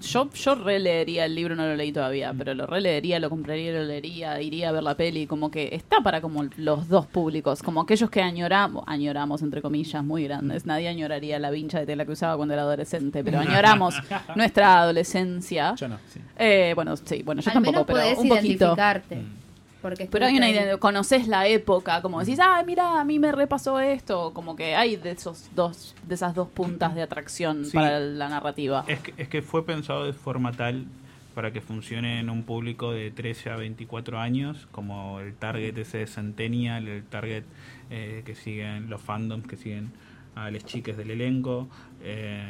yo, 0.00 0.30
yo 0.32 0.54
releería 0.54 1.24
el 1.24 1.34
libro, 1.34 1.54
no 1.56 1.66
lo 1.66 1.76
leí 1.76 1.92
todavía, 1.92 2.34
pero 2.36 2.54
lo 2.54 2.66
releería, 2.66 3.18
lo 3.18 3.30
compraría, 3.30 3.72
lo 3.72 3.84
leería, 3.84 4.40
iría 4.40 4.68
a 4.68 4.72
ver 4.72 4.82
la 4.82 4.96
peli, 4.96 5.26
como 5.26 5.50
que 5.50 5.70
está 5.74 6.00
para 6.02 6.20
como 6.20 6.44
los 6.56 6.88
dos 6.88 7.06
públicos, 7.06 7.62
como 7.62 7.80
aquellos 7.80 8.10
que 8.10 8.20
añoramos, 8.22 8.84
añoramos 8.86 9.42
entre 9.42 9.62
comillas 9.62 10.02
muy 10.04 10.24
grandes, 10.24 10.66
nadie 10.66 10.88
añoraría 10.88 11.38
la 11.38 11.50
vincha 11.50 11.78
de 11.78 11.86
tela 11.86 12.04
que 12.04 12.12
usaba 12.12 12.36
cuando 12.36 12.54
era 12.54 12.62
adolescente, 12.62 13.22
pero 13.24 13.38
añoramos 13.40 13.94
nuestra 14.36 14.80
adolescencia. 14.80 15.74
Yo 15.76 15.88
no. 15.88 15.98
Eh, 16.38 16.72
bueno, 16.74 16.96
sí, 16.96 17.22
bueno, 17.22 17.40
yo 17.40 17.50
Al 17.50 17.54
tampoco, 17.54 17.72
menos 17.72 17.86
pero 17.86 17.98
podés 17.98 18.18
un 18.18 18.28
poquito. 18.28 18.64
identificarte. 18.64 19.16
Mm. 19.16 19.43
Porque 19.84 20.08
Pero 20.10 20.24
hay 20.24 20.38
una 20.38 20.48
idea, 20.48 20.78
conoces 20.78 21.28
la 21.28 21.46
época, 21.46 22.00
como 22.00 22.18
decís, 22.20 22.38
ah, 22.40 22.62
mira, 22.66 22.98
a 22.98 23.04
mí 23.04 23.18
me 23.18 23.32
repasó 23.32 23.80
esto, 23.80 24.32
como 24.32 24.56
que 24.56 24.74
hay 24.74 24.96
de 24.96 25.10
esos 25.10 25.50
dos, 25.54 25.94
de 26.08 26.14
esas 26.14 26.34
dos 26.34 26.48
puntas 26.48 26.94
de 26.94 27.02
atracción 27.02 27.66
Sí. 27.66 27.72
para 27.76 28.00
la 28.00 28.30
narrativa. 28.30 28.86
es 28.88 29.00
que, 29.00 29.12
es 29.18 29.28
que 29.28 29.42
fue 29.42 29.66
pensado 29.66 30.06
de 30.06 30.14
forma 30.14 30.52
tal 30.52 30.86
para 31.34 31.52
que 31.52 31.60
funcione 31.60 32.18
en 32.18 32.30
un 32.30 32.44
público 32.44 32.92
de 32.92 33.10
13 33.10 33.50
a 33.50 33.56
24 33.56 34.18
años, 34.18 34.66
como 34.72 35.20
el 35.20 35.34
target 35.34 35.76
ese 35.76 35.98
de 35.98 36.06
Centennial, 36.06 36.88
el 36.88 37.04
target 37.04 37.44
eh, 37.90 38.22
que 38.24 38.34
siguen 38.34 38.88
los 38.88 39.02
fandoms, 39.02 39.46
que 39.46 39.56
siguen 39.58 39.92
a 40.34 40.50
las 40.50 40.64
chicas 40.64 40.96
del 40.96 41.10
elenco. 41.10 41.68
eh, 42.02 42.42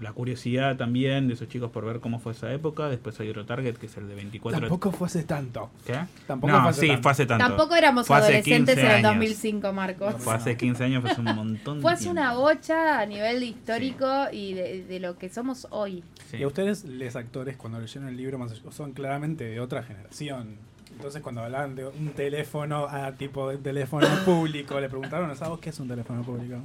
la 0.00 0.12
curiosidad 0.12 0.76
también 0.76 1.26
de 1.28 1.34
esos 1.34 1.48
chicos 1.48 1.70
por 1.70 1.84
ver 1.84 2.00
cómo 2.00 2.18
fue 2.18 2.32
esa 2.32 2.52
época. 2.52 2.88
Después 2.88 3.18
hay 3.20 3.30
otro 3.30 3.46
target 3.46 3.76
que 3.76 3.86
es 3.86 3.96
el 3.96 4.08
de 4.08 4.14
24 4.14 4.60
Tampoco 4.60 4.92
fue 4.92 5.06
hace 5.06 5.22
tanto. 5.24 5.70
¿Qué? 5.86 5.98
Tampoco 6.26 6.52
no, 6.52 6.60
fue 6.60 6.70
hace 6.70 6.80
sí, 6.82 6.86
tanto. 6.88 7.02
fue 7.02 7.12
hace 7.12 7.26
tanto. 7.26 7.46
Tampoco 7.46 7.74
éramos 7.76 8.06
Fue 8.06 8.16
adolescentes 8.16 8.74
15 8.76 8.80
en 8.80 8.86
el 8.86 8.92
años. 9.06 9.10
2005, 9.14 9.72
Marcos. 9.72 10.14
Fue 10.18 10.34
hace 10.34 10.56
15 10.56 10.84
años, 10.84 11.00
fue 11.02 11.10
hace 11.12 11.20
un 11.20 11.34
montón 11.34 11.76
de 11.78 11.82
Fue 11.82 11.92
hace 11.92 12.02
tiempo. 12.04 12.20
una 12.20 12.34
bocha 12.34 13.00
a 13.00 13.06
nivel 13.06 13.40
de 13.40 13.46
histórico 13.46 14.06
y 14.32 14.52
de, 14.54 14.84
de 14.84 15.00
lo 15.00 15.16
que 15.18 15.28
somos 15.28 15.66
hoy. 15.70 16.02
Sí. 16.30 16.38
Y 16.38 16.42
a 16.42 16.46
ustedes, 16.46 16.84
los 16.84 17.16
actores, 17.16 17.56
cuando 17.56 17.80
leyeron 17.80 18.08
el 18.08 18.16
libro, 18.16 18.38
más 18.38 18.52
allá- 18.52 18.70
son 18.72 18.92
claramente 18.92 19.44
de 19.44 19.60
otra 19.60 19.82
generación. 19.82 20.56
Entonces, 20.92 21.20
cuando 21.22 21.42
hablaban 21.42 21.74
de 21.76 21.86
un 21.86 22.08
teléfono 22.10 22.86
a 22.88 23.12
tipo 23.12 23.50
de 23.50 23.58
teléfono 23.58 24.06
público, 24.24 24.80
le 24.80 24.88
preguntaron 24.88 25.30
a 25.30 25.48
vos 25.48 25.58
qué 25.60 25.70
es 25.70 25.78
un 25.80 25.88
teléfono 25.88 26.22
público. 26.22 26.56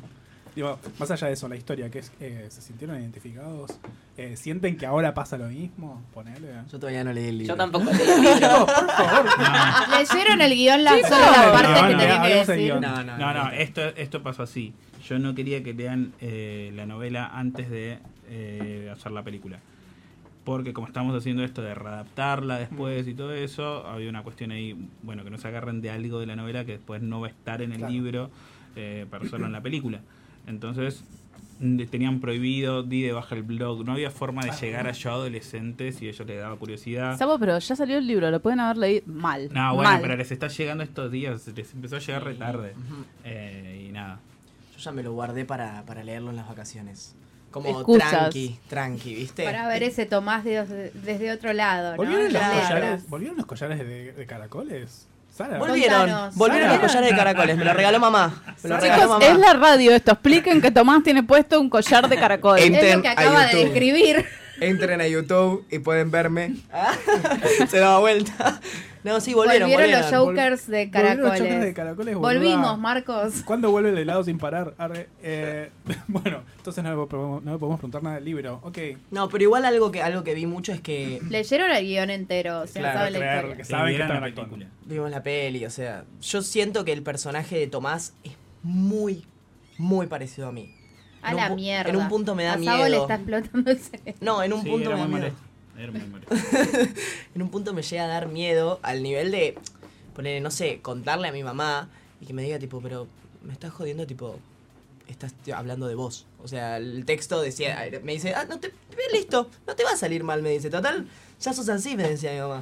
Digo, 0.56 0.80
más 1.00 1.10
allá 1.12 1.28
de 1.28 1.34
eso, 1.34 1.48
la 1.48 1.56
historia, 1.56 1.90
que 1.90 2.00
es, 2.00 2.12
eh, 2.20 2.48
¿se 2.50 2.62
sintieron 2.62 3.00
identificados? 3.00 3.72
Eh, 4.18 4.36
¿Sienten 4.36 4.76
que 4.78 4.86
ahora 4.86 5.14
pasa 5.14 5.38
lo 5.38 5.48
mismo? 5.48 6.02
Ponele. 6.14 6.48
Yo 6.70 6.78
todavía 6.78 7.04
no 7.06 7.14
leí 7.14 7.28
el 7.30 7.38
libro. 7.38 7.54
Yo 7.54 7.58
tampoco 7.58 7.86
leí 7.92 8.02
el 8.10 8.22
libro. 8.22 8.50
No, 8.50 8.66
por 8.66 8.92
favor. 8.92 9.26
¿Leyeron 10.00 10.42
el 10.42 10.54
guion 10.54 10.84
la, 10.84 10.92
Sí, 10.96 11.02
solo 11.04 11.22
la 11.32 11.46
no, 11.46 11.52
parte 11.54 11.82
no, 11.82 11.88
que 11.88 11.94
no, 11.94 12.00
tenía 12.00 12.22
que 12.24 12.52
decir? 12.54 12.74
No, 12.76 13.04
no, 13.04 13.18
No, 13.18 13.34
no, 13.34 13.52
esto, 13.52 13.82
esto 13.96 14.22
pasó 14.22 14.44
así. 14.44 14.74
Yo 15.08 15.20
no 15.20 15.34
quería 15.34 15.64
que 15.64 15.74
lean 15.74 16.12
eh, 16.20 16.72
la 16.76 16.86
novela 16.86 17.28
antes 17.34 17.70
de 17.70 18.00
eh, 18.30 18.90
hacer 18.94 19.12
la 19.14 19.24
película. 19.24 19.60
Porque 20.44 20.74
como 20.74 20.88
estamos 20.88 21.16
haciendo 21.16 21.44
esto 21.44 21.62
de 21.62 21.76
readaptarla 21.76 22.58
después 22.58 23.08
y 23.08 23.14
todo 23.14 23.32
eso, 23.34 23.86
había 23.88 24.10
una 24.10 24.24
cuestión 24.24 24.52
ahí, 24.52 24.76
bueno, 25.04 25.24
que 25.24 25.30
no 25.30 25.38
se 25.38 25.48
agarren 25.48 25.82
de 25.82 25.92
algo 25.92 26.20
de 26.20 26.26
la 26.26 26.36
novela 26.36 26.66
que 26.66 26.74
después 26.74 27.02
no 27.02 27.22
va 27.22 27.28
a 27.28 27.30
estar 27.30 27.62
en 27.62 27.72
el 27.72 27.78
Claro. 27.78 27.94
libro 27.94 28.32
eh, 28.76 29.06
para 29.10 29.24
usarlo 29.24 29.46
en 29.46 29.52
la 29.54 29.62
película. 29.62 30.02
Entonces 30.48 31.04
tenían 31.92 32.20
prohibido, 32.22 32.82
di 32.82 33.04
de 33.04 33.12
baja 33.12 33.36
el 33.36 33.44
blog, 33.44 33.86
no 33.86 33.92
había 33.94 34.10
forma 34.10 34.44
de 34.44 34.52
llegar 34.60 34.88
a 34.88 34.94
yo 34.94 35.12
adolescentes 35.12 36.02
y 36.02 36.08
a 36.08 36.10
ellos 36.10 36.26
les 36.28 36.40
daba 36.40 36.56
curiosidad. 36.56 37.18
Sabo, 37.20 37.38
pero 37.38 37.60
ya 37.60 37.76
salió 37.76 38.00
el 38.00 38.08
libro, 38.08 38.32
lo 38.32 38.40
pueden 38.42 38.60
haber 38.60 38.78
leído 38.78 39.04
mal. 39.06 39.50
No, 39.54 39.76
bueno, 39.76 39.92
mal. 39.92 40.02
pero 40.02 40.16
les 40.16 40.32
está 40.32 40.48
llegando 40.48 40.84
estos 40.84 41.12
días, 41.12 41.48
les 41.56 41.74
empezó 41.74 41.98
a 41.98 42.00
llegar 42.00 42.24
retarde. 42.24 42.72
Ujú. 42.72 43.06
Eh, 43.26 43.86
y 43.88 43.92
nada. 43.92 44.20
Yo 44.76 44.80
ya 44.80 44.92
me 44.92 45.04
lo 45.04 45.14
guardé 45.14 45.46
para, 45.46 45.84
para 45.86 46.04
leerlo 46.04 46.32
en 46.32 46.38
las 46.38 46.48
vacaciones. 46.48 47.16
Como 47.52 47.70
Excusas. 47.70 48.10
tranqui, 48.10 48.58
tranqui, 48.68 49.14
¿viste? 49.14 49.44
Para 49.44 49.68
ver 49.68 49.84
ese 49.84 50.06
Tomás 50.06 50.44
de- 50.44 50.92
desde 51.04 51.32
otro 51.32 51.54
lado, 51.54 51.92
¿no? 51.92 51.98
¿Volvieron, 51.98 52.32
los 52.34 52.42
collares, 52.42 53.10
¿Volvieron 53.10 53.38
los 53.38 53.46
collares 53.46 53.78
de, 53.78 54.14
de 54.14 54.26
caracoles? 54.26 55.08
Volvieron, 55.38 56.00
Contanos. 56.02 56.36
volvieron 56.36 56.68
los 56.70 56.78
Sara. 56.78 56.88
collares 56.88 57.10
de 57.12 57.16
caracoles, 57.16 57.58
me 57.58 57.66
lo 57.66 57.74
regaló 57.74 58.00
mamá. 58.00 58.44
Me 58.64 58.70
lo 58.70 58.78
regaló 58.78 59.02
Chicos, 59.04 59.10
mamá. 59.20 59.26
es 59.26 59.38
la 59.38 59.54
radio 59.54 59.92
esto. 59.92 60.12
Expliquen 60.12 60.62
que 60.62 60.72
Tomás 60.72 61.04
tiene 61.04 61.24
puesto 61.24 61.60
un 61.60 61.70
collar 61.70 62.10
de 62.10 62.18
caracol. 62.18 62.60
En- 62.60 62.76
Es 62.76 62.96
lo 62.96 63.02
que 63.02 63.08
a 63.08 63.12
acaba 63.12 63.46
de 63.48 63.56
describir. 63.56 64.26
Entren 64.62 65.02
a 65.02 65.08
YouTube 65.08 65.66
y 65.72 65.80
pueden 65.80 66.12
verme. 66.12 66.56
Se 67.68 67.80
daba 67.80 68.00
vuelta. 68.00 68.62
No, 69.04 69.20
sí, 69.20 69.34
volvieron. 69.34 69.72
Volvieron, 69.72 70.00
los 70.00 70.12
volvieron. 70.12 70.28
jokers 70.28 70.68
de 70.68 70.86
Volvieron 70.86 71.18
los 71.18 71.30
caracoles. 71.32 71.40
chocas 71.40 71.66
de 71.66 71.74
caracoles. 71.74 72.16
Volvimos, 72.16 72.78
Marcos. 72.78 73.42
¿Cuándo 73.44 73.72
vuelve 73.72 73.90
el 73.90 73.98
helado 73.98 74.24
sin 74.24 74.38
parar? 74.38 74.76
Arre, 74.78 75.10
eh, 75.24 75.72
bueno, 76.08 76.44
entonces 76.58 76.84
no 76.84 76.92
le, 76.92 77.08
podemos, 77.08 77.44
no 77.44 77.54
le 77.54 77.58
podemos 77.58 77.80
preguntar 77.80 78.04
nada 78.04 78.16
del 78.18 78.26
libro. 78.26 78.60
Ok. 78.62 78.78
No, 79.10 79.28
pero 79.30 79.44
igual 79.44 79.66
algo 79.66 79.92
que, 79.92 80.04
algo 80.04 80.24
que 80.24 80.36
vi 80.36 80.46
mucho 80.46 80.72
es 80.72 80.82
que 80.82 81.20
Leyeron 81.30 81.72
el 81.72 81.84
guion 81.84 82.12
entero, 82.12 82.60
o 82.62 82.68
sea, 82.68 82.82
Claro, 82.84 83.00
saben 83.00 83.14
la 83.14 83.20
creer 83.20 83.36
historia. 83.38 83.58
que 83.58 83.64
saben 83.66 83.94
que 83.98 84.00
la 84.04 84.22
película. 84.22 84.68
vimos 84.86 85.10
la 85.10 85.24
peli, 85.24 85.66
o 85.66 85.72
sea, 85.72 86.06
yo 86.22 86.44
siento 86.44 86.86
que 86.86 86.92
el 86.94 87.02
personaje 87.02 87.58
de 87.58 87.66
Tomás 87.66 88.14
es 88.24 88.34
muy, 88.62 89.26
muy 89.80 90.06
parecido 90.06 90.48
a 90.50 90.52
mí. 90.52 90.76
A 91.22 91.30
En 91.32 91.36
un 91.36 91.42
la 91.42 91.50
mierda. 91.56 91.90
En 91.90 91.96
un 91.96 92.10
punto 92.10 92.36
me 92.36 92.44
da 92.44 92.54
a 92.54 92.58
miedo. 92.58 92.74
Sabo 92.74 92.88
le 92.88 92.98
está 92.98 93.16
explotando 93.16 93.72
el 93.72 93.80
cerebro. 93.80 94.14
No, 94.22 94.44
en 94.44 94.54
un 94.54 94.64
Sí, 94.64 94.70
punto 94.70 94.92
era 94.92 95.06
me 95.08 95.20
da 95.20 95.32
en 97.36 97.42
un 97.42 97.50
punto 97.50 97.74
me 97.74 97.82
llega 97.82 98.04
a 98.04 98.08
dar 98.08 98.28
miedo 98.28 98.80
al 98.84 99.02
nivel 99.04 99.32
de 99.32 99.58
poner, 100.16 100.42
no 100.42 100.52
sé, 100.52 100.80
contarle 100.82 101.28
a 101.28 101.32
mi 101.32 101.44
mamá 101.44 101.90
y 102.20 102.26
que 102.26 102.34
me 102.34 102.44
diga 102.44 102.60
tipo, 102.60 102.82
pero 102.82 103.08
me 103.44 103.54
estás 103.54 103.72
jodiendo 103.72 104.06
tipo 104.06 104.38
estás 105.08 105.34
hablando 105.54 105.88
de 105.88 105.96
vos. 105.96 106.26
O 106.44 106.48
sea, 106.48 106.78
el 106.78 107.04
texto 107.06 107.42
decía, 107.42 107.78
me 108.04 108.14
dice, 108.14 108.34
ah, 108.34 108.46
no 108.48 108.60
te, 108.60 108.72
listo, 109.12 109.50
no 109.68 109.76
te 109.76 109.84
va 109.84 109.92
a 109.92 109.98
salir 109.98 110.24
mal, 110.24 110.42
me 110.42 110.52
dice, 110.52 110.70
total, 110.70 111.06
ya 111.40 111.52
sos 111.54 111.68
así, 111.68 111.98
me 111.98 112.04
decía 112.04 112.32
mi 112.32 112.40
mamá. 112.40 112.62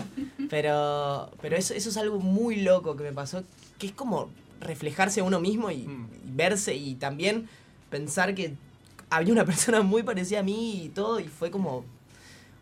Pero, 0.50 1.30
pero 1.42 1.56
eso, 1.56 1.74
eso 1.76 1.90
es 1.90 1.98
algo 1.98 2.20
muy 2.20 2.62
loco 2.62 2.96
que 2.96 3.04
me 3.04 3.14
pasó, 3.14 3.44
que 3.78 3.88
es 3.88 3.94
como 3.94 4.30
reflejarse 4.62 5.20
a 5.20 5.24
uno 5.24 5.40
mismo 5.40 5.70
y, 5.70 5.78
Mm. 5.88 6.08
y 6.28 6.32
verse 6.32 6.74
y 6.76 6.96
también 6.96 7.48
pensar 7.90 8.34
que 8.36 8.56
había 9.10 9.34
una 9.34 9.46
persona 9.52 9.82
muy 9.82 10.04
parecida 10.04 10.40
a 10.40 10.44
mí 10.44 10.84
y 10.86 10.90
todo, 10.90 11.20
y 11.20 11.26
fue 11.28 11.52
como 11.52 11.78
un 11.80 11.86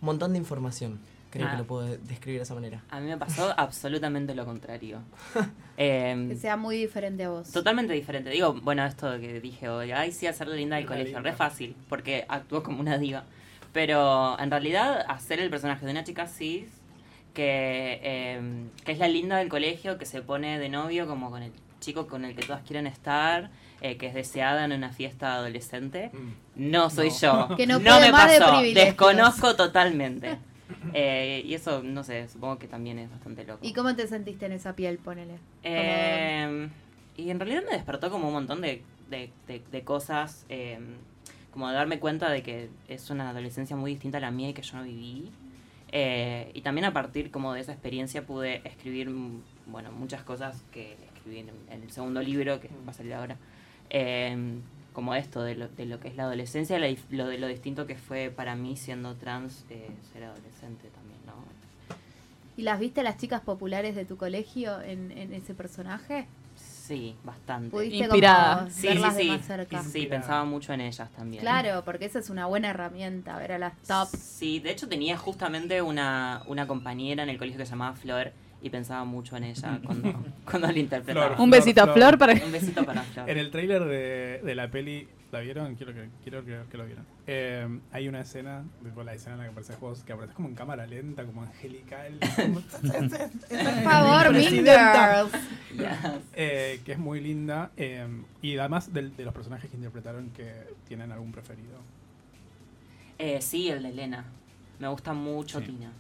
montón 0.02 0.34
de 0.34 0.40
información. 0.40 1.00
Creo 1.30 1.48
Ah. 1.48 1.52
que 1.52 1.58
lo 1.58 1.68
puedo 1.68 1.86
de- 1.86 1.98
describir 1.98 2.40
de 2.40 2.44
esa 2.44 2.56
manera. 2.56 2.82
A 2.90 3.00
mí 3.02 3.08
me 3.08 3.18
pasó 3.18 3.54
absolutamente 3.58 4.34
lo 4.34 4.46
contrario. 4.46 5.00
Em, 5.78 6.30
Que 6.30 6.36
sea 6.36 6.58
muy 6.58 6.78
diferente 6.78 7.26
a 7.26 7.30
vos. 7.30 7.52
Totalmente 7.52 7.94
diferente. 7.94 8.30
Digo, 8.32 8.54
bueno, 8.64 8.84
esto 8.86 9.20
que 9.20 9.40
dije 9.42 9.70
hoy, 9.70 9.92
ay, 9.92 10.12
sí, 10.12 10.26
hacerle 10.26 10.56
linda 10.56 10.78
del 10.78 10.86
colegio, 10.88 11.18
linda. 11.18 11.30
re 11.30 11.36
fácil, 11.36 11.76
porque 11.90 12.26
actuó 12.30 12.64
como 12.64 12.80
una 12.80 12.98
diva. 12.98 13.26
Pero 13.74 14.40
en 14.40 14.50
realidad, 14.50 15.06
hacer 15.08 15.40
el 15.40 15.50
personaje 15.52 15.86
de 15.86 15.92
una 15.92 16.04
chica 16.04 16.26
cis, 16.28 16.66
que, 17.36 18.00
em, 18.02 18.70
que 18.86 18.94
es 18.94 18.98
la 18.98 19.08
linda 19.08 19.38
del 19.38 19.50
colegio, 19.50 19.98
que 20.00 20.06
se 20.06 20.22
pone 20.24 20.58
de 20.58 20.70
novio 20.70 21.06
como 21.08 21.30
con 21.30 21.44
el 21.44 21.52
chico 21.80 22.08
con 22.08 22.26
el 22.26 22.36
que 22.36 22.44
todas 22.44 22.64
quieren 22.64 22.88
estar, 22.88 23.52
eh, 23.82 23.98
que 23.98 24.08
es 24.08 24.14
deseada 24.14 24.66
en 24.66 24.72
una 24.72 24.92
fiesta 24.92 25.36
adolescente, 25.36 26.12
no 26.56 26.90
soy 26.90 27.10
yo. 27.22 27.50
Que 27.58 27.68
no 27.68 27.80
me 27.80 28.08
de 28.08 28.12
pasó, 28.12 28.62
desconozco 28.74 29.56
totalmente. 29.56 30.38
Eh, 30.94 31.44
y 31.46 31.54
eso, 31.54 31.82
no 31.84 32.04
sé, 32.04 32.28
supongo 32.28 32.58
que 32.60 32.68
también 32.68 33.00
es 33.00 33.10
bastante 33.10 33.46
loco. 33.46 33.60
¿Y 33.66 33.74
cómo 33.74 33.96
te 33.96 34.08
sentiste 34.08 34.46
en 34.48 34.52
esa 34.54 34.76
piel, 34.76 34.98
ponele? 34.98 35.36
Eh, 35.64 36.70
y 37.18 37.30
en 37.30 37.40
realidad 37.40 37.64
me 37.70 37.76
despertó 37.76 38.10
como 38.10 38.28
un 38.28 38.34
montón 38.34 38.62
de, 38.62 38.84
de, 39.10 39.30
de- 39.48 39.62
de 39.72 39.82
cosas, 39.84 40.46
eh, 40.50 40.80
como 41.52 41.68
de 41.70 41.76
darme 41.76 42.00
cuenta 42.00 42.30
de 42.30 42.44
que 42.44 42.70
es 42.88 43.10
una 43.10 43.30
adolescencia 43.30 43.76
muy 43.76 43.92
distinta 43.92 44.18
a 44.18 44.22
la 44.22 44.32
mía 44.32 44.50
y 44.50 44.54
que 44.54 44.62
yo 44.62 44.78
no 44.78 44.84
viví. 44.84 45.30
Eh, 45.92 46.52
y 46.54 46.62
también 46.62 46.86
a 46.86 46.94
partir 46.94 47.32
como 47.32 47.54
de 47.54 47.62
esa 47.62 47.72
experiencia 47.72 48.26
pude 48.26 48.62
escribir, 48.68 49.10
mm, 49.10 49.42
bueno, 49.68 49.92
muchas 49.92 50.22
cosas 50.24 50.62
que 50.72 50.98
escribí 51.16 51.40
en, 51.40 51.50
en 51.72 51.84
el 51.84 51.92
segundo 51.92 52.22
libro, 52.22 52.60
que 52.60 52.70
va 52.86 52.92
a 52.92 52.94
salir 52.94 53.14
ahora. 53.14 53.38
Eh, 53.90 54.60
como 54.94 55.14
esto, 55.14 55.44
de 55.44 55.54
lo, 55.54 55.68
de 55.68 55.86
lo 55.86 56.00
que 56.00 56.08
es 56.08 56.16
la 56.16 56.24
adolescencia, 56.24 56.80
la 56.80 56.88
lo 57.12 57.28
de 57.28 57.38
lo 57.38 57.46
distinto 57.46 57.86
que 57.86 57.96
fue 57.96 58.32
para 58.36 58.56
mí 58.56 58.76
siendo 58.76 59.14
trans 59.16 59.64
eh, 59.70 59.92
ser 60.12 60.24
adolescente 60.24 60.90
también, 60.90 61.20
¿no? 61.26 61.34
¿Y 62.58 62.64
las 62.64 62.80
viste 62.80 63.04
las 63.04 63.18
chicas 63.18 63.42
populares 63.42 63.96
de 63.96 64.06
tu 64.06 64.18
colegio 64.18 64.82
en, 64.82 65.12
en 65.12 65.34
ese 65.34 65.54
personaje? 65.54 66.26
Sí, 66.56 67.16
bastante. 67.24 67.70
¿Pudiste 67.70 67.98
Inspirada. 67.98 68.60
como 68.60 68.70
Sí, 68.72 68.82
sí, 68.82 68.88
verlas 68.88 69.16
de 69.16 69.22
sí. 69.22 69.28
más 69.28 69.46
cerca? 69.46 69.84
Sí, 69.84 70.06
pensaba 70.08 70.46
mucho 70.46 70.74
en 70.74 70.82
ellas 70.82 71.12
también. 71.12 71.42
Claro, 71.42 71.84
porque 71.86 72.06
esa 72.06 72.18
es 72.18 72.32
una 72.32 72.48
buena 72.48 72.70
herramienta, 72.70 73.38
ver 73.38 73.52
a 73.52 73.60
las 73.60 73.78
top. 73.84 74.08
Sí, 74.18 74.60
de 74.60 74.72
hecho 74.72 74.88
tenía 74.88 75.16
justamente 75.18 75.82
una, 75.84 76.42
una 76.48 76.66
compañera 76.66 77.22
en 77.22 77.30
el 77.30 77.38
colegio 77.38 77.60
que 77.60 77.66
se 77.66 77.72
llamaba 77.72 77.96
Flor 77.96 78.32
y 78.62 78.70
pensaba 78.70 79.04
mucho 79.06 79.38
en 79.38 79.44
ella 79.46 79.80
cuando, 79.86 80.14
cuando 80.46 80.72
la 80.72 80.80
interpretaba. 80.80 81.28
Flor. 81.28 81.42
Un 81.42 81.50
besito 81.52 81.82
a 81.82 81.84
Flor. 81.86 81.98
Flor 81.98 82.18
para 82.18 82.34
Un 82.46 82.52
besito 82.52 82.86
para 82.86 83.02
Flor. 83.04 83.30
En 83.30 83.38
el 83.38 83.52
tráiler 83.52 83.86
de, 83.86 84.42
de 84.44 84.56
la 84.56 84.70
peli, 84.72 85.08
¿la 85.32 85.40
vieron? 85.42 85.76
Quiero 85.76 85.94
que, 85.94 86.10
quiero 86.24 86.44
que, 86.44 86.62
que 86.70 86.78
lo 86.78 86.86
vieron. 86.86 87.06
Eh, 87.28 87.68
hay 87.92 88.08
una 88.08 88.22
escena, 88.22 88.64
tipo 88.84 89.04
la 89.04 89.14
escena 89.14 89.34
en 89.34 89.38
la 89.40 89.44
que 89.46 89.52
apareces 89.52 89.80
vos, 89.80 90.04
que 90.04 90.14
apareces 90.14 90.36
como 90.36 90.48
en 90.50 90.56
cámara 90.56 90.88
lenta, 90.88 91.24
como 91.26 91.44
angelical. 91.44 92.18
como- 92.36 92.62
Por 92.62 93.84
favor, 93.84 94.34
Mean. 94.34 94.66
Girls. 94.66 95.32
Yes. 95.74 96.12
Eh, 96.34 96.82
que 96.84 96.94
es 96.94 96.98
muy 96.98 97.20
linda. 97.22 97.72
eh, 97.78 98.08
y 98.42 98.58
además 98.58 98.92
del- 98.92 99.16
de, 99.16 99.26
los 99.26 99.34
personajes 99.34 99.70
que 99.70 99.78
interpretaron 99.78 100.30
que 100.32 100.52
tienen 100.88 101.12
algún 101.12 101.32
preferido. 101.32 101.78
Eh, 103.20 103.42
sí, 103.42 103.70
el 103.70 103.84
de 103.84 103.90
Elena. 103.90 104.26
Me 104.80 104.88
gusta 104.88 105.14
mucho 105.14 105.60
Sí. 105.60 105.66
Tina. 105.68 105.92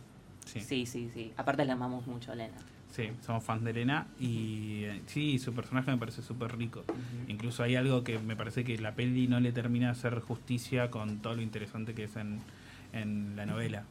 Sí. 0.59 0.85
Sí, 0.85 0.85
sí, 0.85 1.11
sí. 1.13 1.33
Aparte 1.37 1.65
la 1.65 1.73
amamos 1.73 2.07
mucho 2.07 2.31
a 2.31 2.33
Elena. 2.33 2.57
Sí, 2.91 3.09
somos 3.25 3.43
fans 3.43 3.63
de 3.63 3.71
Elena 3.71 4.07
y 4.19 4.83
eh, 4.85 5.01
sí, 5.07 5.37
su 5.39 5.53
personaje 5.53 5.91
me 5.91 5.97
parece 5.97 6.21
súper 6.21 6.57
rico. 6.57 6.83
Incluso 7.27 7.63
hay 7.63 7.75
algo 7.75 8.03
que 8.03 8.17
me 8.17 8.35
parece 8.35 8.63
que 8.63 8.77
la 8.77 8.95
peli 8.95 9.27
no 9.27 9.39
le 9.39 9.51
termina 9.51 9.87
de 9.87 9.91
hacer 9.91 10.19
justicia 10.21 10.89
con 10.89 11.19
todo 11.19 11.35
lo 11.35 11.41
interesante 11.41 11.93
que 11.93 12.05
es 12.05 12.15
en, 12.15 12.39
en 12.93 13.35
la 13.35 13.45
novela. 13.45 13.83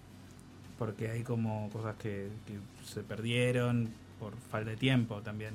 Porque 0.78 1.10
hay 1.10 1.22
como 1.22 1.68
cosas 1.70 1.94
que, 1.96 2.30
que 2.46 2.58
se 2.84 3.02
perdieron 3.02 3.90
por 4.18 4.34
falta 4.50 4.70
de 4.70 4.76
tiempo 4.76 5.20
también. 5.22 5.54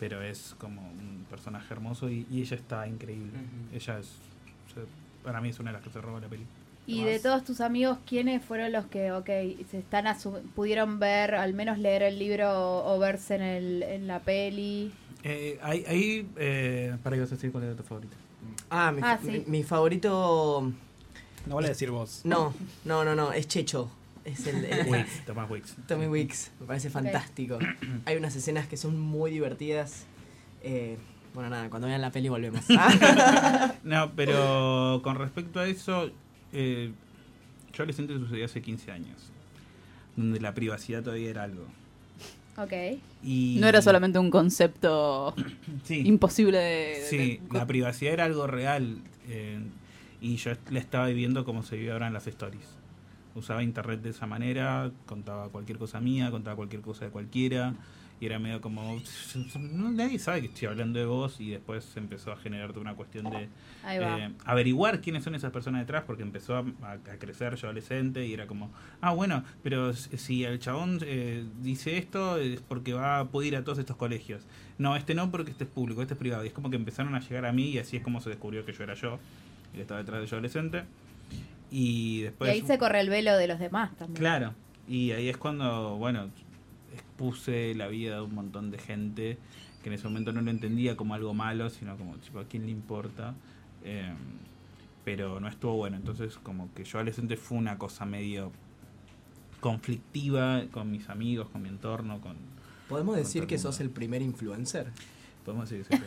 Pero 0.00 0.22
es 0.22 0.54
como 0.58 0.80
un 0.80 1.26
personaje 1.28 1.72
hermoso 1.74 2.08
y, 2.10 2.26
y 2.30 2.40
ella 2.40 2.56
está 2.56 2.86
increíble. 2.88 3.32
Ella 3.72 3.98
es, 3.98 4.16
para 5.22 5.40
mí 5.40 5.50
es 5.50 5.60
una 5.60 5.70
de 5.70 5.78
las 5.78 5.84
que 5.84 5.90
se 5.90 6.00
roba 6.00 6.20
la 6.20 6.28
peli. 6.28 6.44
Y 6.88 7.04
de 7.04 7.18
todos 7.18 7.44
tus 7.44 7.60
amigos, 7.60 7.98
¿quiénes 8.06 8.42
fueron 8.42 8.72
los 8.72 8.86
que, 8.86 9.12
ok, 9.12 9.26
se 9.70 9.78
están 9.78 10.06
pudieron 10.54 10.98
ver, 10.98 11.34
al 11.34 11.52
menos 11.54 11.78
leer 11.78 12.02
el 12.02 12.18
libro 12.18 12.50
o, 12.50 12.94
o 12.94 12.98
verse 12.98 13.34
en, 13.34 13.42
el, 13.42 13.82
en 13.82 14.06
la 14.06 14.20
peli? 14.20 14.90
Eh, 15.22 15.58
ahí, 15.62 15.84
ahí 15.86 16.28
eh, 16.36 16.96
para 17.02 17.16
que 17.16 17.20
vas 17.20 17.32
a 17.32 17.34
decir 17.34 17.52
cuál 17.52 17.64
era 17.64 17.74
tu 17.76 17.82
favorito. 17.82 18.16
Ah, 18.70 18.90
mi, 18.92 19.00
Ah, 19.04 19.18
fa- 19.18 19.24
sí. 19.24 19.44
mi, 19.46 19.58
mi 19.58 19.62
favorito. 19.64 20.72
No 21.46 21.54
vale 21.54 21.68
decir 21.68 21.90
vos. 21.90 22.22
No, 22.24 22.54
no, 22.84 23.04
no, 23.04 23.14
no, 23.14 23.32
es 23.32 23.46
Checho. 23.48 23.90
Es 24.24 24.46
el, 24.46 24.64
el- 24.64 24.86
Wicks, 24.90 25.24
Tomás 25.26 25.50
Wicks. 25.50 25.76
Tommy 25.86 26.06
Wicks. 26.06 26.50
Me 26.60 26.66
parece 26.66 26.90
fantástico. 26.90 27.58
Hay 28.06 28.16
unas 28.16 28.34
escenas 28.36 28.66
que 28.66 28.76
son 28.76 28.98
muy 29.00 29.30
divertidas. 29.30 30.04
Eh, 30.62 30.96
bueno, 31.34 31.50
nada, 31.50 31.68
cuando 31.70 31.86
vean 31.88 32.00
la 32.00 32.10
peli 32.12 32.28
volvemos. 32.28 32.64
No, 33.82 34.12
pero 34.14 35.00
con 35.02 35.16
respecto 35.16 35.60
a 35.60 35.66
eso, 35.66 36.10
eh, 36.52 36.92
yo 37.72 37.82
adolescente 37.82 38.14
sucedió 38.18 38.44
hace 38.44 38.60
15 38.62 38.90
años, 38.92 39.30
donde 40.16 40.40
la 40.40 40.54
privacidad 40.54 41.02
todavía 41.02 41.30
era 41.30 41.42
algo. 41.44 41.64
Ok. 42.56 42.72
Y 43.22 43.58
No 43.60 43.68
era 43.68 43.80
solamente 43.82 44.18
un 44.18 44.30
concepto 44.30 45.34
Sí. 45.84 46.02
imposible 46.06 46.58
de... 46.58 47.06
Sí, 47.08 47.16
de- 47.16 47.40
la 47.52 47.66
privacidad 47.66 48.12
era 48.14 48.24
algo 48.24 48.46
real. 48.46 48.98
eh, 49.28 49.60
y 50.20 50.34
yo 50.36 50.50
le 50.70 50.80
estaba 50.80 51.06
viviendo 51.06 51.44
como 51.44 51.62
se 51.62 51.76
vive 51.76 51.92
ahora 51.92 52.08
en 52.08 52.12
las 52.12 52.26
stories. 52.26 52.66
Usaba 53.36 53.62
internet 53.62 54.00
de 54.02 54.10
esa 54.10 54.26
manera, 54.26 54.90
contaba 55.06 55.48
cualquier 55.50 55.78
cosa 55.78 56.00
mía, 56.00 56.32
contaba 56.32 56.56
cualquier 56.56 56.82
cosa 56.82 57.04
de 57.04 57.12
cualquiera. 57.12 57.74
Y 58.20 58.26
era 58.26 58.38
medio 58.38 58.60
como. 58.60 59.00
Nadie 59.58 60.18
sabe 60.18 60.40
que 60.40 60.46
estoy 60.48 60.68
hablando 60.68 60.98
de 60.98 61.04
vos. 61.06 61.40
Y 61.40 61.50
después 61.50 61.84
se 61.84 62.00
empezó 62.00 62.32
a 62.32 62.36
generar 62.36 62.70
toda 62.70 62.80
una 62.80 62.94
cuestión 62.94 63.30
de 63.30 63.48
eh, 63.88 64.30
averiguar 64.44 65.00
quiénes 65.00 65.22
son 65.24 65.34
esas 65.34 65.52
personas 65.52 65.82
detrás. 65.82 66.04
Porque 66.04 66.22
empezó 66.22 66.56
a, 66.56 66.64
a- 66.82 66.92
a 66.92 67.18
crecer 67.18 67.54
yo 67.54 67.68
adolescente. 67.68 68.26
Y 68.26 68.32
era 68.32 68.46
como. 68.46 68.70
Ah, 69.00 69.12
bueno, 69.12 69.44
pero 69.62 69.92
si 69.94 70.44
el 70.44 70.58
chabón 70.58 70.98
eh, 71.02 71.44
dice 71.62 71.96
esto 71.96 72.38
es 72.38 72.60
porque 72.60 72.92
va 72.92 73.20
a 73.20 73.24
poder 73.28 73.48
ir 73.48 73.56
a 73.56 73.64
todos 73.64 73.78
estos 73.78 73.96
colegios. 73.96 74.42
No, 74.78 74.96
este 74.96 75.14
no 75.14 75.30
porque 75.30 75.50
este 75.52 75.64
es 75.64 75.70
público, 75.70 76.02
este 76.02 76.14
es 76.14 76.18
privado. 76.18 76.44
Y 76.44 76.48
es 76.48 76.52
como 76.52 76.70
que 76.70 76.76
empezaron 76.76 77.14
a 77.14 77.20
llegar 77.20 77.46
a 77.46 77.52
mí. 77.52 77.70
Y 77.70 77.78
así 77.78 77.96
es 77.96 78.02
como 78.02 78.20
se 78.20 78.30
descubrió 78.30 78.64
que 78.66 78.72
yo 78.72 78.82
era 78.82 78.94
yo. 78.94 79.18
Y 79.72 79.76
que 79.76 79.82
estaba 79.82 79.98
detrás 80.00 80.20
de 80.20 80.26
yo 80.26 80.36
adolescente. 80.36 80.84
Y 81.70 82.18
y 82.18 82.22
después. 82.22 82.50
ahí 82.50 82.62
se 82.62 82.78
corre 82.78 83.00
el 83.00 83.10
velo 83.10 83.36
de 83.36 83.46
los 83.46 83.58
demás 83.58 83.94
también. 83.96 84.16
Claro, 84.18 84.54
y 84.88 85.10
ahí 85.12 85.28
es 85.28 85.36
cuando, 85.36 85.96
bueno, 85.98 86.30
expuse 87.18 87.74
la 87.74 87.88
vida 87.88 88.16
de 88.16 88.20
un 88.22 88.34
montón 88.34 88.70
de 88.70 88.78
gente 88.78 89.38
que 89.82 89.88
en 89.88 89.94
ese 89.94 90.04
momento 90.04 90.32
no 90.32 90.40
lo 90.40 90.50
entendía 90.50 90.96
como 90.96 91.14
algo 91.14 91.34
malo, 91.34 91.70
sino 91.70 91.96
como, 91.96 92.16
tipo, 92.16 92.38
¿a 92.38 92.44
quién 92.44 92.64
le 92.66 92.72
importa? 92.72 93.34
Eh, 93.84 94.12
pero 95.04 95.40
no 95.40 95.48
estuvo 95.48 95.74
bueno, 95.76 95.96
entonces 95.96 96.36
como 96.42 96.72
que 96.74 96.84
yo 96.84 96.98
adolescente 96.98 97.36
fue 97.36 97.58
una 97.58 97.78
cosa 97.78 98.04
medio 98.04 98.52
conflictiva 99.60 100.64
con 100.70 100.90
mis 100.90 101.08
amigos, 101.08 101.48
con 101.48 101.62
mi 101.62 101.68
entorno, 101.68 102.20
con... 102.20 102.36
¿Podemos 102.88 103.14
con 103.14 103.24
decir 103.24 103.46
que 103.46 103.56
mundo. 103.56 103.72
sos 103.72 103.80
el 103.80 103.90
primer 103.90 104.22
influencer? 104.22 104.92
Podemos 105.48 105.70
decir 105.70 105.86
que 105.86 105.96
soy 105.96 106.06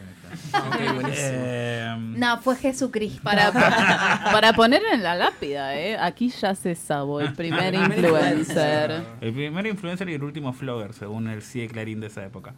Ah, 0.53 0.69
buenísimo. 0.93 1.09
Eh, 1.17 1.95
No, 2.15 2.37
fue 2.41 2.55
Jesucristo. 2.57 3.21
Para, 3.23 3.51
para 4.31 4.53
poner 4.53 4.83
en 4.93 5.01
la 5.01 5.15
lápida, 5.15 5.75
¿eh? 5.79 5.97
Aquí 5.97 6.29
ya 6.29 6.53
se 6.53 6.75
Sabo, 6.75 7.19
el 7.21 7.33
primer 7.33 7.73
influencer. 7.73 9.01
El 9.19 9.33
primer 9.33 9.65
influencer 9.65 10.07
y 10.09 10.13
el 10.13 10.23
último 10.23 10.53
flogger, 10.53 10.93
según 10.93 11.27
el 11.27 11.41
CIE 11.41 11.67
Clarín 11.69 12.01
de 12.01 12.07
esa 12.07 12.23
época. 12.23 12.53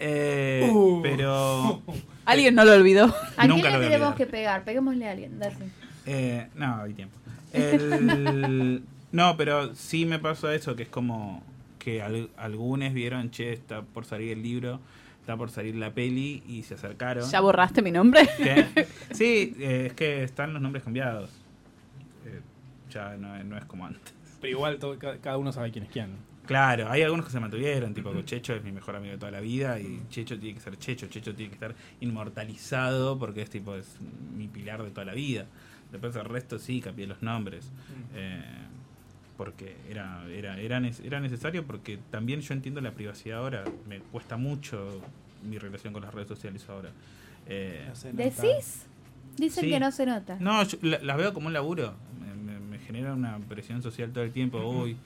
Eh, 0.00 0.68
Uh. 0.72 1.00
Pero... 1.04 1.82
Alguien 2.24 2.56
no 2.56 2.64
lo 2.64 2.72
olvidó. 2.72 3.14
¿A 3.36 3.46
quién 3.46 3.62
le 3.62 3.70
tenemos 3.78 4.16
que 4.16 4.26
pegar? 4.26 4.64
Peguémosle 4.64 5.08
a 5.08 5.12
alguien, 5.12 5.38
dale. 5.38 5.54
Eh, 6.04 6.48
no, 6.56 6.82
hay 6.82 6.94
tiempo. 6.94 7.16
El- 7.52 8.82
no, 9.12 9.36
pero 9.36 9.72
sí 9.76 10.04
me 10.04 10.18
pasó 10.18 10.50
eso, 10.50 10.74
que 10.74 10.82
es 10.82 10.88
como 10.88 11.44
que 11.78 12.02
al- 12.02 12.30
algunos 12.36 12.92
vieron, 12.92 13.30
che, 13.30 13.52
está 13.52 13.82
por 13.82 14.04
salir 14.04 14.32
el 14.32 14.42
libro, 14.42 14.80
está 15.28 15.36
por 15.36 15.50
salir 15.50 15.76
la 15.76 15.92
peli, 15.92 16.42
y 16.48 16.62
se 16.62 16.72
acercaron. 16.72 17.28
¿Ya 17.30 17.40
borraste 17.40 17.82
mi 17.82 17.90
nombre? 17.90 18.26
¿Qué? 18.38 18.86
Sí, 19.10 19.54
eh, 19.58 19.88
es 19.88 19.92
que 19.92 20.22
están 20.22 20.54
los 20.54 20.62
nombres 20.62 20.82
cambiados. 20.82 21.28
Eh, 22.24 22.40
ya 22.90 23.14
no, 23.18 23.36
no 23.44 23.58
es 23.58 23.66
como 23.66 23.84
antes. 23.84 24.14
Pero 24.40 24.52
igual 24.52 24.78
todo- 24.78 24.98
ca- 24.98 25.18
cada 25.18 25.36
uno 25.36 25.52
sabe 25.52 25.70
quién 25.70 25.84
es 25.84 25.90
quién. 25.90 26.12
Claro, 26.46 26.90
hay 26.90 27.02
algunos 27.02 27.26
que 27.26 27.32
se 27.32 27.40
mantuvieron, 27.40 27.92
tipo 27.92 28.10
Checho 28.22 28.54
es 28.54 28.64
mi 28.64 28.72
mejor 28.72 28.96
amigo 28.96 29.12
de 29.12 29.18
toda 29.18 29.30
la 29.30 29.40
vida 29.40 29.78
y 29.78 30.00
Checho 30.08 30.38
tiene 30.38 30.54
que 30.54 30.60
ser 30.64 30.78
Checho, 30.78 31.06
Checho 31.08 31.34
tiene 31.34 31.50
que 31.50 31.56
estar 31.56 31.74
inmortalizado 32.00 33.18
porque 33.18 33.42
es 33.42 33.50
tipo 33.50 33.74
es 33.74 33.98
mi 34.34 34.48
pilar 34.48 34.82
de 34.82 34.88
toda 34.90 35.04
la 35.04 35.12
vida. 35.12 35.44
Después 35.92 36.16
el 36.16 36.24
resto 36.24 36.58
sí, 36.58 36.80
cambié 36.80 37.06
los 37.06 37.20
nombres. 37.22 37.70
eh, 38.14 38.40
porque 39.38 39.76
era, 39.88 40.22
era, 40.30 40.60
era, 40.60 40.82
era 41.02 41.20
necesario 41.20 41.64
porque 41.66 41.98
también 42.10 42.40
yo 42.42 42.52
entiendo 42.52 42.82
la 42.82 42.90
privacidad 42.90 43.38
ahora. 43.38 43.64
Me 43.88 44.00
cuesta 44.00 44.36
mucho 44.36 45.00
mi 45.48 45.56
relación 45.58 45.94
con 45.94 46.02
las 46.02 46.12
redes 46.12 46.28
sociales 46.28 46.68
ahora. 46.68 46.90
Eh, 47.46 47.88
¿Decís? 48.12 48.84
Dicen 49.38 49.64
Sí. 49.64 49.70
que 49.70 49.80
no 49.80 49.90
se 49.92 50.04
nota. 50.04 50.36
no, 50.40 50.62
yo 50.64 50.76
la- 50.82 50.98
las 50.98 51.16
veo 51.16 51.32
como 51.32 51.46
un 51.46 51.52
laburo. 51.54 51.94
Me, 52.20 52.34
me- 52.34 52.58
me 52.60 52.78
genera 52.80 53.14
una 53.14 53.38
presión 53.38 53.80
social 53.82 54.10
todo 54.12 54.24
el 54.24 54.32
tiempo. 54.32 54.58
Uy, 54.58 54.96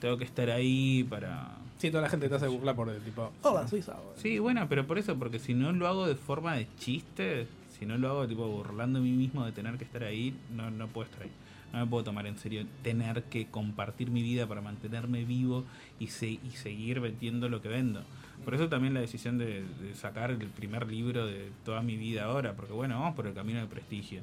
tengo 0.00 0.16
que 0.16 0.24
estar 0.24 0.50
ahí 0.50 1.04
para... 1.08 1.54
Sí, 1.78 1.90
toda 1.90 2.02
la 2.02 2.08
gente 2.08 2.28
te 2.30 2.34
hace 2.34 2.46
burla 2.48 2.74
por 2.74 2.88
el 2.88 3.02
tipo, 3.02 3.30
hola, 3.42 3.68
soy 3.68 3.82
Sabo. 3.82 4.14
Sí, 4.16 4.38
bueno, 4.38 4.66
pero 4.66 4.86
por 4.86 4.96
eso, 4.96 5.14
porque 5.18 5.38
si 5.38 5.52
no 5.52 5.72
lo 5.72 5.86
hago 5.86 6.06
de 6.08 6.14
forma 6.14 6.54
de 6.54 6.66
chiste, 6.78 7.46
si 7.78 7.84
no 7.84 7.98
lo 7.98 8.08
hago 8.08 8.26
tipo 8.26 8.48
burlando 8.48 8.98
a 8.98 9.02
mí 9.02 9.12
mismo 9.12 9.44
de 9.44 9.52
tener 9.52 9.76
que 9.76 9.84
estar 9.84 10.02
ahí, 10.02 10.34
no, 10.56 10.70
no 10.70 10.86
puedo 10.88 11.04
estar 11.06 11.24
ahí. 11.24 11.30
No 11.72 11.80
me 11.80 11.86
puedo 11.86 12.04
tomar 12.04 12.26
en 12.26 12.38
serio 12.38 12.64
tener 12.82 13.24
que 13.24 13.46
compartir 13.46 14.10
mi 14.10 14.22
vida 14.22 14.46
para 14.46 14.60
mantenerme 14.60 15.24
vivo 15.24 15.64
y, 15.98 16.06
se, 16.08 16.30
y 16.30 16.50
seguir 16.54 17.00
vendiendo 17.00 17.48
lo 17.48 17.60
que 17.60 17.68
vendo. 17.68 18.02
Por 18.44 18.54
eso 18.54 18.68
también 18.68 18.94
la 18.94 19.00
decisión 19.00 19.36
de, 19.38 19.62
de 19.82 19.94
sacar 19.94 20.30
el 20.30 20.38
primer 20.48 20.86
libro 20.86 21.26
de 21.26 21.50
toda 21.64 21.82
mi 21.82 21.96
vida 21.96 22.24
ahora, 22.24 22.54
porque 22.54 22.72
bueno, 22.72 22.98
vamos 23.00 23.14
por 23.16 23.26
el 23.26 23.34
camino 23.34 23.58
del 23.58 23.68
prestigio. 23.68 24.20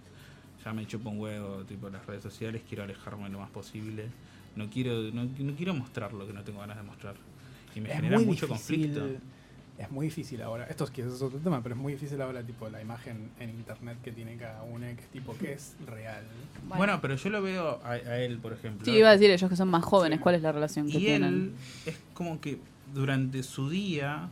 Ya 0.63 0.71
me 0.73 0.87
chupo 0.87 1.09
un 1.09 1.19
huevo, 1.19 1.63
tipo 1.65 1.89
las 1.89 2.05
redes 2.05 2.23
sociales, 2.23 2.61
quiero 2.67 2.83
alejarme 2.83 3.29
lo 3.29 3.39
más 3.39 3.49
posible. 3.49 4.05
No 4.55 4.69
quiero, 4.69 4.93
no, 5.13 5.25
no 5.25 5.55
quiero 5.55 5.73
mostrar 5.73 6.13
lo 6.13 6.25
que 6.25 6.33
no 6.33 6.43
tengo 6.43 6.59
ganas 6.59 6.77
de 6.77 6.83
mostrar. 6.83 7.15
Y 7.75 7.81
me 7.81 7.89
Es 7.89 7.95
genera 7.95 8.19
mucho 8.19 8.47
difícil- 8.47 8.93
conflicto. 8.95 9.07
Es 9.77 9.89
muy 9.89 10.05
difícil 10.05 10.41
ahora. 10.43 10.65
Esto 10.65 10.83
es 10.83 10.91
que 10.91 11.01
es 11.01 11.21
otro 11.21 11.39
tema, 11.39 11.61
pero 11.63 11.73
es 11.73 11.81
muy 11.81 11.93
difícil 11.93 12.21
ahora, 12.21 12.43
tipo, 12.43 12.69
la 12.69 12.79
imagen 12.81 13.31
en 13.39 13.49
internet 13.49 13.97
que 14.03 14.11
tiene 14.11 14.37
cada 14.37 14.61
uno, 14.63 14.85
que 14.85 15.01
es 15.01 15.07
tipo, 15.07 15.35
que 15.35 15.53
es 15.53 15.75
real. 15.87 16.23
Bueno, 16.77 16.99
pero 17.01 17.15
yo 17.15 17.29
lo 17.31 17.41
veo 17.41 17.81
a, 17.83 17.91
a 17.93 18.17
él, 18.19 18.37
por 18.37 18.53
ejemplo. 18.53 18.85
Sí, 18.85 18.91
iba 18.91 19.09
a 19.09 19.13
decir 19.13 19.31
ellos 19.31 19.49
que 19.49 19.55
son 19.55 19.69
más 19.69 19.83
jóvenes, 19.83 20.19
¿cuál 20.19 20.35
es 20.35 20.43
la 20.43 20.51
relación 20.51 20.87
que 20.89 20.97
y 20.97 21.01
tienen? 21.05 21.33
él 21.33 21.53
es 21.87 21.97
como 22.13 22.39
que 22.39 22.59
durante 22.93 23.41
su 23.41 23.69
día 23.69 24.29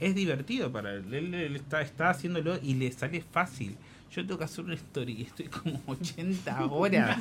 es 0.00 0.14
divertido 0.16 0.72
para 0.72 0.92
él. 0.92 1.14
Él, 1.14 1.34
él 1.34 1.56
está, 1.56 1.80
está 1.80 2.10
haciéndolo 2.10 2.58
y 2.60 2.74
le 2.74 2.90
sale 2.90 3.20
fácil. 3.20 3.76
Yo 4.10 4.22
tengo 4.26 4.38
que 4.38 4.44
hacer 4.44 4.64
una 4.64 4.74
story 4.74 5.12
y 5.12 5.22
estoy 5.22 5.46
como 5.46 5.80
80 5.86 6.64
horas 6.66 7.18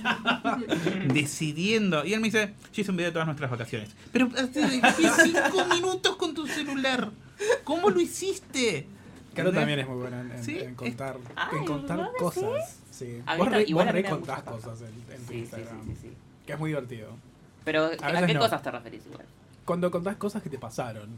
decidiendo. 1.14 2.04
Y 2.04 2.14
él 2.14 2.20
me 2.20 2.28
dice, 2.28 2.54
yo 2.74 2.82
hice 2.82 2.92
un 2.92 2.98
video 2.98 3.10
de 3.10 3.14
todas 3.14 3.28
nuestras 3.28 3.52
vacaciones. 3.52 3.90
Pero 4.12 4.30
hace 4.36 4.82
5 4.96 5.66
minutos 5.76 6.16
con 6.16 6.34
tu 6.34 6.48
celular. 6.48 7.12
¿Cómo 7.64 7.90
lo 7.90 8.00
hiciste? 8.00 8.88
Caro 9.36 9.52
también 9.52 9.80
es 9.80 9.88
muy 9.88 9.98
buena 9.98 10.22
en, 10.22 10.32
en- 10.32 10.44
Sí, 10.44 10.58
en 10.60 10.74
contar, 10.76 11.18
Ay, 11.36 11.58
en 11.60 11.66
contar 11.66 11.98
¿vos 12.20 12.34
cosas. 12.34 12.80
Sí. 12.92 13.22
A 13.26 13.36
Vos 13.38 13.48
re, 13.50 13.64
igual 13.64 13.86
vos 13.86 13.92
a 13.92 13.96
mí 13.96 14.02
re 14.02 14.10
me 14.10 14.16
gusta 14.18 14.36
contás 14.44 14.54
cosas 14.66 14.82
en, 14.82 15.14
en 15.14 15.22
tu 15.26 15.32
Sí, 15.34 15.40
Instagram. 15.40 15.84
sí, 15.86 15.92
sí, 15.94 15.98
sí. 16.02 16.14
Que 16.46 16.54
es 16.54 16.60
muy 16.60 16.70
divertido. 16.72 17.10
Pero, 17.64 17.86
¿a, 18.02 18.26
qué 18.26 18.34
no. 18.34 18.40
cosas 18.40 18.62
te 18.64 18.72
referís 18.72 19.06
igual? 19.06 19.26
Cuando 19.66 19.92
contás 19.92 20.16
cosas 20.16 20.42
que 20.42 20.50
te 20.50 20.58
pasaron. 20.58 21.10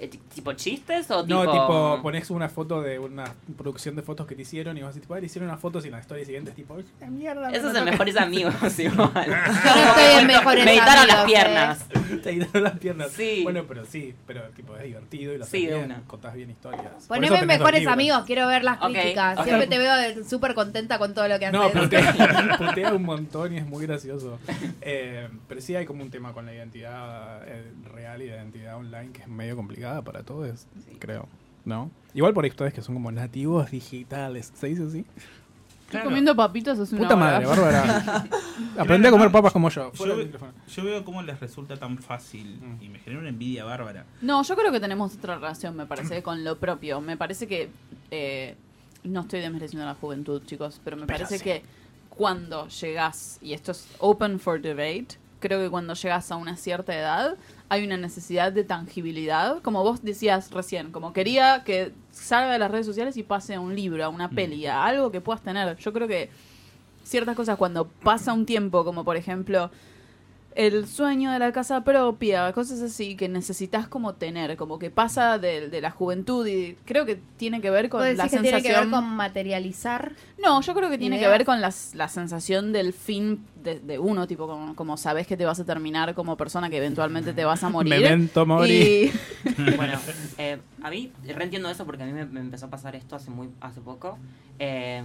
Eh, 0.00 0.08
ti- 0.08 0.18
¿Tipo 0.34 0.52
chistes 0.54 1.10
o 1.10 1.26
No, 1.26 1.40
tipo...? 1.42 1.52
tipo, 1.52 2.00
pones 2.02 2.28
una 2.30 2.48
foto 2.48 2.82
de 2.82 2.98
una 2.98 3.24
producción 3.56 3.94
de 3.96 4.02
fotos 4.02 4.26
que 4.26 4.34
te 4.34 4.42
hicieron 4.42 4.76
y 4.76 4.80
vas 4.80 4.88
a 4.88 4.90
decir, 4.90 5.02
tipo, 5.02 5.14
"Ah, 5.14 5.20
le 5.20 5.26
hicieron 5.26 5.48
unas 5.48 5.60
fotos 5.60 5.84
y 5.84 5.88
en 5.88 5.92
la 5.92 6.00
historia 6.00 6.24
siguiente 6.24 6.50
es 6.50 6.56
tipo, 6.56 6.78
"Esta 6.78 7.06
mierda. 7.06 7.50
Esos 7.50 7.72
son 7.72 7.74
toca". 7.74 7.90
mejores 7.92 8.16
amigos, 8.18 8.54
igual. 8.78 9.10
Yo 9.26 9.76
no 9.76 9.88
estoy 9.88 10.20
en 10.20 10.26
mejores 10.26 10.64
Me 10.64 10.72
editaron 10.72 11.06
las 11.06 11.16
amigos, 11.18 11.24
piernas. 11.42 11.84
Te 12.22 12.30
editaron 12.30 12.62
las 12.64 12.78
piernas. 12.78 13.10
Sí. 13.12 13.40
Bueno, 13.44 13.64
pero 13.68 13.84
sí, 13.86 14.14
pero 14.26 14.42
tipo 14.50 14.76
es 14.76 14.84
divertido 14.84 15.32
y 15.34 15.38
lo 15.38 15.46
Sí, 15.46 15.66
bien, 15.66 15.84
una. 15.84 16.02
contás 16.06 16.34
bien 16.34 16.50
historias. 16.50 17.04
Poneme 17.06 17.46
mejores 17.46 17.86
amigos, 17.86 18.24
quiero 18.26 18.46
ver 18.48 18.64
las 18.64 18.78
críticas. 18.78 19.42
Siempre 19.44 19.66
te 19.66 19.78
veo 19.78 20.24
súper 20.28 20.54
contenta 20.54 20.98
con 20.98 21.14
todo 21.14 21.28
lo 21.28 21.38
que 21.38 21.46
haces. 21.46 21.60
No, 21.60 21.70
putea, 21.70 22.56
putea 22.58 22.92
un 22.92 23.02
montón 23.04 23.54
y 23.54 23.58
es 23.58 23.66
muy 23.66 23.86
gracioso. 23.86 24.38
Eh, 24.80 25.28
pero 25.48 25.60
sí 25.60 25.74
hay 25.76 25.86
como 25.86 26.02
un 26.02 26.10
tema 26.10 26.32
con 26.32 26.46
la 26.46 26.54
identidad 26.54 27.42
eh, 27.46 27.72
real 27.92 28.22
y 28.22 28.28
la 28.28 28.36
identidad 28.36 28.76
online 28.76 29.12
que 29.12 29.22
es 29.22 29.28
medio 29.28 29.56
complicada 29.76 30.02
para 30.02 30.22
todos, 30.22 30.66
creo. 30.98 31.28
¿No? 31.64 31.90
Igual 32.14 32.32
por 32.32 32.44
ahí 32.44 32.50
ustedes 32.50 32.72
que 32.72 32.80
son 32.80 32.94
como 32.94 33.10
nativos 33.10 33.70
digitales, 33.70 34.52
¿se 34.54 34.68
dice 34.68 34.84
así? 34.84 35.04
Estoy 35.86 36.02
comiendo 36.02 36.34
papitas 36.34 36.78
hace 36.78 36.94
una 36.96 37.04
Puta 37.04 37.14
hora. 37.16 37.24
madre, 37.24 37.46
Bárbara. 37.46 38.26
Aprende 38.78 39.08
a 39.08 39.10
comer 39.10 39.30
papas 39.30 39.52
como 39.52 39.68
yo. 39.68 39.92
Yo, 39.92 40.84
veo 40.84 41.04
cómo 41.04 41.22
les 41.22 41.38
resulta 41.38 41.76
tan 41.76 41.98
fácil 41.98 42.60
y 42.80 42.88
me 42.88 42.98
genera 42.98 43.20
una 43.20 43.28
envidia 43.28 43.64
bárbara. 43.64 44.04
No, 44.20 44.42
yo 44.42 44.56
creo 44.56 44.72
que 44.72 44.80
tenemos 44.80 45.14
otra 45.16 45.36
relación, 45.36 45.76
me 45.76 45.86
parece, 45.86 46.22
con 46.24 46.42
lo 46.44 46.56
propio. 46.58 47.00
Me 47.00 47.16
parece 47.16 47.46
que. 47.46 47.68
eh, 48.10 48.56
no 49.04 49.20
estoy 49.20 49.40
desmereciendo 49.40 49.84
a 49.84 49.90
la 49.90 49.94
juventud, 49.94 50.42
chicos, 50.44 50.80
pero 50.82 50.96
me 50.96 51.06
Pero 51.06 51.18
parece 51.18 51.38
sí. 51.38 51.44
que 51.44 51.62
cuando 52.08 52.66
llegás, 52.66 53.38
y 53.40 53.52
esto 53.52 53.70
es 53.70 53.86
open 53.98 54.40
for 54.40 54.60
debate, 54.60 55.08
creo 55.38 55.60
que 55.60 55.70
cuando 55.70 55.94
llegas 55.94 56.32
a 56.32 56.36
una 56.36 56.56
cierta 56.56 56.92
edad 56.92 57.36
hay 57.68 57.84
una 57.84 57.96
necesidad 57.96 58.52
de 58.52 58.64
tangibilidad, 58.64 59.60
como 59.62 59.82
vos 59.82 60.02
decías 60.02 60.50
recién, 60.50 60.92
como 60.92 61.12
quería 61.12 61.64
que 61.64 61.92
salga 62.10 62.52
de 62.52 62.58
las 62.58 62.70
redes 62.70 62.86
sociales 62.86 63.16
y 63.16 63.22
pase 63.22 63.54
a 63.54 63.60
un 63.60 63.74
libro, 63.74 64.04
a 64.04 64.08
una 64.08 64.30
peli, 64.30 64.66
a 64.66 64.84
algo 64.84 65.10
que 65.10 65.20
puedas 65.20 65.42
tener. 65.42 65.76
Yo 65.76 65.92
creo 65.92 66.06
que 66.06 66.30
ciertas 67.04 67.34
cosas 67.36 67.56
cuando 67.56 67.86
pasa 67.86 68.32
un 68.32 68.46
tiempo, 68.46 68.84
como 68.84 69.04
por 69.04 69.16
ejemplo 69.16 69.70
el 70.56 70.86
sueño 70.88 71.30
de 71.32 71.38
la 71.38 71.52
casa 71.52 71.84
propia, 71.84 72.50
cosas 72.52 72.80
así 72.80 73.14
que 73.14 73.28
necesitas 73.28 73.86
como 73.88 74.14
tener, 74.14 74.56
como 74.56 74.78
que 74.78 74.90
pasa 74.90 75.38
de, 75.38 75.68
de 75.68 75.80
la 75.82 75.90
juventud 75.90 76.46
y 76.46 76.76
creo 76.86 77.04
que 77.04 77.20
tiene 77.36 77.60
que 77.60 77.68
ver 77.70 77.88
con 77.90 78.00
¿Vos 78.00 78.16
la 78.16 78.24
que 78.24 78.30
sensación... 78.30 78.42
tiene 78.42 78.62
que 78.62 78.80
ver 78.80 78.90
con 78.90 79.04
materializar? 79.16 80.12
No, 80.42 80.60
yo 80.62 80.74
creo 80.74 80.88
que 80.90 80.96
tiene 80.98 81.18
que 81.18 81.28
ver 81.28 81.44
con 81.44 81.60
las- 81.60 81.94
la 81.94 82.08
sensación 82.08 82.72
del 82.72 82.92
fin 82.94 83.44
de, 83.62 83.80
de 83.80 83.98
uno, 83.98 84.26
tipo 84.26 84.46
como, 84.46 84.74
como 84.74 84.96
sabes 84.96 85.26
que 85.26 85.36
te 85.36 85.44
vas 85.44 85.60
a 85.60 85.64
terminar 85.64 86.14
como 86.14 86.36
persona, 86.36 86.70
que 86.70 86.78
eventualmente 86.78 87.32
te 87.34 87.44
vas 87.44 87.62
a 87.62 87.68
morir. 87.70 87.90
Memento 88.00 88.46
mori. 88.46 88.72
Y- 88.72 89.12
Bueno, 89.76 89.98
eh, 90.38 90.58
a 90.82 90.90
mí 90.90 91.12
reentiendo 91.34 91.68
eso 91.70 91.84
porque 91.84 92.02
a 92.02 92.06
mí 92.06 92.12
me, 92.12 92.24
me 92.24 92.40
empezó 92.40 92.66
a 92.66 92.70
pasar 92.70 92.96
esto 92.96 93.14
hace 93.14 93.30
muy 93.30 93.50
hace 93.60 93.80
poco. 93.80 94.18
Eh, 94.58 95.02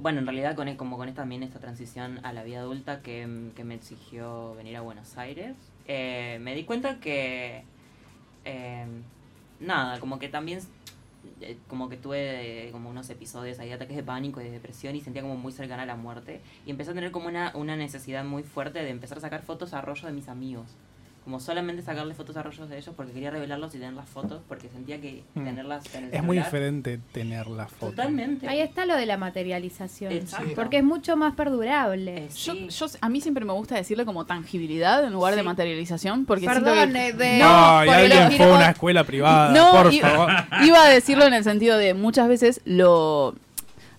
bueno, 0.00 0.20
en 0.20 0.26
realidad 0.26 0.54
con, 0.54 0.74
como 0.76 0.96
con 0.96 1.08
esta, 1.08 1.22
también 1.22 1.42
esta 1.42 1.58
transición 1.58 2.20
a 2.24 2.32
la 2.32 2.42
vida 2.42 2.60
adulta 2.60 3.02
que, 3.02 3.50
que 3.54 3.64
me 3.64 3.74
exigió 3.74 4.54
venir 4.54 4.76
a 4.76 4.80
Buenos 4.80 5.16
Aires, 5.16 5.56
eh, 5.86 6.38
me 6.40 6.54
di 6.54 6.64
cuenta 6.64 7.00
que 7.00 7.64
eh, 8.44 8.86
nada, 9.60 10.00
como 10.00 10.18
que 10.18 10.28
también 10.28 10.60
eh, 11.40 11.58
como 11.68 11.88
que 11.88 11.96
tuve 11.96 12.68
eh, 12.68 12.72
como 12.72 12.90
unos 12.90 13.10
episodios 13.10 13.58
ahí 13.58 13.68
de 13.68 13.74
ataques 13.74 13.96
de 13.96 14.02
pánico 14.02 14.40
y 14.40 14.44
de 14.44 14.50
depresión 14.50 14.96
y 14.96 15.00
sentía 15.00 15.22
como 15.22 15.36
muy 15.36 15.52
cercana 15.52 15.82
a 15.82 15.86
la 15.86 15.96
muerte 15.96 16.40
y 16.64 16.70
empecé 16.70 16.92
a 16.92 16.94
tener 16.94 17.10
como 17.10 17.28
una, 17.28 17.52
una 17.54 17.76
necesidad 17.76 18.24
muy 18.24 18.42
fuerte 18.42 18.80
de 18.80 18.90
empezar 18.90 19.18
a 19.18 19.20
sacar 19.20 19.42
fotos 19.42 19.72
a 19.74 19.80
rollo 19.80 20.06
de 20.06 20.12
mis 20.12 20.28
amigos 20.28 20.66
como 21.28 21.40
solamente 21.40 21.82
sacarle 21.82 22.14
fotos 22.14 22.38
a 22.38 22.42
rollos 22.42 22.70
de 22.70 22.78
ellos 22.78 22.94
porque 22.96 23.12
quería 23.12 23.30
revelarlos 23.30 23.74
y 23.74 23.78
tener 23.78 23.92
las 23.92 24.08
fotos 24.08 24.40
porque 24.48 24.70
sentía 24.70 24.98
que 24.98 25.24
Mm. 25.34 25.44
tenerlas 25.44 25.94
en 25.94 26.04
el 26.04 26.14
Es 26.14 26.22
muy 26.22 26.38
diferente 26.38 26.98
tener 27.12 27.48
la 27.48 27.66
foto. 27.68 27.90
Totalmente. 27.90 28.48
Ahí 28.48 28.60
está 28.62 28.86
lo 28.86 28.96
de 28.96 29.04
la 29.04 29.18
materialización. 29.18 30.10
Exacto. 30.10 30.52
Porque 30.54 30.78
es 30.78 30.84
mucho 30.84 31.18
más 31.18 31.34
perdurable. 31.34 32.28
Yo, 32.34 32.54
yo- 32.54 32.86
a 33.02 33.08
mí 33.10 33.20
siempre 33.20 33.44
me 33.44 33.52
gusta 33.52 33.74
decirle 33.74 34.06
como 34.06 34.24
tangibilidad 34.24 35.04
en 35.04 35.12
lugar 35.12 35.36
de 35.36 35.42
materialización, 35.42 36.24
porque 36.24 36.46
Perdón, 36.46 36.94
que- 36.94 37.08
eh, 37.08 37.12
de- 37.12 37.38
No, 37.40 37.84
y 37.84 37.86
porque 37.88 38.00
alguien 38.00 38.32
fue 38.32 38.46
a 38.46 38.54
una 38.54 38.70
escuela 38.70 39.04
privada, 39.04 39.52
No, 39.52 39.82
por 39.82 39.92
favor. 39.92 40.30
Iba 40.64 40.82
a 40.82 40.88
decirlo 40.88 41.26
en 41.26 41.34
el 41.34 41.44
sentido 41.44 41.76
de 41.76 41.92
muchas 41.92 42.26
veces 42.28 42.62
lo, 42.64 43.34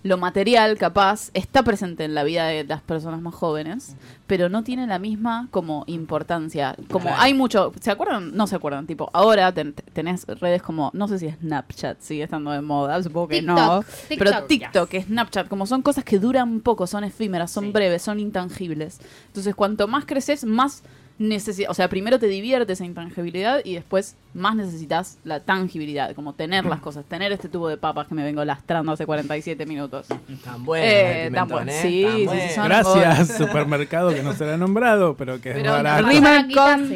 lo 0.02 0.16
material 0.16 0.78
capaz 0.78 1.30
está 1.34 1.62
presente 1.62 2.04
en 2.04 2.14
la 2.14 2.24
vida 2.24 2.46
de 2.46 2.64
las 2.64 2.80
personas 2.80 3.20
más 3.20 3.34
jóvenes, 3.34 3.96
pero 4.26 4.48
no 4.48 4.62
tiene 4.64 4.86
la 4.86 4.98
misma 4.98 5.48
como 5.50 5.84
importancia. 5.88 6.74
Como 6.90 7.04
Claro. 7.06 7.20
hay 7.20 7.34
mucho, 7.34 7.70
¿se 7.80 7.90
acuerdan? 7.90 8.34
No 8.34 8.46
se 8.46 8.56
acuerdan, 8.56 8.86
tipo, 8.86 9.10
ahora 9.12 9.52
ten- 9.52 9.74
tenés 9.92 10.26
redes 10.26 10.62
como, 10.62 10.90
no 10.94 11.06
sé 11.06 11.18
si 11.18 11.28
Snapchat 11.30 12.00
sigue 12.00 12.22
estando 12.22 12.50
de 12.50 12.62
moda, 12.62 13.02
supongo 13.02 13.28
que 13.28 13.42
no, 13.42 13.82
TikTok, 14.08 14.18
pero 14.18 14.30
TikTok. 14.46 14.88
TikTok, 14.88 15.06
Snapchat, 15.06 15.48
como 15.48 15.66
son 15.66 15.82
cosas 15.82 16.02
que 16.02 16.18
duran 16.18 16.60
poco, 16.60 16.86
son 16.86 17.04
efímeras, 17.04 17.50
son 17.50 17.70
breves, 17.72 18.00
son 18.00 18.20
intangibles. 18.20 19.00
Entonces, 19.26 19.54
cuanto 19.54 19.86
más 19.86 20.06
creces, 20.06 20.44
más 20.46 20.82
necesitas, 21.20 21.70
o 21.70 21.74
sea, 21.74 21.88
primero 21.90 22.18
te 22.18 22.26
divierte 22.26 22.72
esa 22.72 22.84
intangibilidad 22.86 23.60
y 23.62 23.74
después 23.74 24.16
más 24.32 24.56
necesitas 24.56 25.18
la 25.22 25.40
tangibilidad, 25.40 26.14
como 26.14 26.32
tener 26.32 26.64
las 26.64 26.80
cosas, 26.80 27.04
tener 27.04 27.30
este 27.30 27.48
tubo 27.50 27.68
de 27.68 27.76
papas 27.76 28.08
que 28.08 28.14
me 28.14 28.24
vengo 28.24 28.42
lastrando 28.44 28.90
hace 28.92 29.04
47 29.04 29.66
minutos. 29.66 30.06
Tan 30.42 30.64
bueno, 30.64 30.84
Eh, 30.86 31.30
tan 31.32 31.46
bueno. 31.46 31.70
¿eh? 31.70 31.78
Sí, 31.82 32.02
Tan 32.04 32.12
sí, 32.14 32.18
sí, 32.20 32.26
bueno. 32.26 32.54
son- 32.54 32.64
Gracias, 32.64 33.36
supermercado 33.36 34.14
que 34.14 34.22
no 34.22 34.32
se 34.32 34.46
le 34.46 34.54
ha 34.54 34.56
nombrado, 34.56 35.14
pero 35.14 35.40
que 35.42 35.50
es 35.50 35.62
barato. 35.62 36.08
rima 36.08 36.46
con 36.54 36.90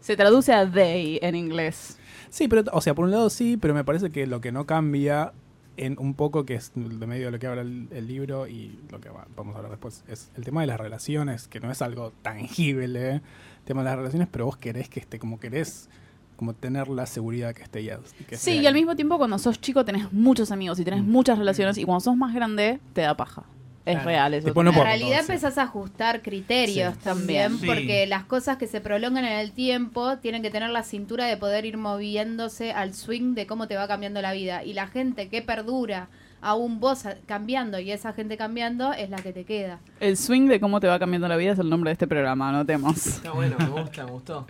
se 0.00 0.16
traduce 0.16 0.52
a 0.52 0.64
they 0.70 1.18
en 1.20 1.34
inglés. 1.34 1.98
Sí, 2.30 2.46
pero, 2.46 2.62
o 2.72 2.80
sea, 2.80 2.94
por 2.94 3.04
un 3.06 3.10
lado 3.10 3.28
sí, 3.30 3.56
pero 3.56 3.74
me 3.74 3.82
parece 3.82 4.10
que 4.10 4.28
lo 4.28 4.40
que 4.40 4.52
no 4.52 4.64
cambia 4.64 5.32
en 5.78 5.96
un 5.98 6.14
poco, 6.14 6.46
que 6.46 6.54
es 6.54 6.70
de 6.74 7.06
medio 7.06 7.26
de 7.26 7.32
lo 7.32 7.38
que 7.38 7.46
habla 7.48 7.60
el, 7.62 7.88
el 7.90 8.06
libro 8.06 8.46
y 8.46 8.78
lo 8.90 8.98
que 9.00 9.10
va- 9.10 9.26
vamos 9.36 9.54
a 9.54 9.58
hablar 9.58 9.72
después, 9.72 10.04
es 10.08 10.30
el 10.36 10.44
tema 10.44 10.60
de 10.62 10.68
las 10.68 10.78
relaciones, 10.80 11.48
que 11.48 11.60
no 11.60 11.70
es 11.70 11.82
algo 11.82 12.12
tangible, 12.22 13.16
¿eh? 13.16 13.20
Tema 13.66 13.82
de 13.82 13.90
las 13.90 13.96
relaciones, 13.96 14.28
pero 14.30 14.46
vos 14.46 14.56
querés 14.56 14.88
que 14.88 15.00
esté, 15.00 15.18
como 15.18 15.38
querés, 15.38 15.90
como 16.36 16.54
tener 16.54 16.88
la 16.88 17.04
seguridad 17.06 17.54
que 17.54 17.62
esté 17.62 17.84
ya. 17.84 17.98
que 18.28 18.36
Sí, 18.38 18.52
y 18.60 18.66
al 18.66 18.72
mismo 18.74 18.96
tiempo 18.96 19.18
cuando 19.18 19.38
sos 19.38 19.60
chico 19.60 19.84
tenés 19.84 20.10
muchos 20.12 20.50
amigos 20.50 20.78
y 20.80 20.84
tenés 20.84 21.02
muchas 21.02 21.38
relaciones 21.38 21.76
y 21.78 21.84
cuando 21.84 22.00
sos 22.00 22.16
más 22.16 22.32
grande 22.34 22.80
te 22.94 23.02
da 23.02 23.14
paja. 23.16 23.44
Es 23.84 23.92
Claro. 23.94 24.08
real 24.08 24.34
eso. 24.34 24.52
No 24.52 24.60
en 24.70 24.74
realidad 24.74 25.18
todo, 25.18 25.26
sí. 25.26 25.32
empezás 25.32 25.58
a 25.58 25.62
ajustar 25.62 26.20
criterios 26.20 26.94
Sí. 26.94 27.00
también, 27.04 27.58
Sí. 27.60 27.66
porque 27.66 28.06
las 28.08 28.24
cosas 28.24 28.56
que 28.56 28.66
se 28.66 28.80
prolongan 28.80 29.24
en 29.24 29.38
el 29.38 29.52
tiempo 29.52 30.18
tienen 30.18 30.42
que 30.42 30.50
tener 30.50 30.70
la 30.70 30.82
cintura 30.82 31.26
de 31.26 31.36
poder 31.36 31.64
ir 31.66 31.76
moviéndose 31.76 32.72
al 32.72 32.94
swing 32.94 33.34
de 33.34 33.46
cómo 33.46 33.68
te 33.68 33.76
va 33.76 33.86
cambiando 33.86 34.20
la 34.20 34.32
vida. 34.32 34.64
Y 34.64 34.72
la 34.72 34.88
gente 34.88 35.28
que 35.28 35.40
perdura, 35.40 36.08
aún 36.46 36.78
vos 36.80 37.06
a- 37.06 37.16
cambiando 37.26 37.78
y 37.80 37.90
esa 37.90 38.12
gente 38.12 38.36
cambiando, 38.36 38.92
es 38.92 39.10
la 39.10 39.16
que 39.18 39.32
te 39.32 39.44
queda. 39.44 39.80
El 40.00 40.16
swing 40.16 40.46
de 40.48 40.60
cómo 40.60 40.78
te 40.80 40.86
va 40.86 40.98
cambiando 40.98 41.26
la 41.28 41.36
vida 41.36 41.52
es 41.52 41.58
el 41.58 41.68
nombre 41.68 41.90
de 41.90 41.92
este 41.94 42.06
programa, 42.06 42.48
anotemos. 42.48 43.06
Está 43.06 43.32
bueno, 43.32 43.56
me 43.58 43.66
gusta, 43.82 44.04
me 44.04 44.10
gustó. 44.12 44.46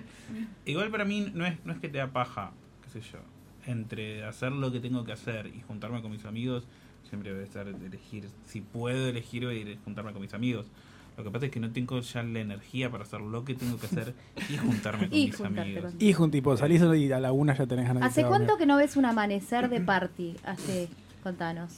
Igual 0.64 0.90
para 0.90 1.04
mí 1.04 1.30
no 1.34 1.46
es, 1.46 1.56
no 1.64 1.72
es 1.72 1.78
que 1.78 1.88
te 1.88 1.98
da 1.98 2.08
paja, 2.08 2.50
qué 2.84 2.90
sé 2.90 3.00
yo. 3.12 3.18
Entre 3.66 4.24
hacer 4.24 4.52
lo 4.52 4.70
que 4.70 4.80
tengo 4.80 5.04
que 5.04 5.12
hacer 5.12 5.46
y 5.48 5.60
juntarme 5.62 6.02
con 6.02 6.10
mis 6.10 6.24
amigos, 6.24 6.64
siempre 7.08 7.32
debe 7.32 7.44
estar 7.44 7.64
de 7.66 7.86
elegir. 7.86 8.28
Si 8.44 8.60
puedo 8.60 9.08
elegir, 9.08 9.44
voy 9.46 9.56
a 9.56 9.58
ir 9.60 9.78
a 9.80 9.84
juntarme 9.84 10.12
con 10.12 10.20
mis 10.22 10.34
amigos. 10.34 10.66
Lo 11.16 11.24
que 11.24 11.30
pasa 11.30 11.46
es 11.46 11.50
que 11.52 11.60
no 11.60 11.70
tengo 11.70 11.98
ya 12.00 12.22
la 12.22 12.40
energía 12.40 12.90
para 12.90 13.04
hacer 13.04 13.22
lo 13.22 13.42
que 13.44 13.54
tengo 13.54 13.78
que 13.78 13.86
hacer 13.86 14.12
y 14.50 14.56
juntarme 14.58 15.08
con 15.08 15.16
Y 15.18 15.26
mis 15.28 15.40
amigos. 15.40 15.92
con- 15.92 15.94
Y 15.98 16.14
un 16.14 16.30
tipo, 16.30 16.56
salís 16.58 16.82
y 16.82 17.10
a 17.10 17.18
la 17.20 17.32
una 17.32 17.54
ya 17.56 17.66
tenés 17.66 17.86
ganas 17.88 18.02
¿Hace 18.02 18.22
a 18.24 18.28
cuánto 18.28 18.58
que 18.58 18.66
no 18.66 18.76
ves 18.76 18.96
un 18.96 19.06
amanecer 19.06 19.70
de 19.70 19.80
party? 19.80 20.36
Hace, 20.44 20.88
contanos. 21.30 21.72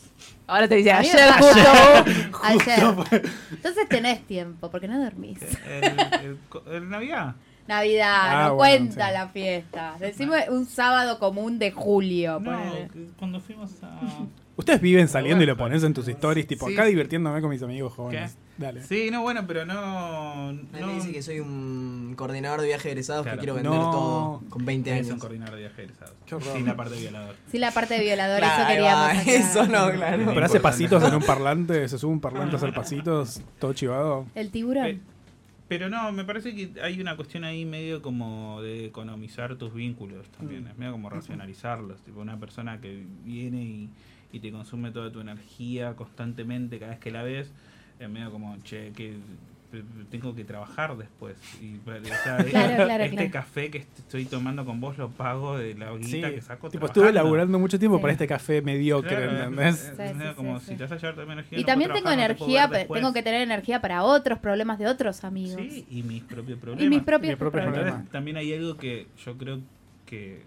Ahora 0.46 0.68
te 0.68 0.74
dice 0.74 0.92
ayer 0.92 1.16
pasa. 1.38 2.04
justo. 2.04 2.38
Ayer. 2.44 3.22
Entonces 3.50 3.88
tenés 3.88 4.26
tiempo, 4.26 4.70
porque 4.70 4.86
no 4.88 5.02
dormís. 5.02 5.38
El, 5.66 5.84
el- 5.84 6.38
el 6.74 6.88
Navidad. 6.90 7.34
Navidad, 7.66 8.14
Ah, 8.20 8.48
no 8.48 8.54
bueno, 8.56 8.84
cuenta 8.86 9.06
sí. 9.08 9.12
la 9.14 9.28
fiesta. 9.28 9.96
Decime 9.98 10.50
un 10.50 10.66
sábado 10.66 11.18
común 11.18 11.58
de 11.58 11.70
julio. 11.72 12.40
No, 12.40 12.58
cuando 13.18 13.40
fuimos 13.40 13.70
a... 13.82 14.00
Ustedes 14.58 14.80
viven 14.82 15.08
saliendo 15.08 15.42
y 15.42 15.46
lo 15.46 15.56
pones 15.56 15.82
en 15.84 15.94
tus 15.94 16.06
stories, 16.08 16.46
tipo, 16.46 16.66
Sí. 16.66 16.74
acá 16.74 16.84
divirtiéndome 16.84 17.40
con 17.40 17.48
mis 17.48 17.62
amigos 17.62 17.92
jóvenes. 17.94 18.36
Dale. 18.58 18.82
Sí, 18.82 19.08
no, 19.10 19.22
bueno, 19.22 19.44
pero 19.46 19.64
no... 19.64 20.52
No 20.52 20.86
me 20.88 20.94
dice 20.94 21.12
que 21.12 21.22
soy 21.22 21.38
un 21.38 22.14
coordinador 22.16 22.60
de 22.60 22.66
viaje 22.66 22.88
de 22.88 22.92
egresados 22.92 23.22
Claro. 23.22 23.36
que 23.36 23.40
quiero 23.40 23.54
vender 23.54 23.72
No. 23.72 23.90
todo 23.92 24.42
con 24.50 24.64
20 24.66 24.90
es 24.98 25.06
un 25.06 25.12
años. 25.12 25.20
coordinador 25.22 25.54
de 25.54 25.60
viaje 25.60 25.82
egresado. 25.84 26.12
Qué 26.26 26.34
horror. 26.34 26.56
Sin 26.56 26.66
la 26.66 26.76
parte 26.76 26.94
de 26.96 27.00
violador. 27.02 27.36
Sí, 27.52 27.58
la 27.58 27.70
parte 27.70 27.94
de 27.94 28.00
violador, 28.00 28.38
Claro, 28.40 28.62
eso 28.62 28.68
queríamos. 28.68 29.26
Eso 29.28 29.66
no, 29.68 29.90
claro. 29.92 30.24
Pero 30.34 30.44
hace 30.46 30.58
pasitos 30.60 31.04
en 31.04 31.14
un 31.14 31.22
parlante, 31.22 31.88
se 31.88 31.96
sube 31.96 32.10
un 32.10 32.20
parlante 32.20 32.56
a 32.56 32.58
hacer 32.58 32.74
pasitos, 32.74 33.40
todo 33.60 33.72
chivado. 33.74 34.26
El 34.34 34.50
tiburón. 34.50 34.84
Pe- 34.84 35.00
Pero 35.68 35.88
no, 35.88 36.10
me 36.10 36.24
parece 36.24 36.52
que 36.56 36.72
hay 36.82 37.00
una 37.00 37.14
cuestión 37.14 37.44
ahí 37.44 37.64
medio 37.64 38.02
como 38.02 38.60
de 38.62 38.86
economizar 38.86 39.54
tus 39.56 39.72
vínculos 39.72 40.26
también. 40.30 40.66
Es 40.66 40.76
medio 40.76 40.90
como 40.92 41.10
racionalizarlos. 41.10 42.00
Tipo, 42.02 42.20
una 42.20 42.40
persona 42.40 42.80
que 42.80 43.04
viene 43.24 43.62
y, 43.62 43.90
y 44.32 44.40
te 44.40 44.50
consume 44.52 44.90
toda 44.90 45.10
tu 45.10 45.20
energía 45.20 45.94
constantemente 45.94 46.78
cada 46.78 46.90
vez 46.92 47.00
que 47.00 47.10
la 47.10 47.22
ves, 47.22 47.52
es 47.98 48.08
medio 48.08 48.30
como, 48.30 48.56
che, 48.62 48.92
que 48.92 49.14
tengo 50.10 50.34
que 50.34 50.44
trabajar 50.44 50.96
después. 50.96 51.36
Y, 51.60 51.76
o 51.76 52.14
sea, 52.24 52.36
Claro, 52.50 52.84
claro, 52.86 53.04
este 53.04 53.16
claro. 53.16 53.30
café 53.30 53.70
que 53.70 53.78
est- 53.78 53.98
estoy 53.98 54.24
tomando 54.24 54.64
con 54.64 54.80
vos 54.80 54.96
lo 54.96 55.10
pago 55.10 55.58
de 55.58 55.74
la 55.74 55.92
Sí, 56.00 56.14
guita 56.16 56.30
que 56.30 56.40
saco 56.40 56.70
tipo, 56.70 56.86
estuve 56.86 57.12
laburando 57.12 57.58
mucho 57.58 57.78
tiempo 57.78 57.98
Sí. 57.98 58.00
para 58.02 58.12
este 58.14 58.26
café 58.26 58.62
mediocre, 58.62 59.24
¿entendés? 59.24 59.92
es- 59.98 60.16
Sí, 60.16 60.24
como 60.36 60.58
si 60.60 60.74
te 60.74 60.84
vas 60.84 60.92
a 60.92 60.96
llevar 60.96 61.14
toda 61.14 61.26
mi 61.26 61.32
energía. 61.34 61.58
Y 61.58 61.62
no 61.62 61.66
también 61.66 61.92
tengo 61.92 62.06
no 62.06 62.12
energía, 62.12 62.70
tengo 62.90 63.12
que 63.12 63.22
tener 63.22 63.42
energía 63.42 63.80
para 63.82 64.04
otros 64.04 64.38
problemas 64.38 64.78
de 64.78 64.86
otros 64.86 65.22
amigos. 65.24 65.60
Sí, 65.60 65.86
y 65.90 66.02
mis 66.02 66.22
propios 66.22 66.58
problemas. 66.58 66.84
y 66.84 66.88
mis 66.88 67.02
propios 67.02 67.36
problemas. 67.36 68.08
también 68.10 68.38
hay 68.38 68.54
algo 68.54 68.76
que 68.78 69.06
yo 69.22 69.36
creo 69.36 69.60
que 70.06 70.44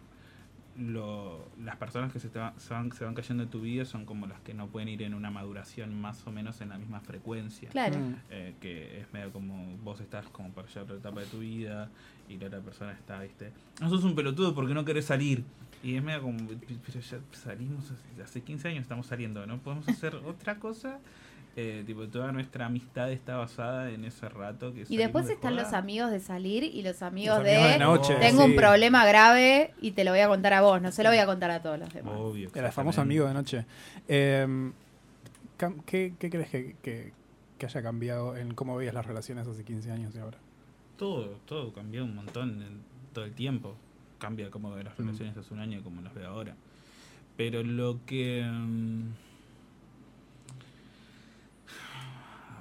lo, 0.78 1.45
las 1.63 1.76
personas 1.76 2.11
que 2.13 2.19
se, 2.19 2.30
te 2.30 2.39
va- 2.39 2.53
se 2.57 2.74
van, 2.74 2.91
se 2.93 3.03
van 3.03 3.13
cayendo 3.13 3.43
en 3.43 3.49
tu 3.49 3.61
vida 3.61 3.86
son 3.86 4.05
como 4.05 4.26
las 4.28 4.39
que 4.41 4.53
no 4.53 4.67
pueden 4.67 4.89
ir 4.89 5.01
en 5.03 5.13
una 5.13 5.30
maduración 5.30 5.99
más 5.99 6.26
o 6.26 6.32
menos 6.32 6.61
en 6.61 6.69
la 6.69 6.78
misma 6.78 6.99
frecuencia. 7.01 7.69
Claro. 7.69 7.97
Mm. 7.97 8.15
Eh, 8.30 8.55
que 8.61 8.99
es 9.01 9.11
medio 9.13 9.32
como 9.32 9.78
vos 9.84 9.99
estás 10.01 10.28
como 10.30 10.49
para 10.51 10.67
llegar 10.67 10.82
a 10.82 10.84
otra 10.84 10.95
etapa 10.97 11.19
de 11.22 11.26
tu 11.28 11.39
vida 11.39 11.89
y 12.30 12.38
la 12.38 12.47
otra 12.47 12.61
persona 12.61 12.91
está, 12.93 13.19
viste, 13.22 13.51
no 13.82 13.89
sos 13.89 14.03
un 14.03 14.15
pelotudo 14.15 14.55
porque 14.55 14.74
no 14.74 14.86
querés 14.86 15.05
salir. 15.05 15.43
Y 15.84 15.95
es 15.95 16.03
medio 16.03 16.22
como, 16.22 16.38
pero 16.86 16.99
ya 16.99 17.19
salimos 17.32 17.89
hace, 17.91 18.22
hace 18.22 18.41
15 18.41 18.67
años, 18.67 18.84
estamos 18.84 19.07
saliendo, 19.07 19.45
¿no? 19.47 19.57
¿Podemos 19.57 19.88
hacer 19.89 20.15
otra 20.26 20.59
cosa? 20.59 20.99
Eh, 21.58 21.84
tipo, 21.86 22.08
toda 22.08 22.32
nuestra 22.32 22.68
amistad 22.68 23.12
está 23.12 23.36
basada 23.36 23.91
en 23.91 24.06
ese 24.06 24.30
rato 24.30 24.74
que 24.74 24.86
Y 24.88 24.95
después 24.95 25.28
de 25.28 25.34
están 25.34 25.52
joda. 25.54 25.64
los 25.64 25.74
amigos 25.74 26.10
de 26.10 26.22
salir 26.22 26.64
y 26.64 26.82
los 26.82 27.02
amigos, 27.02 27.38
Los 27.39 27.45
de, 27.45 27.56
amigos 27.58 27.72
de 27.74 27.80
noche, 27.80 28.16
tengo 28.22 28.45
un 28.45 28.56
problema 28.56 29.06
grave 29.06 29.74
y 29.82 29.91
te 29.91 30.06
lo 30.06 30.12
voy 30.12 30.22
a 30.22 30.30
contar 30.30 30.54
a 30.54 30.62
vos, 30.62 30.82
no 30.82 30.91
se 30.93 31.04
lo 31.04 31.10
voy 31.10 31.18
a 31.18 31.26
contar 31.26 31.52
a 31.52 31.62
todos 31.62 31.78
los 31.78 31.93
demás. 31.93 32.14
Obvio. 32.18 32.49
Era 32.56 32.72
famoso 32.72 33.02
amigo 33.02 33.28
de 33.28 33.34
noche. 33.34 33.66
Eh, 34.08 34.72
cam- 35.60 35.84
¿qué, 35.86 36.14
¿Qué 36.18 36.30
crees 36.30 36.49
que, 36.49 36.76
que- 36.82 37.12
que 37.58 37.66
haya 37.66 37.84
cambiado 37.84 38.38
en 38.38 38.54
cómo 38.54 38.78
veías 38.78 38.93
las 38.93 39.06
relaciones 39.06 39.45
hace 39.45 39.64
15 39.66 39.91
años 39.91 40.16
y 40.16 40.20
ahora? 40.20 40.38
Todo, 40.97 41.38
todo 41.45 41.74
cambió 41.74 42.06
un 42.06 42.16
montón 42.16 42.62
en 42.62 42.82
todo 43.14 43.26
el 43.26 43.34
tiempo. 43.34 43.76
Cambia 44.20 44.49
cómo 44.49 44.72
veo 44.72 44.84
las 44.84 44.97
Mm. 44.97 45.04
relaciones 45.04 45.36
hace 45.38 45.54
un 45.54 45.60
año 45.60 45.80
y 45.80 45.82
cómo 45.82 46.02
las 46.02 46.14
veo 46.14 46.30
ahora. 46.30 46.56
Pero 47.36 47.62
lo 47.62 47.99
que... 48.06 48.41
mm, 48.49 49.02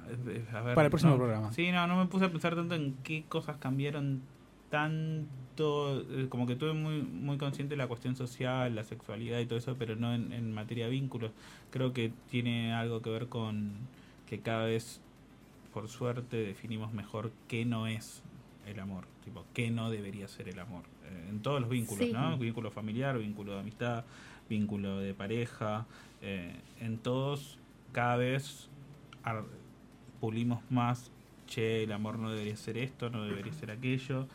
a 0.53 0.61
ver, 0.61 0.75
Para 0.75 0.85
el 0.85 0.89
próximo 0.91 1.13
no. 1.13 1.17
programa. 1.17 1.51
Sí, 1.53 1.71
no, 1.71 1.87
no 1.87 1.97
me 1.97 2.05
puse 2.07 2.25
a 2.25 2.29
pensar 2.31 2.55
tanto 2.55 2.75
en 2.75 2.95
qué 3.03 3.23
cosas 3.29 3.57
cambiaron 3.57 4.21
tanto, 4.69 6.01
eh, 6.11 6.27
como 6.29 6.47
que 6.47 6.55
tuve 6.55 6.73
muy 6.73 7.01
muy 7.01 7.37
consciente 7.37 7.75
la 7.75 7.87
cuestión 7.87 8.15
social, 8.15 8.73
la 8.75 8.83
sexualidad 8.83 9.39
y 9.39 9.45
todo 9.45 9.59
eso, 9.59 9.75
pero 9.77 9.95
no 9.95 10.13
en, 10.13 10.31
en 10.33 10.53
materia 10.53 10.85
de 10.85 10.91
vínculos. 10.91 11.31
Creo 11.71 11.93
que 11.93 12.11
tiene 12.29 12.73
algo 12.73 13.01
que 13.01 13.09
ver 13.09 13.27
con 13.27 13.71
que 14.27 14.39
cada 14.39 14.65
vez, 14.65 15.01
por 15.73 15.89
suerte, 15.89 16.37
definimos 16.37 16.93
mejor 16.93 17.31
qué 17.47 17.65
no 17.65 17.87
es 17.87 18.23
el 18.65 18.79
amor, 18.79 19.05
tipo, 19.25 19.43
qué 19.53 19.71
no 19.71 19.89
debería 19.89 20.27
ser 20.27 20.47
el 20.47 20.59
amor, 20.59 20.83
eh, 21.05 21.27
en 21.29 21.41
todos 21.41 21.59
los 21.61 21.69
vínculos, 21.69 22.05
Sí. 22.07 22.13
¿no? 22.13 22.37
Vínculo 22.37 22.71
familiar, 22.71 23.17
vínculo 23.17 23.53
de 23.53 23.59
amistad, 23.59 24.05
vínculo 24.49 24.99
de 24.99 25.13
pareja, 25.13 25.85
eh, 26.21 26.55
en 26.79 26.97
todos 26.97 27.57
cada 27.91 28.15
vez 28.17 28.69
pulimos 30.21 30.61
más, 30.69 31.11
che, 31.47 31.83
el 31.83 31.91
amor 31.91 32.17
no 32.17 32.29
debería 32.31 32.55
ser 32.55 32.77
esto, 32.77 33.09
no 33.09 33.25
debería 33.25 33.51
ser 33.51 33.71
aquello, 33.71 34.27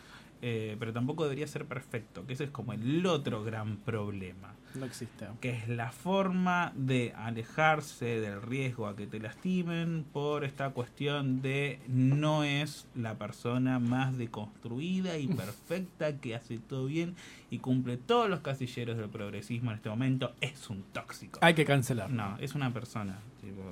eh, 0.43 0.77
pero 0.79 0.93
tampoco 0.93 1.23
debería 1.25 1.47
ser 1.47 1.65
perfecto, 1.65 2.27
que 2.27 2.35
ese 2.35 2.45
es 2.45 2.51
como 2.51 2.75
el 2.75 3.07
otro 3.07 3.43
gran 3.43 3.79
problema, 3.79 4.55
No 4.75 4.85
existe. 4.85 5.27
que 5.41 5.49
es 5.49 5.67
la 5.67 5.91
forma 5.93 6.73
de 6.77 7.15
alejarse 7.17 8.21
del 8.21 8.43
riesgo 8.43 8.87
a 8.87 8.95
que 8.97 9.07
te 9.07 9.19
lastimen 9.19 10.05
por 10.13 10.45
esta 10.45 10.71
cuestión 10.71 11.41
de 11.41 11.79
no 11.89 12.45
es 12.45 12.87
la 12.95 13.15
persona 13.15 13.79
más 13.79 14.19
deconstruida 14.19 15.17
y 15.17 15.27
perfecta 15.43 16.19
que 16.19 16.35
hace 16.35 16.59
todo 16.59 16.85
bien 16.85 17.15
y 17.51 17.59
cumple 17.61 17.97
todos 17.97 18.29
los 18.29 18.41
casilleros 18.41 18.99
del 18.99 19.09
progresismo 19.09 19.71
en 19.71 19.77
este 19.79 19.89
momento, 19.89 20.35
es 20.43 20.69
un 20.69 20.83
tóxico. 20.93 21.39
Hay 21.41 21.55
que 21.55 21.65
cancelar. 21.65 22.11
No, 22.11 22.37
es 22.41 22.55
una 22.55 22.71
persona. 22.75 23.19
tipo, 23.41 23.63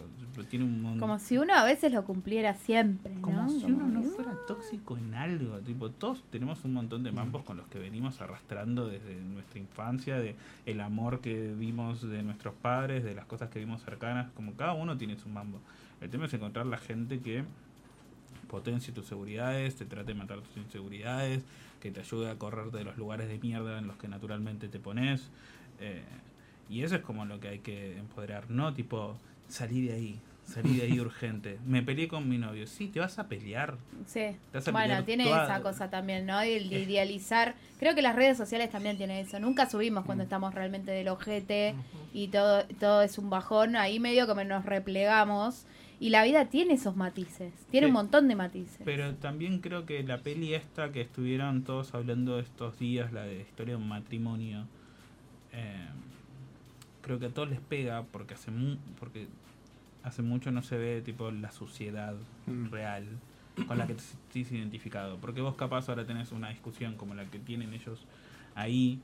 tiene 0.42 0.64
un 0.64 0.82
mon- 0.82 0.98
Como 0.98 1.18
si 1.20 1.38
uno 1.38 1.54
a 1.54 1.62
veces 1.64 1.92
lo 1.92 2.04
cumpliera 2.04 2.54
siempre, 2.54 3.14
¿no? 3.14 3.22
como 3.22 3.48
si 3.48 3.62
Como- 3.62 3.76
uno 3.76 3.86
no 3.86 4.02
fuera 4.02 4.34
tóxico 4.48 4.96
en 4.96 5.14
algo. 5.14 5.58
Tipo, 5.60 5.90
todos 5.90 6.24
tenemos 6.30 6.64
un 6.64 6.72
montón 6.74 7.04
de 7.04 7.12
mambos 7.12 7.44
con 7.44 7.56
los 7.56 7.66
que 7.68 7.78
venimos 7.78 8.20
arrastrando 8.20 8.88
desde 8.88 9.14
nuestra 9.20 9.60
infancia, 9.60 10.18
de 10.18 10.34
el 10.66 10.80
amor 10.80 11.20
que 11.20 11.52
vimos 11.54 12.02
de 12.02 12.22
nuestros 12.24 12.54
padres, 12.54 13.04
de 13.04 13.14
las 13.14 13.26
cosas 13.26 13.50
que 13.50 13.60
vimos 13.60 13.82
cercanas. 13.82 14.30
Como 14.32 14.54
cada 14.54 14.72
uno 14.72 14.96
tiene 14.98 15.16
su 15.16 15.28
mambo. 15.28 15.60
El 16.00 16.10
tema 16.10 16.26
es 16.26 16.34
encontrar 16.34 16.66
la 16.66 16.78
gente 16.78 17.20
que 17.20 17.44
potencie 18.48 18.92
tus 18.92 19.06
seguridades, 19.06 19.76
te 19.76 19.84
trate 19.84 20.12
de 20.12 20.18
matar 20.18 20.40
tus 20.40 20.56
inseguridades, 20.56 21.42
que 21.80 21.90
te 21.90 22.00
ayude 22.00 22.30
a 22.30 22.36
correr 22.38 22.70
de 22.70 22.84
los 22.84 22.96
lugares 22.96 23.28
de 23.28 23.38
mierda 23.38 23.78
en 23.78 23.86
los 23.86 23.96
que 23.96 24.08
naturalmente 24.08 24.68
te 24.68 24.78
pones. 24.78 25.28
Eh, 25.80 26.02
y 26.70 26.82
eso 26.82 26.94
es 26.96 27.02
como 27.02 27.24
lo 27.24 27.40
que 27.40 27.48
hay 27.48 27.58
que 27.58 27.98
empoderar, 27.98 28.50
¿no? 28.50 28.72
Tipo, 28.74 29.16
salí 29.48 29.86
de 29.86 29.92
ahí, 29.94 30.20
salí 30.44 30.76
de 30.76 30.82
ahí 30.84 31.00
urgente. 31.00 31.58
Me 31.66 31.82
peleé 31.82 32.08
con 32.08 32.28
mi 32.28 32.38
novio. 32.38 32.66
Sí, 32.66 32.88
te 32.88 33.00
vas 33.00 33.18
a 33.18 33.28
pelear. 33.28 33.76
Sí. 34.06 34.20
Te 34.52 34.58
vas 34.58 34.68
a 34.68 34.72
Bueno, 34.72 34.84
pelear 34.86 35.04
tiene 35.04 35.24
toda- 35.24 35.44
esa 35.44 35.62
cosa 35.62 35.90
también, 35.90 36.26
¿no? 36.26 36.40
El 36.40 36.68
de 36.70 36.80
idealizar. 36.80 37.54
Creo 37.78 37.94
que 37.94 38.02
las 38.02 38.16
redes 38.16 38.36
sociales 38.36 38.70
también 38.70 38.96
tienen 38.96 39.18
eso. 39.24 39.38
Nunca 39.40 39.68
subimos 39.68 40.04
Mm. 40.04 40.06
cuando 40.06 40.24
estamos 40.24 40.54
realmente 40.54 40.90
del 40.92 41.08
ojete 41.08 41.74
y 42.12 42.28
todo, 42.28 42.64
todo 42.80 43.02
es 43.02 43.18
un 43.18 43.30
bajón. 43.30 43.76
Ahí 43.76 44.00
medio 44.00 44.26
como 44.26 44.42
nos 44.44 44.64
replegamos. 44.64 45.66
Y 46.00 46.10
la 46.10 46.24
vida 46.24 46.46
tiene 46.46 46.74
esos 46.74 46.96
matices. 46.96 47.52
Tiene 47.70 47.86
Sí. 47.86 47.88
un 47.90 47.94
montón 47.94 48.26
de 48.28 48.34
matices. 48.34 48.80
Pero 48.84 49.14
también 49.14 49.60
creo 49.60 49.86
que 49.86 50.02
la 50.02 50.18
peli 50.18 50.52
esta 50.52 50.90
que 50.92 51.00
estuvieron 51.00 51.62
todos 51.62 51.94
hablando 51.94 52.38
estos 52.40 52.78
días, 52.78 53.12
la 53.12 53.22
de 53.22 53.40
historia 53.40 53.76
de 53.76 53.80
un 53.82 53.88
matrimonio, 53.88 54.66
eh, 55.52 55.86
creo 57.04 57.18
que 57.18 57.26
a 57.26 57.30
todos 57.30 57.50
les 57.50 57.60
pega 57.60 58.02
porque 58.10 58.34
hace 58.34 58.50
mu 58.50 58.76
porque 58.98 59.26
hace 60.02 60.22
mucho 60.22 60.50
no 60.50 60.62
se 60.62 60.76
ve 60.78 61.02
tipo 61.02 61.30
la 61.30 61.50
suciedad 61.52 62.14
Mm. 62.46 62.70
real 62.70 63.04
con 63.68 63.78
la 63.78 63.86
que 63.86 63.94
te 63.94 64.00
sentís 64.02 64.50
identificado. 64.52 65.18
Porque 65.18 65.40
vos 65.40 65.54
capaz 65.54 65.88
ahora 65.88 66.04
tenés 66.04 66.32
una 66.32 66.48
discusión 66.50 66.96
como 66.96 67.14
la 67.14 67.24
que 67.26 67.38
tienen 67.38 67.72
ellos 67.72 68.00
ahí 68.54 69.00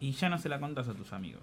y 0.00 0.12
ya 0.12 0.28
no 0.28 0.38
se 0.38 0.48
la 0.48 0.60
contás 0.60 0.88
a 0.88 0.94
tus 0.94 1.12
amigos. 1.12 1.42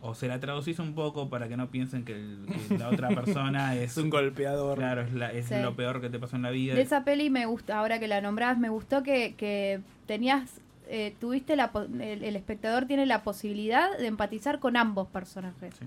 O 0.00 0.14
se 0.14 0.28
la 0.28 0.38
traducís 0.38 0.78
un 0.78 0.94
poco 0.94 1.28
para 1.30 1.48
que 1.48 1.56
no 1.56 1.70
piensen 1.70 2.04
que, 2.04 2.12
el- 2.12 2.46
que 2.68 2.78
la 2.78 2.90
otra 2.90 3.08
persona 3.48 3.74
es, 3.76 3.96
un 3.96 4.10
golpeador. 4.10 4.76
Claro, 4.78 5.00
es, 5.02 5.12
la- 5.14 5.32
es 5.32 5.46
Sí. 5.46 5.54
lo 5.62 5.74
peor 5.76 6.00
que 6.00 6.10
te 6.10 6.18
pasó 6.18 6.36
en 6.36 6.42
la 6.42 6.50
vida. 6.50 6.74
De 6.74 6.82
esa 6.82 7.04
peli 7.04 7.30
me 7.30 7.46
gusta, 7.46 7.78
ahora 7.78 7.98
que 7.98 8.06
la 8.08 8.20
nombrás, 8.20 8.58
me 8.58 8.68
gustó 8.68 9.02
que, 9.02 9.34
que 9.36 9.80
tenías, 10.06 10.60
eh, 10.88 11.14
tuviste 11.20 11.56
la, 11.56 11.70
el, 12.00 12.24
el 12.24 12.36
espectador 12.36 12.86
tiene 12.86 13.06
la 13.06 13.22
posibilidad 13.22 13.96
de 13.98 14.06
empatizar 14.06 14.58
con 14.58 14.76
ambos 14.76 15.08
personajes. 15.08 15.74
Sí. 15.78 15.86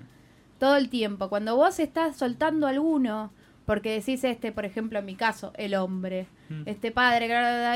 Todo 0.59 0.75
el 0.75 0.89
tiempo. 0.89 1.29
Cuando 1.29 1.55
vos 1.55 1.79
estás 1.79 2.15
soltando 2.17 2.67
alguno, 2.67 3.31
porque 3.65 3.91
decís 3.91 4.23
este, 4.23 4.51
por 4.51 4.65
ejemplo, 4.65 4.99
en 4.99 5.05
mi 5.05 5.15
caso, 5.15 5.51
el 5.55 5.75
hombre, 5.75 6.27
Mm. 6.49 6.63
este 6.65 6.91
padre, 6.91 7.27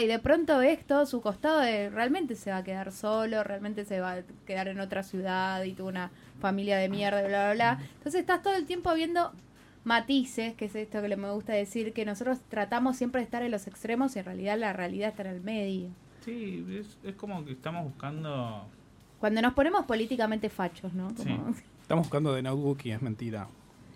y 0.01 0.07
de 0.07 0.19
pronto 0.19 0.57
ves 0.59 0.85
todo 0.85 1.05
su 1.05 1.19
costado 1.21 1.59
de 1.59 1.89
realmente 1.89 2.35
se 2.35 2.51
va 2.51 2.57
a 2.57 2.63
quedar 2.63 2.93
solo, 2.93 3.43
realmente 3.43 3.83
se 3.83 3.99
va 3.99 4.13
a 4.13 4.21
quedar 4.45 4.69
en 4.69 4.79
otra 4.79 5.03
ciudad 5.03 5.61
y 5.63 5.73
tuvo 5.73 5.89
una 5.89 6.09
familia 6.39 6.77
de 6.77 6.87
mierda, 6.87 7.19
bla, 7.21 7.27
bla, 7.27 7.53
bla. 7.53 7.79
Entonces 7.97 8.21
estás 8.21 8.41
todo 8.41 8.55
el 8.55 8.65
tiempo 8.65 8.93
viendo 8.93 9.33
matices, 9.83 10.53
que 10.53 10.65
es 10.65 10.75
esto 10.75 11.01
que 11.01 11.09
le 11.09 11.17
me 11.17 11.31
gusta 11.31 11.53
decir, 11.53 11.91
que 11.91 12.05
nosotros 12.05 12.39
tratamos 12.49 12.95
siempre 12.95 13.19
de 13.19 13.25
estar 13.25 13.43
en 13.43 13.51
los 13.51 13.67
extremos 13.67 14.15
y 14.15 14.19
en 14.19 14.25
realidad 14.25 14.57
la 14.57 14.73
realidad 14.73 15.09
está 15.09 15.23
en 15.23 15.35
el 15.35 15.41
medio. 15.41 15.89
Sí, 16.25 16.65
es, 16.79 16.97
es 17.03 17.15
como 17.15 17.43
que 17.45 17.51
estamos 17.53 17.83
buscando... 17.85 18.65
Cuando 19.19 19.41
nos 19.41 19.53
ponemos 19.53 19.85
políticamente 19.85 20.49
fachos, 20.49 20.93
¿no? 20.93 21.09
Sí. 21.11 21.29
Estamos 21.81 22.05
buscando 22.05 22.33
de 22.33 22.41
Notebook 22.41 22.79
y 22.85 22.91
es 22.91 23.01
mentira. 23.01 23.47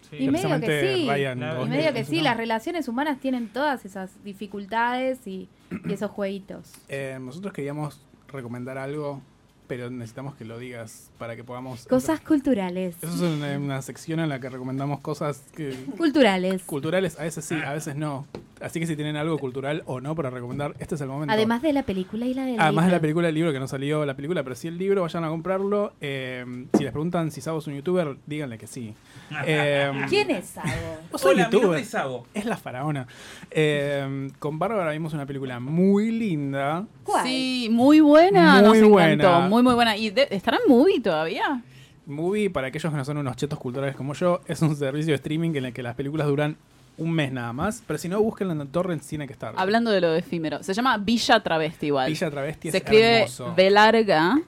Sí. 0.09 0.17
Y 0.17 0.29
medio 0.29 0.49
que 0.49 0.59
Precisamente 0.65 0.95
sí. 0.97 1.09
Ryan 1.09 1.37
Y 1.37 1.69
medio 1.69 1.93
que 1.93 2.01
¿no? 2.01 2.05
sí, 2.07 2.21
las 2.21 2.35
relaciones 2.37 2.87
humanas 2.87 3.19
tienen 3.19 3.47
todas 3.47 3.85
esas 3.85 4.23
dificultades 4.23 5.25
y, 5.25 5.47
y 5.85 5.93
esos 5.93 6.11
jueguitos. 6.11 6.71
Eh, 6.89 7.17
nosotros 7.21 7.53
queríamos 7.53 8.01
recomendar 8.27 8.77
algo, 8.77 9.21
pero 9.67 9.89
necesitamos 9.89 10.35
que 10.35 10.45
lo 10.45 10.59
digas 10.59 11.09
para 11.17 11.35
que 11.35 11.43
podamos... 11.43 11.85
Cosas 11.87 12.19
culturales. 12.21 12.97
Eso 13.01 13.13
es 13.13 13.21
una, 13.21 13.57
una 13.57 13.81
sección 13.81 14.19
en 14.19 14.29
la 14.29 14.39
que 14.39 14.49
recomendamos 14.49 14.99
cosas 14.99 15.43
que- 15.55 15.73
Culturales. 15.97 16.63
culturales, 16.63 17.17
a 17.19 17.23
veces 17.23 17.45
sí, 17.45 17.55
a 17.55 17.73
veces 17.73 17.95
no. 17.95 18.27
Así 18.65 18.79
que 18.79 18.87
si 18.87 18.95
tienen 18.95 19.15
algo 19.15 19.37
cultural 19.37 19.83
o 19.85 20.01
no 20.01 20.15
para 20.15 20.31
recomendar, 20.31 20.73
este 20.79 20.95
es 20.95 21.01
el 21.01 21.07
momento. 21.07 21.31
Además 21.31 21.61
de 21.61 21.71
la 21.71 21.83
película 21.83 22.25
y 22.25 22.33
la 22.33 22.45
del 22.45 22.59
Además 22.59 22.85
de 22.85 22.89
la 22.91 22.95
libro. 22.97 23.01
película, 23.01 23.29
el 23.29 23.35
libro 23.35 23.53
que 23.53 23.59
no 23.59 23.67
salió 23.67 24.03
la 24.07 24.15
película, 24.15 24.41
pero 24.43 24.55
sí 24.55 24.67
el 24.67 24.79
libro, 24.79 25.03
vayan 25.03 25.23
a 25.23 25.29
comprarlo. 25.29 25.93
Eh, 26.01 26.43
si 26.75 26.83
les 26.83 26.91
preguntan 26.91 27.29
si 27.29 27.41
Sabo 27.41 27.59
es 27.59 27.67
un 27.67 27.75
youtuber, 27.75 28.17
díganle 28.25 28.57
que 28.57 28.65
sí. 28.65 28.95
Eh, 29.45 29.91
¿Quién 30.09 30.31
es 30.31 30.45
Sabo? 30.47 30.67
Hola, 31.23 31.47
mi 31.51 31.59
nombre 31.61 31.81
es 31.81 31.89
Sabo. 31.89 32.25
Es 32.33 32.45
la 32.45 32.57
faraona. 32.57 33.05
Eh, 33.51 34.29
con 34.39 34.57
Bárbara 34.57 34.91
vimos 34.93 35.13
una 35.13 35.27
película 35.27 35.59
muy 35.59 36.09
linda. 36.11 36.85
¿Cuál? 37.03 37.23
Sí, 37.23 37.67
muy 37.71 37.99
buena, 37.99 38.61
Muy 38.63 38.79
nos 38.81 38.89
buena. 38.89 39.11
encantó, 39.13 39.41
muy 39.49 39.61
muy 39.61 39.75
buena. 39.75 39.95
¿Y 39.95 40.09
de- 40.09 40.27
estará 40.31 40.57
en 40.57 40.71
movie 40.75 40.99
todavía? 41.01 41.61
Movie, 42.07 42.49
para 42.49 42.67
aquellos 42.67 42.91
que 42.91 42.97
no 42.97 43.05
son 43.05 43.17
unos 43.17 43.35
chetos 43.35 43.59
culturales 43.59 43.95
como 43.95 44.13
yo, 44.15 44.41
es 44.47 44.59
un 44.63 44.75
servicio 44.75 45.11
de 45.11 45.15
streaming 45.17 45.51
en 45.55 45.65
el 45.65 45.73
que 45.73 45.83
las 45.83 45.95
películas 45.95 46.25
duran 46.27 46.57
un 46.97 47.11
mes 47.11 47.31
nada 47.31 47.53
más. 47.53 47.83
Pero 47.85 47.97
si 47.97 48.07
no, 48.09 48.21
búsquenla 48.21 48.53
en 48.53 48.67
Torrent, 48.67 49.03
tiene 49.03 49.27
que 49.27 49.33
estar. 49.33 49.53
Hablando 49.57 49.91
de 49.91 50.01
lo 50.01 50.13
efímero, 50.15 50.63
se 50.63 50.73
llama 50.73 50.97
Villa 50.97 51.39
Travesti 51.41 51.87
igual. 51.87 52.09
Villa 52.09 52.29
Travesti 52.31 52.71
se 52.71 52.77
es 52.77 52.83
escribe 52.83 53.15
hermoso. 53.17 53.53
B 53.55 53.69
larga 53.69 54.39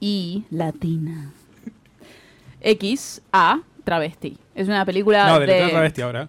y 0.00 0.44
latina. 0.50 1.32
X 2.60 3.22
A 3.32 3.60
travesti. 3.84 4.36
Es 4.54 4.68
una 4.68 4.84
película 4.84 5.28
No, 5.28 5.38
de 5.40 5.46
de 5.46 5.68
Travesti 5.68 6.02
ahora. 6.02 6.28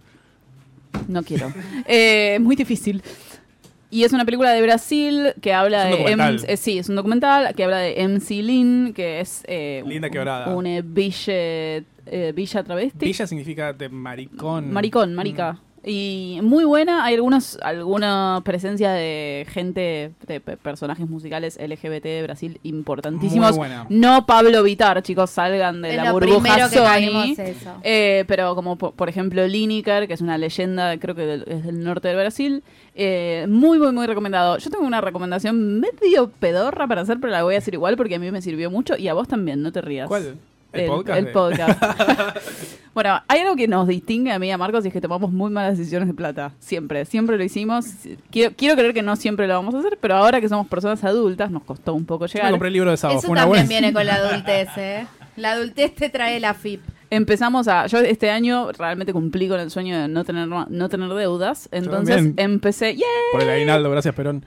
No 1.07 1.23
quiero. 1.23 1.51
Eh, 1.88 2.38
muy 2.41 2.55
difícil. 2.55 3.01
Y 3.89 4.03
es 4.03 4.11
una 4.11 4.26
película 4.26 4.51
de 4.51 4.61
Brasil 4.61 5.34
que 5.41 5.53
habla 5.53 5.89
Es 5.89 5.97
un 5.99 6.17
de... 6.17 6.53
eh, 6.53 6.57
sí, 6.57 6.80
es 6.80 6.89
un 6.89 6.95
documental 6.95 7.53
que 7.55 7.63
habla 7.63 7.78
de 7.78 8.05
MC 8.07 8.30
Lin, 8.43 8.93
que 8.93 9.21
es... 9.21 9.43
eh, 9.47 9.84
Linda 9.86 10.09
quebrada. 10.09 10.53
Una 10.53 10.82
villa, 10.82 11.82
eh, 12.06 12.32
villa 12.36 12.64
travesti. 12.64 13.06
Villa 13.06 13.28
significa 13.28 13.74
de 13.74 13.89
maricón. 13.89 14.72
Maricón, 14.72 15.14
marica. 15.14 15.60
Y 15.88 16.39
muy 16.41 16.66
buena, 16.66 17.06
hay 17.06 17.14
algunos, 17.14 17.60
alguna 17.62 18.41
presencia 18.43 18.89
de 18.91 19.45
gente, 19.47 20.14
de 20.26 20.39
pe- 20.41 20.58
personajes 20.58 21.08
musicales 21.08 21.60
LGBT 21.62 22.03
de 22.06 22.24
Brasil 22.24 22.60
importantísimos. 22.64 23.49
Muy 23.51 23.58
buena. 23.60 23.86
No 23.89 24.26
Pablo 24.26 24.64
Vitar, 24.64 25.03
chicos, 25.03 25.30
salgan 25.30 25.84
de 25.84 25.91
Es 25.91 25.97
la 25.97 26.06
lo 26.06 26.14
burbuja 26.14 26.39
primero 26.41 26.70
que 26.72 26.78
Sony. 26.78 26.84
caímos 26.86 27.38
eso. 27.38 27.70
Eh, 27.84 28.26
pero 28.28 28.56
como 28.56 28.78
po- 28.80 28.93
por 28.93 29.10
ejemplo 29.10 29.45
Lineker, 29.45 30.08
que 30.08 30.16
es 30.16 30.22
una 30.22 30.39
leyenda, 30.39 30.97
creo 30.97 31.14
que 31.14 31.22
del- 31.28 31.43
es 31.47 31.64
del 31.64 31.84
norte 31.84 32.08
del 32.08 32.18
Brasil. 32.18 32.64
Eh, 32.95 33.45
muy, 33.47 33.78
muy, 33.78 33.91
muy 33.91 34.08
recomendado. 34.08 34.58
Yo 34.58 34.72
tengo 34.72 34.88
una 34.88 35.01
recomendación 35.01 35.80
medio 35.82 36.32
pedorra 36.32 36.88
para 36.88 37.01
hacer, 37.01 37.20
pero 37.20 37.32
la 37.32 37.43
voy 37.43 37.53
a 37.53 37.58
decir 37.58 37.76
igual 37.76 37.95
porque 37.95 38.16
a 38.16 38.20
mí 38.20 38.32
me 38.32 38.41
sirvió 38.41 38.72
mucho 38.72 38.97
y 38.97 39.08
a 39.08 39.14
vos 39.14 39.28
también, 39.28 39.62
no 39.62 39.72
te 39.72 39.82
rías. 39.82 40.08
¿Cuál? 40.08 40.36
¿El, 40.82 40.88
podcast? 40.88 41.19
El 41.19 41.26
de- 41.26 41.32
podcast. 41.32 41.84
bueno, 42.93 43.21
hay 43.28 43.39
algo 43.41 43.55
que 43.55 43.67
nos 43.67 43.88
distingue 43.88 44.32
a 44.32 44.39
mí 44.39 44.47
y 44.47 44.51
a 44.51 44.57
Marcos 44.57 44.86
y 44.86 44.88
es 44.89 44.93
que 44.93 45.01
tomamos 45.01 45.32
muy 45.32 45.51
malas 45.51 45.78
decisiones 45.78 46.07
de 46.07 46.13
plata. 46.13 46.51
Siempre, 46.59 47.05
siempre 47.05 47.38
lo 47.38 47.43
hicimos. 47.43 47.86
Quiero, 48.32 48.53
quiero 48.55 48.76
creer 48.76 48.93
que 48.93 49.01
no 49.01 49.15
siempre 49.15 49.47
lo 49.47 49.53
vamos 49.55 49.76
a 49.76 49.80
hacer, 49.80 49.97
pero 50.01 50.15
ahora 50.15 50.39
que 50.41 50.49
somos 50.49 50.67
personas 50.67 51.03
adultas 51.03 51.51
nos 51.51 51.63
costó 51.63 51.93
un 51.93 52.05
poco 52.05 52.26
Yo 52.26 52.34
me 52.34 52.39
llegar. 52.39 52.51
compré 52.51 52.67
el 52.67 52.73
libro 52.73 52.91
de 52.91 52.97
Sabo. 52.97 53.13
Eso 53.13 53.21
Fue 53.28 53.32
una 53.32 53.41
también 53.41 53.65
buena. 53.65 53.80
viene 53.80 53.93
con 53.93 54.05
la 54.05 54.15
adultez, 54.15 54.69
¿eh? 54.78 55.07
La 55.38 55.51
adultez 55.51 55.93
te 55.95 56.09
trae 56.09 56.39
la 56.39 56.53
FIP. 56.53 56.81
empezamos 57.09 57.67
a. 57.67 57.88
Yo 57.88 57.99
este 57.99 58.29
año 58.31 58.71
realmente 58.71 59.11
cumplí 59.13 59.47
con 59.47 59.59
el 59.59 59.69
sueño 59.69 59.97
de 59.99 60.07
no 60.07 60.23
tener, 60.23 60.47
no 60.47 60.89
tener 60.89 61.09
deudas. 61.13 61.67
Entonces 61.71 62.15
también. 62.15 62.36
empecé. 62.38 62.95
¡Yeah! 62.95 63.05
Por 63.33 63.41
el 63.43 63.49
aguinaldo, 63.49 63.89
gracias, 63.91 64.15
Perón. 64.15 64.45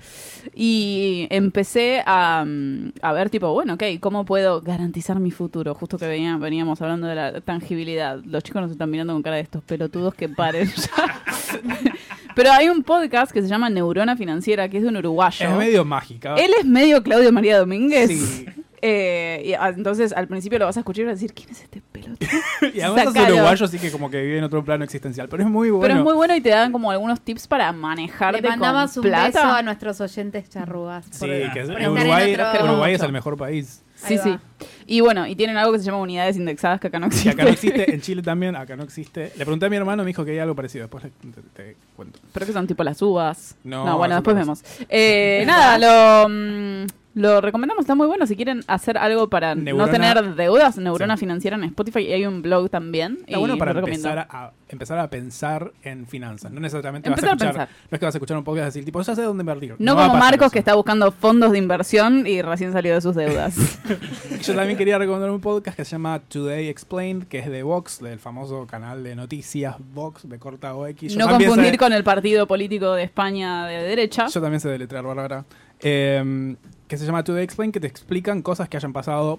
Y 0.55 1.27
empecé 1.31 2.03
a, 2.07 2.45
mm, 2.47 2.93
a 3.03 3.13
ver, 3.13 3.29
tipo, 3.31 3.53
bueno, 3.53 3.75
ok, 3.75 3.83
¿cómo 4.01 4.25
puedo 4.25 4.61
garantizar 4.63 5.21
mi 5.21 5.31
futuro? 5.31 5.75
Justo 5.75 5.99
que 5.99 6.07
venía- 6.07 6.37
veníamos 6.39 6.81
hablando 6.83 7.07
de 7.07 7.15
la 7.15 7.41
tangibilidad. 7.43 8.19
Los 8.25 8.43
chicos 8.43 8.63
nos 8.63 8.71
están 8.71 8.91
mirando 8.91 9.13
con 9.13 9.23
cara 9.23 9.37
de 9.37 9.43
estos 9.43 9.63
pelotudos 9.63 10.15
que 10.15 10.29
paren 10.29 10.69
ya. 10.75 11.23
Pero 12.35 12.53
hay 12.53 12.69
un 12.69 12.83
podcast 12.83 13.33
que 13.33 13.43
se 13.43 13.49
llama 13.49 13.69
Neurona 13.69 14.17
Financiera, 14.17 14.69
que 14.69 14.77
es 14.79 14.83
de 14.85 14.89
un 14.89 14.97
uruguayo. 14.97 15.49
Es 15.49 15.57
medio 15.57 15.85
mágica. 15.85 16.35
Él 16.37 16.53
es 16.59 16.65
medio 16.65 17.03
Claudio 17.03 17.33
María 17.33 17.59
Domínguez. 17.59 18.09
Sí. 18.09 18.47
Eh, 18.81 19.43
y, 19.45 19.53
ah, 19.55 19.73
entonces 19.77 20.13
al 20.13 20.29
principio 20.29 20.59
lo 20.59 20.67
vas 20.67 20.77
a 20.77 20.81
escuchar 20.81 21.03
y 21.03 21.05
vas 21.07 21.13
a 21.13 21.15
decir, 21.15 21.33
¿quién 21.35 21.51
es 21.51 21.63
este 21.63 21.83
pelotudo? 21.93 22.17
Y 22.75 22.81
además 22.81 23.15
es 23.17 23.29
uruguayo, 23.33 23.65
así 23.65 23.79
que 23.79 23.91
como 23.91 24.11
que 24.11 24.21
vive 24.23 24.39
en 24.39 24.45
otro 24.45 24.65
plano 24.65 24.85
existencial. 24.85 25.29
Pero 25.29 25.43
es 25.43 25.49
muy 25.49 25.71
bueno. 25.71 25.83
Pero 25.83 25.99
es 25.99 26.05
muy 26.05 26.15
bueno 26.15 26.35
y 26.37 26.41
te 26.41 26.51
dan 26.51 26.71
como 26.73 26.91
algunos 26.91 27.21
tips 27.21 27.47
para 27.49 27.73
manejarte 27.73 28.41
Le 28.43 28.49
mandamos 28.49 28.93
con 28.93 29.05
un 29.05 29.11
plata. 29.11 29.27
beso 29.27 29.41
a 29.55 29.63
nuestros 29.63 30.01
oyentes 30.01 30.49
charrúas. 30.51 31.05
Sí, 31.11 31.19
por- 31.21 31.29
que 31.53 31.61
es- 31.61 31.69
por 31.71 31.81
Uruguay, 31.83 32.35
otro- 32.35 32.65
Uruguay 32.65 32.95
es 32.95 33.03
el 33.03 33.13
mejor 33.13 33.37
país. 33.37 33.83
Sí, 33.97 34.17
sí. 34.17 34.39
Y 34.87 35.01
bueno, 35.01 35.27
y 35.27 35.35
tienen 35.35 35.57
algo 35.57 35.73
que 35.73 35.81
se 35.81 35.85
llama 35.85 35.99
unidades 35.99 36.37
indexadas 36.37 36.79
que 36.79 36.87
acá 36.87 37.01
no 37.01 37.09
Que 37.09 37.17
existe. 37.17 37.31
acá 37.33 37.43
no 37.43 37.49
existe, 37.51 37.93
en 37.93 38.01
Chile 38.01 38.23
también, 38.23 38.55
acá 38.55 38.77
no 38.77 38.85
existe. 38.85 39.33
Le 39.37 39.45
pregunté 39.45 39.67
a 39.67 39.71
mi 39.71 39.75
hermano, 39.77 40.05
me 40.05 40.07
dijo 40.07 40.25
que 40.25 40.31
hay 40.31 40.39
algo 40.39 40.55
parecido. 40.55 40.85
Después 40.85 41.03
le- 41.03 41.11
te, 41.33 41.43
te 41.53 41.77
cuento. 41.97 42.21
Pero 42.33 42.47
que 42.47 42.53
son 42.53 42.69
tipo 42.69 42.85
las 42.85 43.03
uvas. 43.03 43.57
No, 43.65 43.85
No, 43.85 43.99
bueno, 43.99 44.15
después 44.15 44.37
vemos. 44.37 44.63
Eh, 44.89 45.43
nada, 45.49 45.79
lo, 45.79 46.29
mm, 46.29 46.87
lo 47.19 47.41
recomendamos, 47.41 47.83
está 47.83 47.95
muy 47.95 48.07
bueno. 48.07 48.27
Si 48.27 48.37
quieren 48.37 48.61
hacer 48.67 48.97
algo 48.99 49.29
para 49.29 49.55
Neurona- 49.55 49.77
no 49.87 49.89
tener 49.91 50.35
deudas, 50.35 50.79
Neurona 50.79 51.17
Sí. 51.17 51.21
Financiera 51.21 51.57
en 51.57 51.65
Spotify 51.65 52.01
y 52.01 52.13
hay 52.13 52.27
un 52.27 52.43
blog 52.43 52.71
también. 52.71 53.19
Está 53.21 53.33
y 53.33 53.37
bueno 53.37 53.59
para 53.59 53.73
empezar 53.73 54.19
a, 54.31 54.53
empezar 54.69 54.99
a 54.99 55.09
pensar 55.11 55.73
en 55.83 56.07
finanzas. 56.07 56.51
No 56.53 56.61
necesariamente 56.61 57.09
Empezar 57.09 57.31
a 57.31 57.33
vas 57.35 57.43
a 57.43 57.45
escuchar. 57.47 57.67
pensar. 57.69 57.87
No 57.91 57.95
es 57.97 57.99
que 58.01 58.05
vas 58.07 58.15
a 58.15 58.19
escuchar 58.19 58.37
un 58.39 58.45
podcast 58.45 58.65
y 58.65 58.67
decir, 58.69 58.85
tipo, 58.85 59.01
ya 59.03 59.15
sé 59.15 59.23
dónde 59.23 59.43
invertir. 59.43 59.75
No, 59.79 59.93
a 59.99 60.07
como 60.09 60.19
Marcos 60.19 60.47
eso. 60.47 60.51
que 60.53 60.59
está 60.61 60.75
buscando 60.75 61.11
fondos 61.13 61.53
de 61.53 61.59
inversión 61.59 62.27
y 62.27 62.43
recién 62.43 62.73
salió 62.73 62.95
de 62.95 63.01
sus 63.01 63.15
deudas. 63.15 63.57
Yo 64.43 64.55
también 64.55 64.79
quería 64.79 64.99
recomendar 64.99 65.31
un 65.31 65.41
podcast 65.41 65.77
que 65.77 65.85
se 65.85 65.93
llama 65.93 66.21
Today 66.21 66.69
Explained, 66.69 67.25
que 67.29 67.39
es 67.41 67.51
de 67.51 67.63
Vox, 67.63 68.01
del 68.01 68.19
famoso 68.19 68.67
canal 68.67 69.03
de 69.03 69.17
noticias 69.17 69.77
Vox, 69.93 70.29
de 70.29 70.39
corta 70.39 70.75
OX. 70.75 71.01
Yo 71.15 71.19
no 71.19 71.29
confundir 71.29 71.73
sé- 71.73 71.79
con 71.79 71.93
el 71.93 72.05
partido 72.05 72.47
político 72.47 72.93
de 72.95 73.03
España 73.05 73.67
de 73.67 73.83
derecha. 73.83 74.27
Yo 74.29 74.41
también 74.41 74.61
sé 74.61 74.69
deletrear, 74.69 75.05
Bárbara. 75.05 75.45
Eh, 75.81 76.55
que 76.89 76.97
se 76.97 77.07
llama 77.07 77.23
Today 77.23 77.45
Explained, 77.45 77.73
que 77.73 77.81
te 77.81 77.87
explican 77.87 78.43
cosas 78.43 78.69
que 78.69 78.77
hayan 78.77 78.93
pasado. 78.93 79.39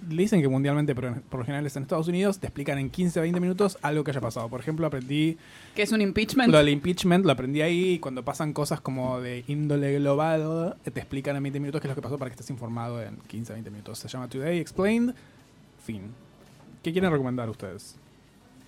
Dicen 0.00 0.40
que 0.40 0.46
mundialmente, 0.48 0.94
pero 0.94 1.16
por 1.28 1.40
lo 1.40 1.44
general 1.44 1.66
es 1.66 1.74
en 1.74 1.82
Estados 1.82 2.06
Unidos, 2.06 2.38
te 2.38 2.46
explican 2.46 2.78
en 2.78 2.88
15 2.88 3.18
o 3.18 3.22
20 3.22 3.40
minutos 3.40 3.78
algo 3.82 4.04
que 4.04 4.12
haya 4.12 4.20
pasado. 4.20 4.48
Por 4.48 4.60
ejemplo, 4.60 4.86
aprendí 4.86 5.36
Que 5.74 5.82
es 5.82 5.90
un 5.90 6.00
impeachment. 6.00 6.52
lo 6.52 6.58
del 6.58 6.68
impeachment, 6.68 7.24
lo 7.26 7.32
aprendí 7.32 7.62
ahí. 7.62 7.94
y 7.94 7.98
Cuando 7.98 8.24
pasan 8.24 8.52
cosas 8.52 8.80
como 8.80 9.20
de 9.20 9.42
índole 9.48 9.98
global, 9.98 10.76
te 10.84 11.00
explican 11.00 11.34
en 11.36 11.42
20 11.42 11.58
minutos 11.60 11.80
qué 11.80 11.88
es 11.88 11.90
lo 11.90 11.94
que 11.96 12.02
pasó 12.02 12.16
para 12.16 12.30
que 12.30 12.34
estés 12.34 12.48
informado 12.50 13.02
en 13.02 13.16
15 13.26 13.52
o 13.52 13.54
20 13.54 13.70
minutos. 13.72 13.98
Se 13.98 14.06
llama 14.06 14.28
Today 14.28 14.60
Explained. 14.60 15.14
Fin. 15.84 16.02
¿Qué 16.82 16.92
quieren 16.92 17.10
recomendar 17.10 17.50
ustedes? 17.50 17.96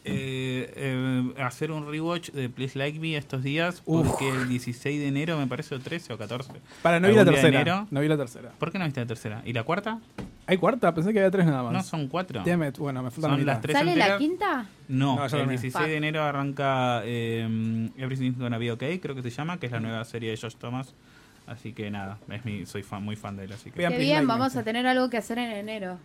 Eh, 0.04 0.72
eh, 0.76 1.34
hacer 1.42 1.70
un 1.70 1.86
rewatch 1.90 2.30
de 2.30 2.48
Please 2.48 2.78
Like 2.78 2.98
Me 2.98 3.16
estos 3.16 3.42
días, 3.42 3.82
Uf. 3.84 4.06
porque 4.06 4.28
el 4.30 4.48
16 4.48 4.98
de 4.98 5.08
enero, 5.08 5.36
me 5.38 5.46
parece, 5.46 5.74
o 5.74 5.78
13 5.80 6.14
o 6.14 6.18
14. 6.18 6.52
Para, 6.82 6.98
no 7.00 7.08
vi 7.08 7.14
la 7.14 7.24
tercera. 7.24 7.48
enero. 7.60 7.86
No 7.90 8.00
vi 8.00 8.08
la 8.08 8.16
tercera. 8.16 8.50
¿Por 8.58 8.72
qué 8.72 8.78
no 8.78 8.84
viste 8.86 9.00
la 9.00 9.06
tercera? 9.06 9.42
¿Y 9.44 9.52
la 9.52 9.62
cuarta? 9.64 9.98
¿Hay 10.46 10.56
cuarta? 10.56 10.92
Pensé 10.94 11.12
que 11.12 11.18
había 11.18 11.30
tres 11.30 11.46
nada 11.46 11.62
más. 11.62 11.72
No, 11.72 11.82
son 11.82 12.08
cuatro. 12.08 12.42
Damn 12.44 12.64
it. 12.64 12.78
Bueno, 12.78 13.02
me 13.02 13.10
falta 13.10 13.28
la 13.28 13.34
Son 13.34 13.40
mitad. 13.40 13.52
las 13.52 13.60
tres 13.60 13.76
¿Sale 13.76 13.94
la 13.96 14.16
quinta? 14.18 14.66
No, 14.88 15.24
el 15.24 15.30
lo 15.30 15.38
vi. 15.44 15.48
16 15.50 15.72
Fuck. 15.74 15.82
de 15.84 15.96
enero 15.96 16.22
arranca 16.22 17.02
eh, 17.04 17.90
Everything's 17.98 18.38
Gonna 18.38 18.58
Be 18.58 18.72
Okay, 18.72 18.98
creo 19.00 19.14
que 19.14 19.22
se 19.22 19.30
llama, 19.30 19.58
que 19.60 19.66
es 19.66 19.72
la 19.72 19.80
nueva 19.80 20.04
serie 20.04 20.30
de 20.30 20.36
Josh 20.36 20.54
Thomas. 20.56 20.94
Así 21.46 21.72
que 21.72 21.90
nada, 21.90 22.18
es 22.30 22.44
mi, 22.44 22.64
soy 22.64 22.82
fan, 22.82 23.02
muy 23.04 23.16
fan 23.16 23.36
de 23.36 23.44
él. 23.44 23.52
Así 23.52 23.70
que... 23.70 23.80
Qué 23.80 23.88
bien, 23.88 23.98
Like 23.98 24.20
Me. 24.22 24.26
vamos 24.26 24.56
a 24.56 24.62
tener 24.62 24.86
algo 24.86 25.10
que 25.10 25.16
hacer 25.18 25.38
en 25.38 25.50
enero. 25.50 25.98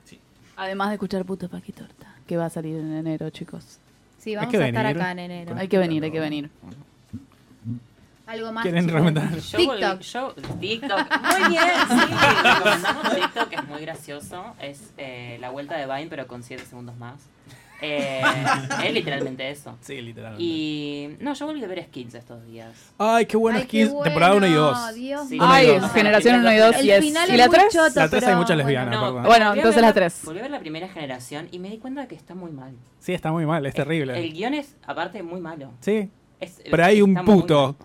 Además 0.58 0.90
de 0.90 0.96
escuchar 0.96 1.24
Puto 1.26 1.50
Paquitorta, 1.50 2.16
que 2.28 2.36
va 2.38 2.46
a 2.46 2.50
salir 2.50 2.76
en 2.78 2.94
enero, 2.94 3.30
chicos. 3.30 3.80
Sí, 4.26 4.36
vamos 4.36 4.56
a 4.56 4.68
estar 4.68 4.86
acá 4.88 5.12
en 5.12 5.20
enero. 5.20 5.56
Hay 5.56 5.68
que 5.68 5.78
venir, 5.78 6.04
hay 6.04 6.10
que 6.10 6.20
venir. 6.20 6.50
Algo 8.26 8.52
más. 8.52 8.64
¿Quieren 8.64 8.90
recomendar? 8.90 9.30
Yo 9.38 9.58
TikTok. 9.60 10.00
yo- 10.02 10.34
TikTok. 10.60 11.00
Muy 11.22 11.50
bien, 11.52 11.64
sí. 11.88 12.16
Recomendamos 12.44 13.16
TikTok, 13.16 13.50
que 13.50 13.56
es 13.58 13.68
muy 13.68 13.82
gracioso. 13.82 14.56
Es 14.60 14.94
eh, 14.98 15.38
la 15.40 15.52
vuelta 15.52 15.78
de 15.78 15.86
Vine, 15.86 16.08
pero 16.10 16.26
con 16.26 16.42
7 16.42 16.66
segundos 16.66 16.98
más. 16.98 17.22
Eh, 17.82 18.22
es 18.86 18.94
literalmente 18.94 19.50
eso. 19.50 19.78
Sí, 19.82 20.02
literalmente. 20.02 20.44
Y. 20.44 21.18
No, 21.20 21.34
yo 21.34 21.46
volví 21.46 21.64
a 21.64 21.68
ver 21.68 21.84
skins 21.84 22.16
estos 22.16 22.46
días. 22.46 22.72
Ay, 22.98 23.26
qué 23.26 23.36
buenas 23.38 23.62
Ay, 23.64 23.68
qué 23.68 23.86
skins. 23.86 24.04
Temporada 24.04 24.36
1 24.36 24.48
y 24.48 24.50
bueno, 24.52 24.66
2. 24.68 24.96
Dios 24.96 25.28
Sí, 25.28 25.34
mío. 25.36 25.44
Ay, 25.46 25.68
no, 25.68 25.80
no, 25.82 25.90
generación 25.90 26.36
no, 26.36 26.40
1 26.42 26.54
y 26.54 26.58
2 26.58 26.76
El 26.78 26.86
y 26.86 26.92
es. 26.92 27.06
final 27.06 27.30
¿Y 27.30 27.32
es 27.34 27.38
la 27.38 27.48
muy 27.48 27.56
3? 27.58 27.74
choto, 27.74 28.00
La 28.00 28.10
tres 28.10 28.24
hay 28.24 28.28
pero 28.28 28.38
muchas 28.38 28.48
bueno. 28.56 28.58
lesbianas. 28.58 28.94
No, 28.96 29.02
perdón. 29.02 29.24
Bueno, 29.24 29.46
volví 29.48 29.60
a 29.60 29.62
entonces 29.62 29.76
ver 29.76 29.82
la 29.82 29.88
la- 29.88 29.94
tres. 29.94 30.22
Volví 30.24 30.40
a 30.40 30.42
ver 30.44 30.52
la 30.52 30.60
primera 30.60 30.88
generación 30.88 31.48
y 31.52 31.60
me 31.60 31.70
di 31.70 31.78
cuenta 31.78 32.02
de 32.02 32.08
que 32.08 32.16
está 32.16 32.34
muy 32.36 32.52
mal. 32.52 32.74
Sí, 33.00 33.14
está 33.14 33.32
muy 33.32 33.46
mal, 33.46 33.66
es 33.66 33.74
terrible. 33.74 34.18
El 34.18 34.34
guion 34.34 34.54
es, 34.54 34.76
aparte, 34.86 35.22
muy 35.22 35.42
malo. 35.42 35.72
Sí, 35.82 36.10
Es- 36.40 36.62
pero 36.72 36.86
hay 36.86 37.02
un 37.02 37.12
está 37.12 37.24
muy 37.24 37.42
puto. 37.42 37.76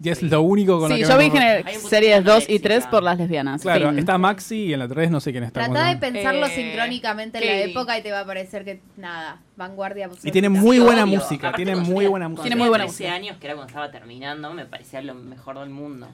Y 0.00 0.10
es 0.10 0.22
lo 0.22 0.42
único 0.42 0.78
con 0.78 0.90
lo 0.90 0.94
Sí, 0.96 1.02
que 1.02 1.08
yo 1.08 1.16
me 1.16 1.24
vi 1.24 1.36
acuerdo. 1.36 1.64
puto 1.74 1.88
series 1.88 2.24
2 2.24 2.34
y 2.34 2.36
Alexis, 2.36 2.62
3 2.62 2.84
ah. 2.86 2.90
por 2.90 3.02
las 3.02 3.18
lesbianas. 3.18 3.62
Claro, 3.62 3.88
Fin. 3.90 3.98
está 3.98 4.16
Maxi 4.16 4.56
y 4.66 4.72
en 4.72 4.78
la 4.78 4.86
3 4.88 5.10
no 5.10 5.18
sé 5.20 5.32
quién 5.32 5.42
está. 5.42 5.60
¿cómo 5.62 5.72
Trata 5.74 5.88
de 5.88 5.94
llama? 5.94 6.00
pensarlo 6.00 6.46
Eh, 6.46 6.50
sincrónicamente 6.54 7.38
en 7.38 7.44
la 7.46 7.50
Katie. 7.52 7.70
época 7.72 7.98
y 7.98 8.02
te 8.02 8.12
va 8.12 8.20
a 8.20 8.24
parecer 8.24 8.64
que, 8.64 8.80
nada, 8.96 9.40
vanguardia 9.56 10.08
Y 10.22 10.30
tiene 10.30 10.48
muy 10.48 10.78
buena 10.78 11.02
Obvio. 11.02 11.18
música, 11.18 11.48
Aparte, 11.48 11.56
tiene 11.64 11.72
cuando 11.72 11.90
muy 11.90 11.96
tenía- 11.96 12.10
buena 12.10 12.24
cuando 12.26 12.36
música. 12.36 12.42
Tiene 12.48 12.56
muy 12.60 12.68
buena 12.68 12.84
13 12.84 13.02
música. 13.04 13.14
años, 13.16 13.36
que 13.38 13.46
era 13.48 13.54
cuando 13.56 13.68
estaba 13.70 13.90
terminando, 13.90 14.52
me 14.54 14.64
parecía 14.66 15.02
lo 15.02 15.14
mejor 15.14 15.58
del 15.58 15.70
mundo. 15.70 16.06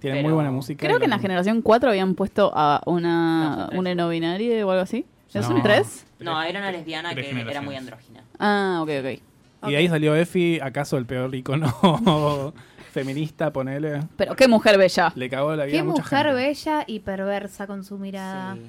Tiene 0.00 0.16
pero- 0.16 0.28
muy 0.28 0.34
buena 0.34 0.50
música. 0.50 0.86
Creo 0.86 0.98
que 0.98 1.04
en 1.04 1.10
la 1.10 1.18
generación 1.18 1.60
4 1.62 1.90
habían 1.90 2.14
puesto 2.14 2.52
a 2.54 2.80
No, 2.86 2.92
una, 2.92 3.54
son 3.58 3.66
tres. 3.68 3.78
una 3.80 3.94
no 3.94 4.08
binaria 4.08 4.66
o 4.66 4.70
algo 4.70 4.82
así. 4.82 5.04
¿Es 5.34 5.46
No. 5.48 5.56
un 5.56 5.62
3? 5.62 6.06
No, 6.20 6.42
era 6.42 6.58
una 6.60 6.72
lesbiana 6.72 7.10
Tres 7.10 7.24
que 7.26 7.30
era 7.32 7.38
generaciones. 7.40 7.66
muy 7.66 7.76
andrógina. 7.76 8.22
Ah, 8.38 8.78
ok, 8.82 8.88
ok. 9.00 9.20
Y 9.68 9.70
de 9.72 9.76
ahí 9.76 9.88
salió 9.88 10.14
Efi, 10.16 10.58
acaso 10.60 10.96
el 10.96 11.04
peor 11.06 11.34
icono 11.34 11.66
feminista, 13.00 13.52
ponele. 13.52 14.00
Pero 14.16 14.34
qué 14.36 14.48
mujer 14.48 14.78
bella. 14.78 15.12
Le 15.14 15.28
cagó 15.30 15.54
la 15.54 15.64
vida 15.64 15.72
Qué 15.72 15.78
a 15.80 15.84
mucha 15.84 16.02
mujer 16.02 16.26
gente. 16.26 16.34
bella 16.42 16.84
y 16.86 17.00
perversa 17.00 17.66
con 17.66 17.84
su 17.84 17.98
mirada. 17.98 18.54
Sí. 18.54 18.62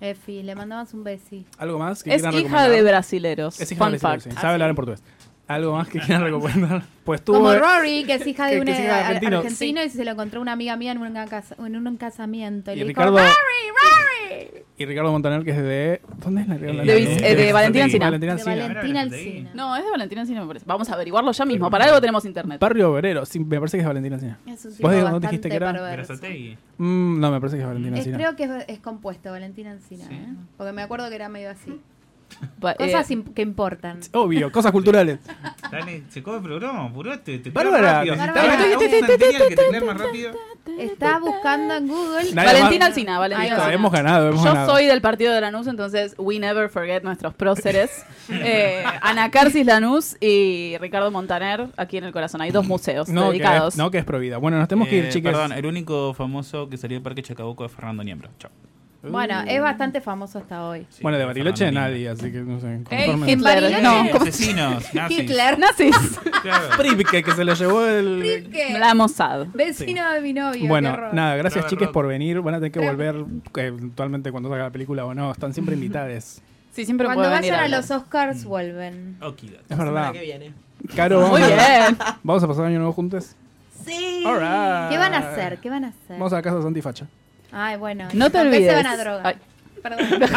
Efi, 0.00 0.42
le 0.44 0.54
mandamos 0.54 0.94
un 0.94 1.02
besi. 1.02 1.44
¿Algo 1.58 1.78
más 1.78 2.02
que 2.04 2.10
Es 2.14 2.22
quieran 2.22 2.34
hija 2.34 2.42
recomendar? 2.44 2.70
de 2.70 2.82
brasileros. 2.82 3.60
Es 3.60 3.72
hija 3.72 3.84
Fun 3.84 3.92
de 3.92 3.98
fact. 3.98 4.12
brasileños, 4.14 4.36
sí. 4.38 4.40
Sabe 4.40 4.52
hablar 4.54 4.70
en 4.70 4.76
portugués. 4.76 5.02
¿Algo 5.48 5.72
más 5.72 5.88
que 5.88 5.98
quieran 5.98 6.22
recomendar? 6.24 6.82
Pues 7.04 7.22
tú... 7.24 7.32
Como 7.32 7.52
Rory, 7.52 8.04
que 8.04 8.14
es 8.14 8.26
hija 8.26 8.46
de 8.46 8.52
que- 8.54 8.60
un 8.60 8.66
que 8.66 8.72
es 8.72 8.78
hija 8.78 8.86
de 8.86 8.92
ar- 8.92 9.04
argentino. 9.06 9.38
argentino, 9.38 9.82
y 9.82 9.90
se 9.90 10.04
lo 10.04 10.10
encontró 10.12 10.40
una 10.40 10.52
amiga 10.52 10.76
mía 10.76 10.92
en, 10.92 11.12
casa- 11.26 11.56
en 11.58 11.76
un 11.86 11.96
casamiento. 11.96 12.70
Y, 12.70 12.74
Y 12.74 12.78
le 12.80 12.84
Ricardo- 12.86 13.16
dijo, 13.16 13.26
Rory, 13.26 13.68
Rory. 13.70 14.07
Y 14.76 14.84
Ricardo 14.86 15.10
Montaner, 15.10 15.44
que 15.44 15.50
es 15.50 15.56
de... 15.56 16.00
¿Dónde 16.24 16.42
es 16.42 16.48
la 16.48 16.56
De 16.58 16.72
la- 16.72 16.82
Vis- 16.84 17.20
eh, 17.22 17.34
de 17.34 17.52
Valentina 17.52 17.84
Encina. 17.86 18.04
Valentina 18.06 18.36
De. 18.36 18.44
Valentina 18.44 19.00
Alcina. 19.00 19.50
No, 19.54 19.76
es 19.76 19.84
de 19.84 19.90
Valentina 19.90 20.20
Encina, 20.20 20.40
me 20.42 20.46
parece. 20.46 20.66
Vamos 20.68 20.88
a 20.88 20.94
averiguarlo 20.94 21.32
ya 21.32 21.44
mismo. 21.44 21.68
Para 21.70 21.84
algo 21.86 22.00
tenemos 22.00 22.24
internet. 22.24 22.60
Barrio 22.60 22.92
Obrero, 22.92 23.26
sí, 23.26 23.40
me 23.40 23.58
parece 23.58 23.76
que 23.78 23.80
es 23.82 23.86
Valentina 23.88 24.14
Encina. 24.16 24.38
Es 24.46 24.64
un 24.64 24.70
¿Vos 24.70 24.76
tipo 24.76 24.88
de- 24.90 24.96
no 24.98 25.02
bastante 25.04 25.26
dijiste 25.28 25.48
que 25.48 25.56
era? 25.56 25.72
perverso. 25.72 26.12
Berazategui. 26.12 26.58
Mm, 26.78 27.20
no, 27.20 27.30
me 27.32 27.40
parece 27.40 27.56
que 27.56 27.62
es 27.62 27.68
Valentina 27.68 27.96
Es- 27.98 28.06
Encina. 28.06 28.18
creo 28.18 28.36
que 28.36 28.44
es, 28.44 28.64
es 28.68 28.78
compuesto, 28.78 29.30
Valentina 29.32 29.72
Encina. 29.72 30.04
Sí. 30.06 30.14
¿eh? 30.14 30.34
Porque 30.56 30.72
me 30.72 30.82
acuerdo 30.82 31.08
que 31.08 31.14
era 31.16 31.28
medio 31.28 31.50
así. 31.50 31.80
Pa- 32.60 32.72
eh, 32.72 32.76
Cosas 32.78 33.10
im- 33.10 33.32
que 33.32 33.40
importan. 33.42 34.00
Obvio, 34.12 34.52
cosas 34.52 34.70
culturales. 34.70 35.18
Dale, 35.72 36.04
se 36.10 36.22
come 36.22 36.36
el 36.36 36.42
programa, 36.44 36.84
apurate. 36.84 37.38
Te 37.38 37.50
Bárbara, 37.50 38.04
que 38.04 38.12
más 38.12 39.98
rápido. 39.98 40.32
Está 40.78 41.18
buscando 41.18 41.74
en 41.74 41.88
Google. 41.88 42.32
Nadie 42.34 42.52
Valentina 42.52 42.78
más- 42.86 42.88
Alcina, 42.88 43.18
Valentina 43.18 43.54
Alcina. 43.56 43.72
hemos 43.72 43.90
ganado, 43.92 44.28
hemos 44.28 44.42
Yo 44.44 44.52
ganado. 44.52 44.70
soy 44.70 44.86
del 44.86 45.00
partido 45.00 45.32
de 45.32 45.40
Lanús, 45.40 45.66
entonces 45.66 46.14
we 46.18 46.38
never 46.38 46.68
forget 46.68 47.02
nuestros 47.02 47.34
próceres. 47.34 47.90
Eh, 48.30 48.84
Ana 49.00 49.30
Carcis 49.30 49.64
Lanús 49.64 50.16
y 50.20 50.76
Ricardo 50.80 51.10
Montaner 51.10 51.68
aquí 51.78 51.96
en 51.96 52.04
el 52.04 52.12
corazón. 52.12 52.42
Hay 52.42 52.50
dos 52.50 52.66
museos 52.66 53.08
No 53.08 53.22
que, 53.26 53.38
dedicados. 53.38 53.74
es, 53.74 53.78
no, 53.78 53.90
que 53.90 53.96
es 53.98 54.04
provida. 54.04 54.36
Bueno, 54.36 54.58
nos 54.58 54.68
tenemos 54.68 54.88
que 54.88 54.96
ir, 54.96 55.04
Eh, 55.06 55.08
chicas. 55.08 55.32
Perdón, 55.32 55.52
el 55.52 55.64
único 55.64 56.12
famoso 56.12 56.68
que 56.68 56.76
salió 56.76 56.96
del 56.96 57.02
Parque 57.02 57.22
Chacabuco 57.22 57.64
es 57.64 57.72
Fernando 57.72 58.04
Niembro. 58.04 58.28
Chao. 58.38 58.50
Bueno, 59.02 59.42
es 59.46 59.60
bastante 59.62 60.00
famoso 60.00 60.38
hasta 60.40 60.64
hoy. 60.66 60.84
Sí, 60.90 61.02
bueno, 61.02 61.18
de 61.18 61.24
Bariloche 61.24 61.70
nadie, 61.70 62.08
así 62.08 62.32
que 62.32 62.38
no 62.40 62.58
sé. 62.60 62.80
Ey, 62.90 63.06
confórmense. 63.06 63.30
Hitler. 63.32 63.54
Bariloche. 63.62 63.82
No, 63.82 63.92
Niembro. 63.94 64.12
¿cómo 64.18 64.24
Asesinos, 64.28 64.84
nazis. 64.94 65.18
Hitler. 65.20 65.58
Nazis. 65.58 65.96
Claro. 66.42 66.76
Pripke, 66.76 67.22
que 67.24 67.32
se 67.32 67.44
lo 67.44 67.52
llevó 67.54 67.84
el... 67.84 68.48
¿Qué? 68.52 68.76
La 68.78 68.94
Mossad. 68.94 69.46
Vecino 69.54 70.08
de 70.12 70.20
mi 70.20 70.32
novio. 70.32 70.68
Bueno, 70.68 70.96
nada, 71.12 71.34
gracias 71.36 71.64
Robert 71.64 71.70
chiques 71.70 71.86
Rock. 71.86 71.94
por 71.94 72.06
venir. 72.06 72.40
Van 72.40 72.54
a 72.54 72.58
tener 72.58 72.70
que 72.72 72.78
Pero- 72.80 72.92
volver 72.92 73.16
eh, 73.16 73.66
eventualmente 73.66 74.30
cuando 74.30 74.48
salga 74.48 74.64
la 74.64 74.70
película 74.70 75.04
o 75.04 75.14
no. 75.14 75.32
Están 75.32 75.52
siempre 75.52 75.74
invitadas. 75.76 76.40
Sí, 76.72 76.84
siempre 76.84 77.06
Cuando 77.06 77.22
venir 77.24 77.50
vayan 77.52 77.64
a 77.64 77.68
los 77.76 77.90
Oscars, 77.90 78.44
vuelven. 78.44 79.16
Okidoki. 79.20 79.58
Es 79.68 79.76
verdad. 79.78 79.86
Semana 79.86 80.12
que 80.12 80.20
viene. 80.20 80.52
Caro, 80.94 81.20
vamos, 81.22 81.40
Muy 81.40 81.50
a, 81.50 82.18
vamos 82.22 82.42
a 82.42 82.46
pasar 82.46 82.66
año 82.66 82.78
nuevo 82.78 82.92
juntos. 82.92 83.34
Sí. 83.84 84.22
All 84.24 84.34
right. 84.38 84.90
¿Qué 84.90 84.98
van 84.98 85.14
a 85.14 85.18
hacer? 85.18 85.58
¿Qué 85.58 85.70
van 85.70 85.84
a 85.84 85.88
hacer? 85.88 86.10
Vamos 86.18 86.32
a 86.32 86.36
la 86.36 86.42
casa 86.42 86.56
de 86.56 86.62
Santifacha. 86.62 87.06
Ay, 87.52 87.76
bueno. 87.76 88.08
No 88.14 88.30
te 88.30 88.38
¿con 88.38 88.50
qué 88.50 88.56
olvides. 88.56 88.70
se 88.70 88.76
van 88.82 88.86
a 88.86 88.96
drogar? 88.96 89.26
Ay, 89.26 89.34
Perdón. 89.82 90.06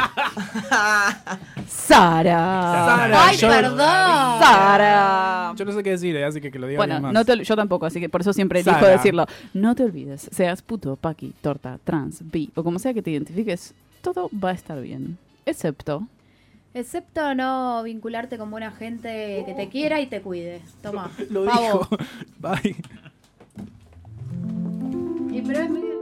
Sara. 1.67 2.37
Sara, 2.37 3.25
Ay, 3.27 3.37
yo- 3.37 3.47
perdón. 3.49 3.77
Sara. 3.79 5.53
Yo 5.55 5.65
no 5.65 5.71
sé 5.71 5.81
qué 5.83 5.89
decir, 5.91 6.15
eh, 6.15 6.25
así 6.25 6.39
que 6.39 6.51
que 6.51 6.59
lo 6.59 6.67
diga 6.67 6.77
Bueno, 6.77 6.95
alguien 6.95 7.13
más. 7.13 7.27
no 7.27 7.35
te 7.37 7.43
yo 7.43 7.55
tampoco, 7.55 7.85
así 7.87 7.99
que 7.99 8.07
por 8.07 8.21
eso 8.21 8.33
siempre 8.33 8.59
elijo 8.59 8.75
Sara. 8.79 8.91
decirlo. 8.91 9.25
No 9.53 9.73
te 9.75 9.83
olvides, 9.83 10.29
seas 10.31 10.61
puto, 10.61 10.95
paqui, 10.95 11.33
torta, 11.41 11.79
trans, 11.83 12.19
bi 12.31 12.51
o 12.55 12.63
como 12.63 12.77
sea 12.79 12.93
que 12.93 13.01
te 13.01 13.09
identifiques, 13.11 13.73
todo 14.01 14.29
va 14.31 14.49
a 14.49 14.53
estar 14.53 14.79
bien. 14.79 15.17
Excepto. 15.45 16.03
Excepto 16.73 17.33
no 17.35 17.81
vincularte 17.83 18.37
con 18.37 18.49
buena 18.51 18.71
gente 18.71 19.43
que 19.45 19.53
te 19.55 19.69
quiera 19.69 19.99
y 20.01 20.05
te 20.07 20.21
cuide. 20.21 20.61
Toma. 20.83 21.09
Lo 21.31 21.45
pavo. 21.45 21.61
dijo. 21.61 21.87
Bye. 22.39 22.75
Y 25.35 25.41
pero 25.41 25.59
es 25.61 25.69
medio- 25.69 26.00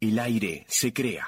El 0.00 0.18
aire 0.18 0.64
se 0.68 0.92
crea. 0.92 1.26